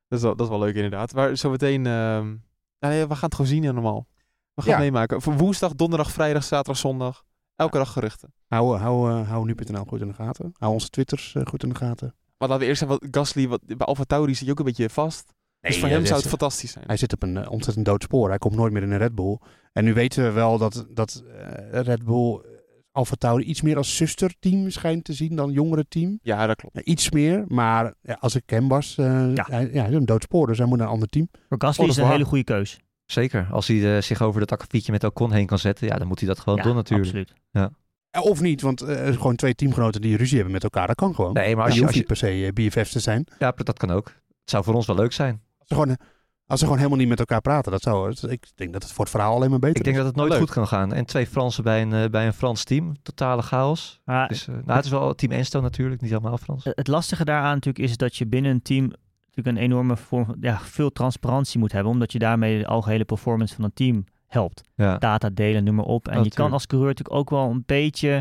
dat 0.07 0.19
is, 0.19 0.21
wel, 0.21 0.35
dat 0.35 0.45
is 0.45 0.51
wel 0.51 0.59
leuk 0.61 0.75
inderdaad. 0.75 1.13
Maar 1.13 1.37
zometeen... 1.37 1.85
ehm 1.85 2.35
nou 2.79 2.93
nee, 2.95 3.07
we 3.07 3.13
gaan 3.15 3.23
het 3.23 3.35
gewoon 3.35 3.51
zien 3.51 3.63
helemaal. 3.63 4.07
We 4.53 4.61
gaan 4.61 4.71
Ja. 4.71 4.77
het 4.77 4.83
meemaken. 4.91 5.21
Voor 5.21 5.37
woensdag, 5.37 5.73
donderdag, 5.75 6.11
vrijdag, 6.11 6.43
zaterdag, 6.43 6.77
zondag. 6.77 7.23
Elke 7.55 7.77
dag 7.77 7.91
geruchten. 7.91 8.33
Hou, 8.47 8.77
hou, 8.77 9.11
eh, 9.11 9.29
hou 9.29 9.45
nu.nl 9.45 9.85
goed 9.85 10.01
in 10.01 10.07
de 10.07 10.13
gaten. 10.13 10.51
Hou 10.57 10.73
onze 10.73 10.89
twitters 10.89 11.35
eh, 11.35 11.45
goed 11.45 11.63
in 11.63 11.69
de 11.69 11.75
gaten. 11.75 12.15
Maar 12.37 12.47
laten 12.49 12.59
we 12.59 12.65
eerst 12.65 12.79
zeggen, 12.79 12.99
wat 13.01 13.15
Gasly, 13.15 13.47
wat, 13.47 13.61
bij 13.65 13.87
Alfa 13.87 14.03
Tauri 14.03 14.35
zit 14.35 14.45
je 14.45 14.51
ook 14.51 14.59
een 14.59 14.65
beetje 14.65 14.89
vast. 14.89 15.33
Dus 15.71 15.79
voor 15.79 15.87
eh, 15.87 15.93
hem 15.93 16.03
zou 16.05 16.15
het 16.15 16.23
is- 16.23 16.29
fantastisch 16.29 16.71
zijn. 16.71 16.83
Hij 16.87 16.97
zit 16.97 17.13
op 17.13 17.23
een 17.23 17.37
eh, 17.37 17.51
ontzettend 17.51 17.85
dood 17.85 18.03
spoor. 18.03 18.29
Hij 18.29 18.37
komt 18.37 18.55
nooit 18.55 18.73
meer 18.73 18.83
in 18.83 18.91
een 18.91 18.97
Red 18.97 19.15
Bull. 19.15 19.37
En 19.73 19.83
nu 19.83 19.93
weten 19.93 20.23
we 20.23 20.31
wel 20.31 20.57
dat, 20.57 20.85
dat 20.89 21.23
eh, 21.71 21.81
Red 21.81 22.03
Bull 22.05 22.33
eh, 22.35 22.51
Alfa 22.91 23.15
Tauri 23.15 23.43
iets 23.43 23.61
meer 23.61 23.77
als 23.77 23.95
zusterteam 23.97 24.69
schijnt 24.69 25.03
te 25.03 25.13
zien 25.13 25.35
dan 25.35 25.51
jongere 25.51 25.85
team. 25.87 26.19
Ja, 26.21 26.47
dat 26.47 26.55
klopt. 26.55 26.75
Ja, 26.75 26.81
iets 26.83 27.11
meer, 27.11 27.43
maar 27.47 27.93
ja, 28.01 28.17
als 28.19 28.35
ik 28.35 28.43
hem 28.49 28.67
was, 28.67 28.97
eh 28.97 29.05
Ja. 29.35 29.45
hij, 29.49 29.69
ja, 29.73 29.81
hij 29.81 29.89
is 29.89 29.95
een 29.95 30.05
dood 30.05 30.23
spoor, 30.23 30.47
dus 30.47 30.57
hij 30.57 30.67
moet 30.67 30.77
naar 30.77 30.87
een 30.87 30.93
ander 30.93 31.07
team. 31.09 31.29
Voor 31.49 31.57
Gasly 31.61 31.83
Oh, 31.83 31.89
dat 31.89 31.97
is 31.97 32.03
een 32.03 32.11
hele 32.11 32.25
goede 32.25 32.43
keus. 32.43 32.79
Zeker. 33.05 33.47
Als 33.51 33.67
hij 33.67 33.77
uh, 33.77 34.01
zich 34.01 34.21
over 34.21 34.39
dat 34.39 34.51
akkefietje 34.51 34.91
met 34.91 35.03
Ocon 35.03 35.31
heen 35.31 35.45
kan 35.45 35.59
zetten, 35.59 35.87
ja, 35.87 35.95
dan 35.97 36.07
moet 36.07 36.19
hij 36.19 36.27
dat 36.27 36.39
gewoon 36.39 36.57
ja, 36.57 36.63
doen 36.63 36.75
natuurlijk. 36.75 37.07
absoluut. 37.09 37.33
Eh, 37.51 38.21
Of 38.21 38.41
niet, 38.41 38.61
want 38.61 38.81
eh, 38.81 39.05
gewoon 39.13 39.35
twee 39.35 39.55
teamgenoten 39.55 40.01
die 40.01 40.17
ruzie 40.17 40.35
hebben 40.35 40.53
met 40.53 40.63
elkaar, 40.63 40.87
dat 40.87 40.95
kan 40.95 41.15
gewoon. 41.15 41.33
Nee, 41.33 41.55
maar 41.55 41.63
als 41.65 41.73
je 41.73 41.79
je, 41.79 41.85
hoeft 41.85 41.97
als 42.09 42.09
niet 42.21 42.21
je, 42.21 42.51
per 42.53 42.65
se 42.69 42.69
BFF's 42.81 42.91
te 42.91 42.99
zijn. 42.99 43.25
ja, 43.39 43.51
dat 43.55 43.77
kan 43.77 43.91
ook. 43.91 44.05
Het 44.07 44.49
zou 44.51 44.63
voor 44.63 44.73
ons 44.73 44.85
wel 44.85 44.95
leuk 44.95 45.11
zijn. 45.13 45.41
Als 45.73 45.85
ze, 45.87 45.91
gewoon, 45.91 46.07
als 46.47 46.59
ze 46.59 46.65
gewoon 46.65 46.79
helemaal 46.79 46.99
niet 46.99 47.09
met 47.09 47.19
elkaar 47.19 47.41
praten, 47.41 47.71
dat 47.71 47.81
zou, 47.81 48.15
ik 48.29 48.47
denk 48.55 48.73
dat 48.73 48.83
het 48.83 48.91
voor 48.91 49.03
het 49.03 49.13
verhaal 49.13 49.35
alleen 49.35 49.49
maar 49.49 49.59
beter 49.59 49.77
Ik 49.77 49.83
denk 49.83 49.95
is. 49.95 50.01
dat 50.01 50.11
het 50.11 50.19
nooit 50.19 50.31
Leuk. 50.31 50.39
goed 50.39 50.51
kan 50.51 50.67
gaan. 50.67 50.93
En 50.93 51.05
twee 51.05 51.27
Fransen 51.27 51.63
bij 51.63 51.81
een, 51.81 51.91
uh, 51.93 52.05
bij 52.05 52.25
een 52.25 52.33
Frans 52.33 52.63
team. 52.63 52.93
Totale 53.01 53.41
chaos. 53.41 54.01
Maar 54.05 54.27
Dus, 54.27 54.47
uh, 54.47 54.55
nou, 54.55 54.71
het 54.75 54.85
is 54.85 54.91
wel 54.91 55.15
team 55.15 55.31
Ensto 55.31 55.61
natuurlijk, 55.61 56.01
niet 56.01 56.11
helemaal 56.11 56.37
Frans. 56.37 56.63
het 56.63 56.87
lastige 56.87 57.25
daaraan 57.25 57.53
natuurlijk 57.53 57.85
is 57.85 57.97
dat 57.97 58.15
je 58.15 58.27
binnen 58.27 58.51
een 58.51 58.61
team 58.61 58.91
natuurlijk 59.25 59.57
een 59.57 59.63
enorme 59.63 59.97
vorm 59.97 60.25
van, 60.25 60.37
ja, 60.39 60.59
veel 60.59 60.91
transparantie 60.91 61.59
moet 61.59 61.71
hebben. 61.71 61.91
Omdat 61.91 62.11
je 62.11 62.19
daarmee 62.19 62.59
de 62.59 62.67
algehele 62.67 63.05
performance 63.05 63.55
van 63.55 63.63
een 63.63 63.73
team 63.73 64.03
helpt. 64.27 64.61
Ja. 64.75 64.97
Data 64.97 65.29
delen, 65.29 65.63
noem 65.63 65.75
maar 65.75 65.85
op. 65.85 66.07
En 66.07 66.23
je 66.23 66.29
kan 66.29 66.51
als 66.51 66.67
coureur 66.67 66.89
natuurlijk 66.89 67.17
ook 67.17 67.29
wel 67.29 67.49
een 67.49 67.63
beetje 67.65 68.17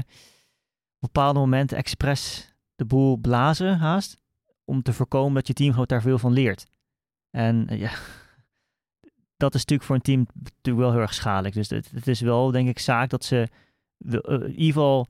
op 1.00 1.12
bepaalde 1.12 1.38
momenten 1.38 1.76
expres 1.76 2.54
de 2.74 2.84
boel 2.84 3.16
blazen 3.16 3.78
haast. 3.78 4.20
Om 4.64 4.82
te 4.82 4.92
voorkomen 4.92 5.34
dat 5.34 5.46
je 5.46 5.52
teamgenoot 5.52 5.88
daar 5.88 6.02
veel 6.02 6.18
van 6.18 6.32
leert. 6.32 6.64
En 7.32 7.68
eh, 7.68 7.78
ja, 7.80 7.90
dat 9.36 9.54
is 9.54 9.60
natuurlijk 9.60 9.82
voor 9.88 9.96
een 9.96 10.02
team 10.02 10.26
natuurlijk 10.34 10.84
wel 10.84 10.90
heel 10.92 11.00
erg 11.00 11.14
schadelijk. 11.14 11.54
Dus 11.54 11.68
het, 11.70 11.90
het 11.94 12.06
is 12.08 12.20
wel 12.20 12.50
denk 12.50 12.68
ik 12.68 12.78
zaak 12.78 13.10
dat 13.10 13.24
ze 13.24 13.48
eh, 14.08 14.18
in 14.22 14.48
ieder 14.50 14.64
geval 14.72 15.06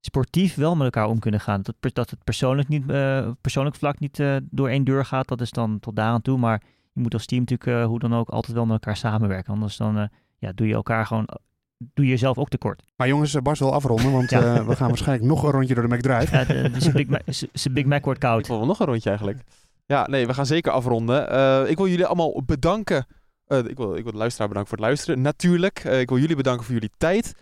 sportief 0.00 0.54
wel 0.54 0.74
met 0.76 0.84
elkaar 0.84 1.08
om 1.08 1.18
kunnen 1.18 1.40
gaan. 1.40 1.62
Dat, 1.62 1.94
dat 1.94 2.10
het 2.10 2.24
persoonlijk, 2.24 2.68
niet, 2.68 2.90
eh, 2.90 3.30
persoonlijk 3.40 3.76
vlak 3.76 3.98
niet 3.98 4.20
eh, 4.20 4.36
door 4.50 4.68
één 4.68 4.84
deur 4.84 5.04
gaat, 5.04 5.28
dat 5.28 5.40
is 5.40 5.50
dan 5.50 5.80
tot 5.80 5.96
daar 5.96 6.08
aan 6.08 6.22
toe. 6.22 6.38
Maar 6.38 6.62
je 6.92 7.00
moet 7.00 7.12
als 7.14 7.26
team 7.26 7.40
natuurlijk 7.40 7.78
eh, 7.80 7.86
hoe 7.86 7.98
dan 7.98 8.14
ook 8.14 8.28
altijd 8.28 8.52
wel 8.56 8.64
met 8.64 8.72
elkaar 8.72 8.96
samenwerken. 8.96 9.52
Anders 9.52 9.76
dan 9.76 9.98
eh, 9.98 10.04
ja, 10.38 10.52
doe 10.52 10.66
je 10.66 10.74
elkaar 10.74 11.06
gewoon, 11.06 11.28
doe 11.76 12.04
je 12.04 12.10
jezelf 12.10 12.38
ook 12.38 12.48
tekort. 12.48 12.82
Maar 12.96 13.08
jongens, 13.08 13.42
Bas 13.42 13.58
wil 13.58 13.72
afronden, 13.72 14.12
want 14.12 14.30
Ja. 14.30 14.54
eh, 14.54 14.66
we 14.66 14.76
gaan 14.76 14.88
waarschijnlijk 14.88 15.28
nog 15.28 15.42
een 15.42 15.50
rondje 15.50 15.74
door 15.74 15.88
de 15.88 15.94
McDrive. 15.96 16.36
Ja, 16.36 16.44
de- 16.44 16.90
Big, 16.92 17.06
Mac- 17.06 17.22
zijn 17.52 17.74
Big 17.74 17.84
Mac 17.84 18.04
wordt 18.04 18.22
Ik 18.22 18.28
koud. 18.28 18.46
wil 18.46 18.56
wel 18.58 18.66
nog 18.66 18.80
een 18.80 18.86
rondje 18.86 19.08
eigenlijk. 19.08 19.42
Ja, 19.86 20.06
nee, 20.06 20.26
we 20.26 20.34
gaan 20.34 20.46
zeker 20.46 20.72
afronden. 20.72 21.28
Eh, 21.28 21.70
ik 21.70 21.76
wil 21.76 21.88
jullie 21.88 22.06
allemaal 22.06 22.42
bedanken. 22.46 23.06
Eh, 23.46 23.58
ik, 23.58 23.76
wil, 23.76 23.96
ik 23.96 24.02
wil 24.02 24.12
de 24.12 24.18
luisteraar 24.18 24.48
bedanken 24.48 24.70
voor 24.70 24.78
het 24.78 24.86
luisteren. 24.86 25.20
Natuurlijk. 25.20 25.78
Eh, 25.78 26.00
ik 26.00 26.08
wil 26.08 26.18
jullie 26.18 26.36
bedanken 26.36 26.64
voor 26.64 26.74
jullie 26.74 26.92
tijd. 26.96 27.32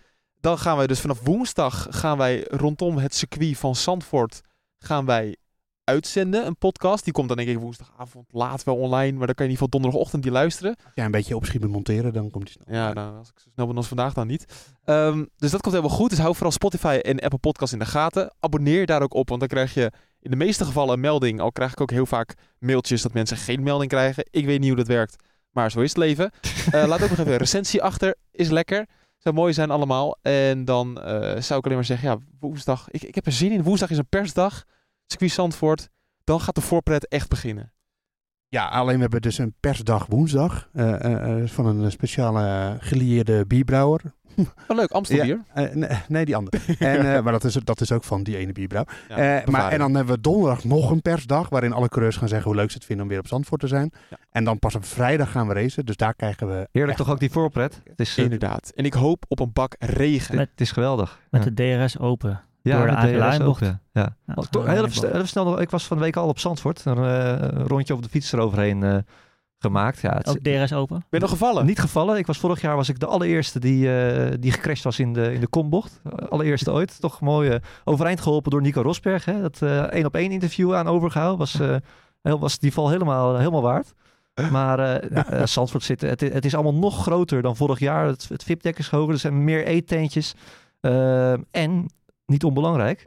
Dan 0.41 0.59
gaan 0.59 0.77
wij 0.77 0.87
dus 0.87 1.01
vanaf 1.01 1.21
woensdag 1.21 1.87
gaan 1.91 2.19
wij 2.19 2.45
rondom 2.49 2.99
het 2.99 3.15
circuit 3.15 3.59
van 3.59 3.77
Zandvoort 3.77 4.41
gaan 4.79 5.05
wij 5.05 5.37
uitzenden. 5.85 6.47
Een 6.47 6.57
podcast. 6.57 7.05
Die 7.05 7.13
komt 7.13 7.29
dan 7.29 7.37
denk 7.37 7.49
ik 7.49 7.59
woensdagavond 7.59 8.27
laat 8.33 8.65
wel 8.65 8.77
online. 8.77 9.19
Maar 9.19 9.27
dan 9.27 9.35
kan 9.35 9.47
je 9.47 9.53
in 9.53 9.59
ieder 9.59 9.65
geval 9.65 9.69
donderdagochtend 9.69 10.23
die 10.23 10.33
luisteren. 10.33 10.77
Jij 10.95 11.05
een 11.05 11.11
beetje 11.11 11.37
opschiet 11.37 11.61
met 11.61 11.71
monteren, 11.71 12.13
dan 12.13 12.31
komt 12.31 12.45
hij 12.45 12.53
snel. 12.53 12.77
Ja, 12.77 12.93
nou, 12.93 13.19
als 13.19 13.29
ik 13.29 13.39
zo 13.39 13.49
snel 13.53 13.67
ben 13.67 13.77
als 13.77 13.89
vandaag 13.89 14.13
dan 14.13 14.27
niet. 14.27 14.73
Ehm, 14.85 15.25
dus 15.37 15.51
dat 15.51 15.61
komt 15.61 15.75
helemaal 15.75 15.97
goed. 15.97 16.11
Dus 16.11 16.19
hou 16.19 16.35
vooral 16.35 16.53
Spotify 16.53 16.99
en 17.03 17.21
Apple 17.21 17.39
Podcasts 17.39 17.73
in 17.73 17.79
de 17.79 17.87
gaten. 17.87 18.35
Abonneer 18.41 18.87
daar 18.87 19.03
ook 19.03 19.15
op, 19.15 19.29
want 19.29 19.41
dan 19.41 19.49
krijg 19.49 19.75
je 19.75 19.93
in 20.23 20.31
de 20.31 20.37
meeste 20.37 20.65
gevallen 20.65 20.95
een 20.95 21.01
melding. 21.01 21.41
Al 21.41 21.53
krijg 21.53 21.73
ik 21.73 21.81
ook 21.81 21.91
heel 21.91 22.07
vaak 22.07 22.35
mailtjes 22.59 23.03
dat 23.03 23.13
mensen 23.13 23.37
geen 23.37 23.63
melding 23.63 23.91
krijgen. 23.91 24.25
Ik 24.31 24.45
weet 24.45 24.59
niet 24.61 24.69
hoe 24.69 24.77
dat 24.77 24.87
werkt, 24.87 25.17
maar 25.51 25.71
zo 25.71 25.81
is 25.81 25.89
het 25.89 25.99
leven. 25.99 26.31
Eh, 26.73 26.87
laat 26.87 27.03
ook 27.03 27.09
nog 27.09 27.19
even 27.19 27.33
een 27.33 27.39
recensie 27.39 27.83
achter. 27.83 28.15
Is 28.31 28.51
lekker. 28.51 28.87
Zou 29.19 29.35
mooi 29.35 29.53
zijn 29.53 29.71
allemaal. 29.71 30.19
En 30.23 30.65
dan 30.65 31.01
eh, 31.01 31.41
zou 31.41 31.59
ik 31.59 31.65
alleen 31.65 31.77
maar 31.77 31.85
zeggen, 31.85 32.09
ja, 32.09 32.19
woensdag. 32.41 32.91
Ik, 32.91 33.03
ik 33.03 33.15
heb 33.15 33.27
er 33.27 33.33
zin 33.33 33.53
in. 33.53 33.63
Woensdag 33.63 33.91
is 33.91 33.99
een 33.99 34.09
persdag. 34.09 34.65
Circuit 35.07 35.33
Zandvoort. 35.33 35.89
Dan 36.25 36.41
gaat 36.41 36.55
de 36.55 36.61
voorpret 36.61 37.09
echt 37.09 37.29
beginnen. 37.29 37.73
Ja, 38.53 38.67
alleen 38.67 38.95
we 38.95 39.01
hebben 39.01 39.21
dus 39.23 39.39
een 39.39 39.55
persdag 39.61 40.07
woensdag 40.07 40.69
eh, 40.73 41.05
eh, 41.05 41.41
eh, 41.43 41.49
van 41.49 41.67
een 41.67 41.91
speciale 41.91 42.77
gelieerde 42.81 43.47
bierbrouwer. 43.47 44.01
Oh, 44.69 44.77
leuk. 44.77 44.91
Amstelbier. 44.91 45.41
Ja, 45.55 45.69
nee, 45.73 45.89
nee, 46.09 46.25
die 46.25 46.37
andere. 46.37 46.59
En, 46.79 47.15
eh, 47.15 47.23
maar 47.23 47.33
dat 47.33 47.45
is, 47.45 47.55
dat 47.55 47.81
is 47.81 47.93
ook 47.93 48.05
van 48.05 48.23
die 48.23 48.37
ene 48.37 48.53
bierbrouw. 48.53 48.85
Ja, 49.09 49.17
Eh, 49.41 49.47
maar, 49.47 49.73
en 49.73 49.79
dan 49.79 49.95
hebben 49.95 50.15
we 50.15 50.21
donderdag 50.21 50.65
nog 50.65 50.91
een 50.91 51.03
persdag 51.03 51.49
waarin 51.49 51.73
alle 51.73 51.89
coureurs 51.89 52.17
gaan 52.17 52.29
zeggen 52.29 52.47
hoe 52.51 52.57
leuk 52.61 52.71
ze 52.71 52.77
het 52.77 52.85
vinden 52.87 53.05
om 53.05 53.11
weer 53.11 53.21
op 53.21 53.27
Zandvoort 53.27 53.61
te 53.61 53.67
zijn. 53.67 53.91
Ja. 54.11 54.17
En 54.31 54.45
dan 54.45 54.59
pas 54.59 54.75
op 54.75 54.85
vrijdag 54.85 55.31
gaan 55.31 55.49
we 55.49 55.55
racen, 55.55 55.87
dus 55.87 55.97
daar 55.97 56.15
krijgen 56.15 56.47
we... 56.49 56.55
Heerlijk 56.73 56.99
echt- 56.99 57.07
toch 57.07 57.11
ook 57.15 57.21
die 57.21 57.31
voorpret? 57.31 57.81
Het 57.85 58.01
is, 58.01 58.19
Inderdaad. 58.19 58.73
En 58.75 58.85
ik 58.85 58.93
hoop 58.95 59.25
op 59.29 59.41
een 59.41 59.53
bak 59.53 59.75
regen. 59.79 60.39
het 60.39 60.51
is 60.61 60.73
geweldig. 60.73 61.21
Met 61.31 61.45
Ja. 61.45 61.51
de 61.51 61.79
DRS 61.85 61.99
open. 61.99 62.41
Ja, 62.63 62.79
door 62.79 62.87
de 62.87 63.39
ook, 63.41 63.45
bocht. 63.45 63.61
Ja. 63.93 64.17
De 64.25 64.47
toch, 64.51 64.67
heel 64.67 64.85
even, 64.85 65.15
even 65.15 65.29
snel, 65.29 65.45
nog- 65.45 65.61
ik 65.61 65.71
was 65.71 65.87
van 65.87 65.97
de 65.97 66.03
week 66.03 66.17
al 66.17 66.29
op 66.29 66.39
Zandvoort. 66.39 66.85
Een 66.85 67.05
eh, 67.05 67.65
rondje 67.67 67.93
over 67.93 68.05
de 68.05 68.11
fiets 68.11 68.33
eroverheen 68.33 68.83
eh, 68.83 68.97
gemaakt. 69.59 70.01
Ja, 70.01 70.15
het 70.15 70.29
Ook 70.29 70.39
DRS 70.39 70.73
open. 70.73 70.97
Ben 70.97 71.07
je 71.11 71.19
nog 71.19 71.31
gevallen? 71.31 71.67
niet 71.67 71.79
gevallen. 71.79 72.19
Ik 72.19 72.27
was 72.27 72.39
vorig 72.39 72.61
jaar 72.61 72.77
was 72.77 72.89
ik 72.89 72.99
de 72.99 73.07
allereerste 73.07 73.59
die, 73.59 73.97
eh, 73.97 74.33
die 74.41 74.53
gecrashed 74.53 74.85
was 74.85 74.99
in 74.99 75.13
de, 75.13 75.33
in 75.33 75.41
de 75.41 75.47
kombocht. 75.47 76.01
Allereerste 76.29 76.73
ooit. 76.79 77.01
Toch 77.01 77.21
mooi 77.21 77.59
overeind 77.85 78.21
geholpen 78.21 78.51
door 78.51 78.61
Nico 78.61 78.83
Rosberg. 78.83 79.25
Hè? 79.25 79.41
Dat 79.41 79.63
eh, 79.63 79.81
één 79.81 80.07
op 80.07 80.15
één 80.15 80.31
interview 80.31 80.75
aan 80.75 80.87
overgehouden. 80.87 81.39
Was, 81.39 81.61
eh, 81.61 81.77
heel, 82.23 82.39
was 82.39 82.59
die 82.59 82.73
val 82.73 82.91
helemaal, 82.91 83.37
helemaal 83.37 83.63
waard. 83.63 83.95
Maar 84.51 84.79
eh 84.79 85.11
ja, 85.39 85.47
Zandvoort 85.47 85.83
zit, 85.85 86.01
het, 86.01 86.21
het 86.21 86.45
is 86.45 86.55
allemaal 86.55 86.75
nog 86.75 87.03
groter 87.03 87.43
dan 87.43 87.57
vorig 87.57 87.79
jaar. 87.79 88.07
Het, 88.07 88.29
het 88.29 88.43
VIP-dek 88.43 88.79
is 88.79 88.89
hoger. 88.89 89.13
Er 89.13 89.19
zijn 89.19 89.45
meer 89.45 89.65
eetentjes. 89.67 90.35
Eh, 90.81 91.33
en, 91.51 91.87
niet 92.33 92.45
onbelangrijk, 92.45 93.07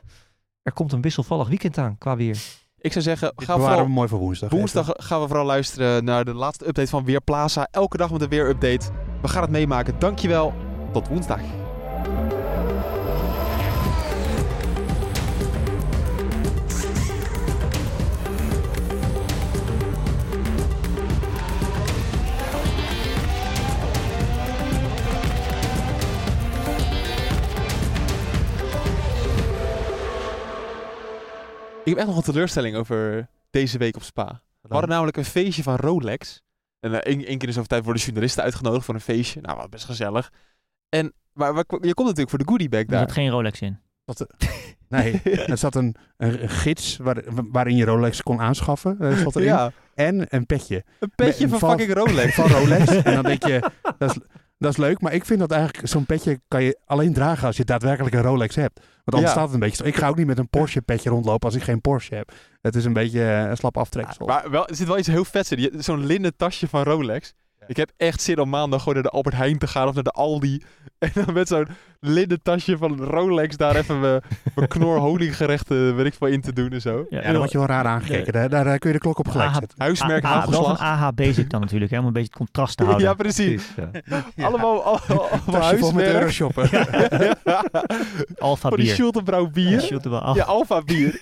er 0.62 0.74
komt 0.74 0.92
een 0.92 1.02
wisselvallig 1.02 1.48
weekend 1.48 1.78
aan 1.78 1.98
qua 1.98 2.16
weer. 2.16 2.38
Ik 2.78 2.92
zou 2.92 3.04
zeggen, 3.04 3.34
Dit 3.36 3.46
ga 3.48 3.54
bewaren 3.54 3.74
vooral 3.74 3.86
we 3.86 3.94
mooi 3.94 4.08
voor 4.08 4.20
woensdag. 4.20 4.50
Woensdag 4.50 4.90
gaan 4.94 5.22
we 5.22 5.28
vooral 5.28 5.46
luisteren 5.46 6.04
naar 6.04 6.26
de 6.26 6.34
laatste 6.34 6.68
update 6.68 6.90
van 6.90 7.06
Weerplaza. 7.06 7.68
Elke 7.72 7.98
dag 7.98 8.12
met 8.12 8.22
een 8.22 8.30
weerupdate. 8.30 8.90
We 9.22 9.28
gaan 9.28 9.42
het 9.42 9.52
meemaken. 9.52 10.00
Dankjewel. 10.00 10.54
Tot 10.94 11.08
woensdag. 11.08 11.65
Ik 31.86 31.92
heb 31.92 31.98
echt 31.98 32.08
nog 32.08 32.18
een 32.18 32.24
teleurstelling 32.24 32.76
over 32.76 33.28
deze 33.50 33.78
week 33.78 33.96
op 33.96 34.04
Spa. 34.04 34.42
We 34.62 34.68
hadden 34.72 34.90
namelijk 34.90 35.18
een 35.18 35.26
feestje 35.26 35.64
van 35.64 35.76
Rolex. 35.76 36.42
En 36.80 36.94
eh, 36.94 36.98
één, 37.14 37.26
één 37.26 37.38
keer 37.38 37.48
in 37.48 37.54
zoveel 37.54 37.68
tijd 37.70 37.84
worden 37.84 38.02
journalisten 38.02 38.44
uitgenodigd 38.44 38.86
voor 38.86 38.94
een 38.94 39.02
feestje. 39.02 39.42
Nou, 39.42 39.58
wat 39.58 39.70
best 39.70 39.86
gezellig. 39.86 40.32
En 40.90 41.14
maar, 41.34 41.54
maar 41.54 41.64
je 41.68 41.94
komt 41.94 41.98
natuurlijk 42.08 42.30
voor 42.30 42.40
de 42.40 42.48
goodiebag 42.48 42.80
Er 42.80 42.88
daar. 42.88 43.00
zat 43.00 43.12
geen 43.12 43.30
Rolex 43.30 43.62
in. 43.62 43.80
Dat, 44.06 44.22
eh, 44.22 44.50
nee, 44.90 45.22
er 45.52 45.58
zat 45.58 45.76
een, 45.76 45.96
een, 46.18 46.44
een 46.44 46.50
gids 46.50 46.98
waar, 46.98 47.24
waarin 47.52 47.76
je 47.76 47.86
Rolex 47.86 48.24
kon 48.24 48.40
aanschaffen. 48.42 49.00
eh, 49.00 49.18
zat 49.18 49.36
erin. 49.36 49.48
ja, 49.48 49.72
En 49.94 50.26
een 50.30 50.46
petje 50.46 50.84
een 51.00 51.12
petje 51.16 51.42
Met- 51.48 51.50
van 51.50 51.60
van- 51.70 51.78
fucking 51.80 51.98
Rolex. 51.98 52.36
van 52.36 52.48
Rolex. 52.48 52.96
en 53.04 53.14
dan 53.14 53.24
denk 53.24 53.46
je, 53.46 53.72
dat 53.98 54.10
is, 54.16 54.18
dat 54.58 54.72
is 54.72 54.78
leuk. 54.78 55.02
Maar 55.02 55.14
ik 55.14 55.26
vind 55.26 55.40
dat 55.40 55.52
eigenlijk, 55.52 55.88
zo'n 55.88 56.06
petje 56.06 56.40
kan 56.48 56.64
je 56.64 56.80
alleen 56.86 57.14
dragen 57.14 57.48
als 57.48 57.58
je 57.58 57.64
daadwerkelijk 57.66 58.16
een 58.16 58.22
Rolex 58.22 58.56
hebt. 58.56 58.76
Want 58.80 58.88
anders 59.06 59.26
Ja. 59.26 59.32
staat 59.32 59.44
het 59.46 59.54
een 59.54 59.60
beetje 59.60 59.76
zo. 59.76 59.84
Ik 59.84 59.96
ga 59.96 60.08
ook 60.08 60.18
niet 60.18 60.28
met 60.28 60.38
een 60.38 60.50
Porsche 60.50 60.82
petje 60.82 61.10
rondlopen 61.10 61.48
als 61.50 61.58
ik 61.58 61.64
geen 61.64 61.82
Porsche 61.82 62.16
heb. 62.16 62.32
Het 62.62 62.76
is 62.76 62.86
een 62.86 62.94
beetje 62.94 63.22
eh, 63.24 63.50
een 63.50 63.58
slap 63.58 63.78
aftreksel. 63.78 64.26
Maar 64.26 64.50
wel, 64.50 64.68
er 64.68 64.76
zit 64.76 64.88
wel 64.88 64.98
iets 64.98 65.08
heel 65.08 65.26
vets 65.26 65.52
in. 65.52 65.84
Zo'n 65.84 66.06
linnen 66.06 66.36
tasje 66.36 66.68
van 66.68 66.84
Rolex. 66.84 67.34
Ik 67.68 67.78
heb 67.78 67.92
echt 67.98 68.22
zin 68.22 68.40
om 68.40 68.50
maandag 68.50 68.80
gewoon 68.80 68.94
naar 68.94 69.04
de 69.04 69.10
Albert 69.10 69.36
Heijn 69.36 69.58
te 69.58 69.68
gaan 69.68 69.88
of 69.88 69.94
naar 69.94 70.04
de 70.04 70.12
Aldi. 70.12 70.62
En 71.00 71.12
dan 71.14 71.34
met 71.34 71.48
zo'n 71.48 71.68
linnen 72.00 72.42
tasje 72.42 72.78
van 72.78 73.04
Rolex 73.04 73.58
daar 73.58 73.76
even 73.76 74.00
mijn, 74.00 74.22
mijn 74.56 74.68
knor 74.76 74.98
honinggerechten 74.98 75.96
weet 75.96 76.06
ik 76.06 76.14
veel 76.14 76.28
in 76.28 76.42
te 76.42 76.54
doen 76.54 76.70
en 76.70 76.82
zo. 76.82 77.06
ja, 77.10 77.22
dan 77.22 77.38
word 77.38 77.52
je 77.52 77.58
wel 77.58 77.68
raar 77.68 77.86
aangekeken. 77.86 78.34
Daar, 78.34 78.50
daar 78.50 78.66
eh, 78.68 78.78
kun 78.80 78.90
je 78.90 78.96
de 78.96 79.02
klok 79.02 79.20
op 79.20 79.28
gelijk 79.28 79.50
AH 79.50 79.56
zetten. 79.60 79.78
Huismerk 79.82 80.24
Ah, 80.24 80.32
ah, 80.32 80.44
van 80.44 80.54
hagelslag. 80.54 80.80
AH 80.80 81.08
Basic 81.16 81.50
dan 81.50 81.62
natuurlijk, 81.62 81.92
hè, 81.92 82.00
om 82.00 82.06
een 82.06 82.14
beetje 82.14 82.28
het 82.28 82.38
contrast 82.38 82.78
te 82.78 82.84
houden. 82.86 83.08
Ja, 83.08 83.14
precies. 83.14 83.68
Ja. 83.76 84.24
Allemaal, 84.46 84.84
allemaal, 84.84 85.30
allemaal 85.30 85.62
Tasje 85.62 85.78
vol 85.78 85.92
met 85.92 86.06
huismerk. 86.06 86.14
euroshoppen. 86.14 86.70
Alfa 88.38 88.68
Voor 88.68 88.78
die 88.78 88.86
bier. 88.86 88.96
Schultenbrouw 88.96 89.48
bier. 89.50 90.00
Ja, 90.34 90.44
Alfa 90.44 90.82
bier. 90.82 91.20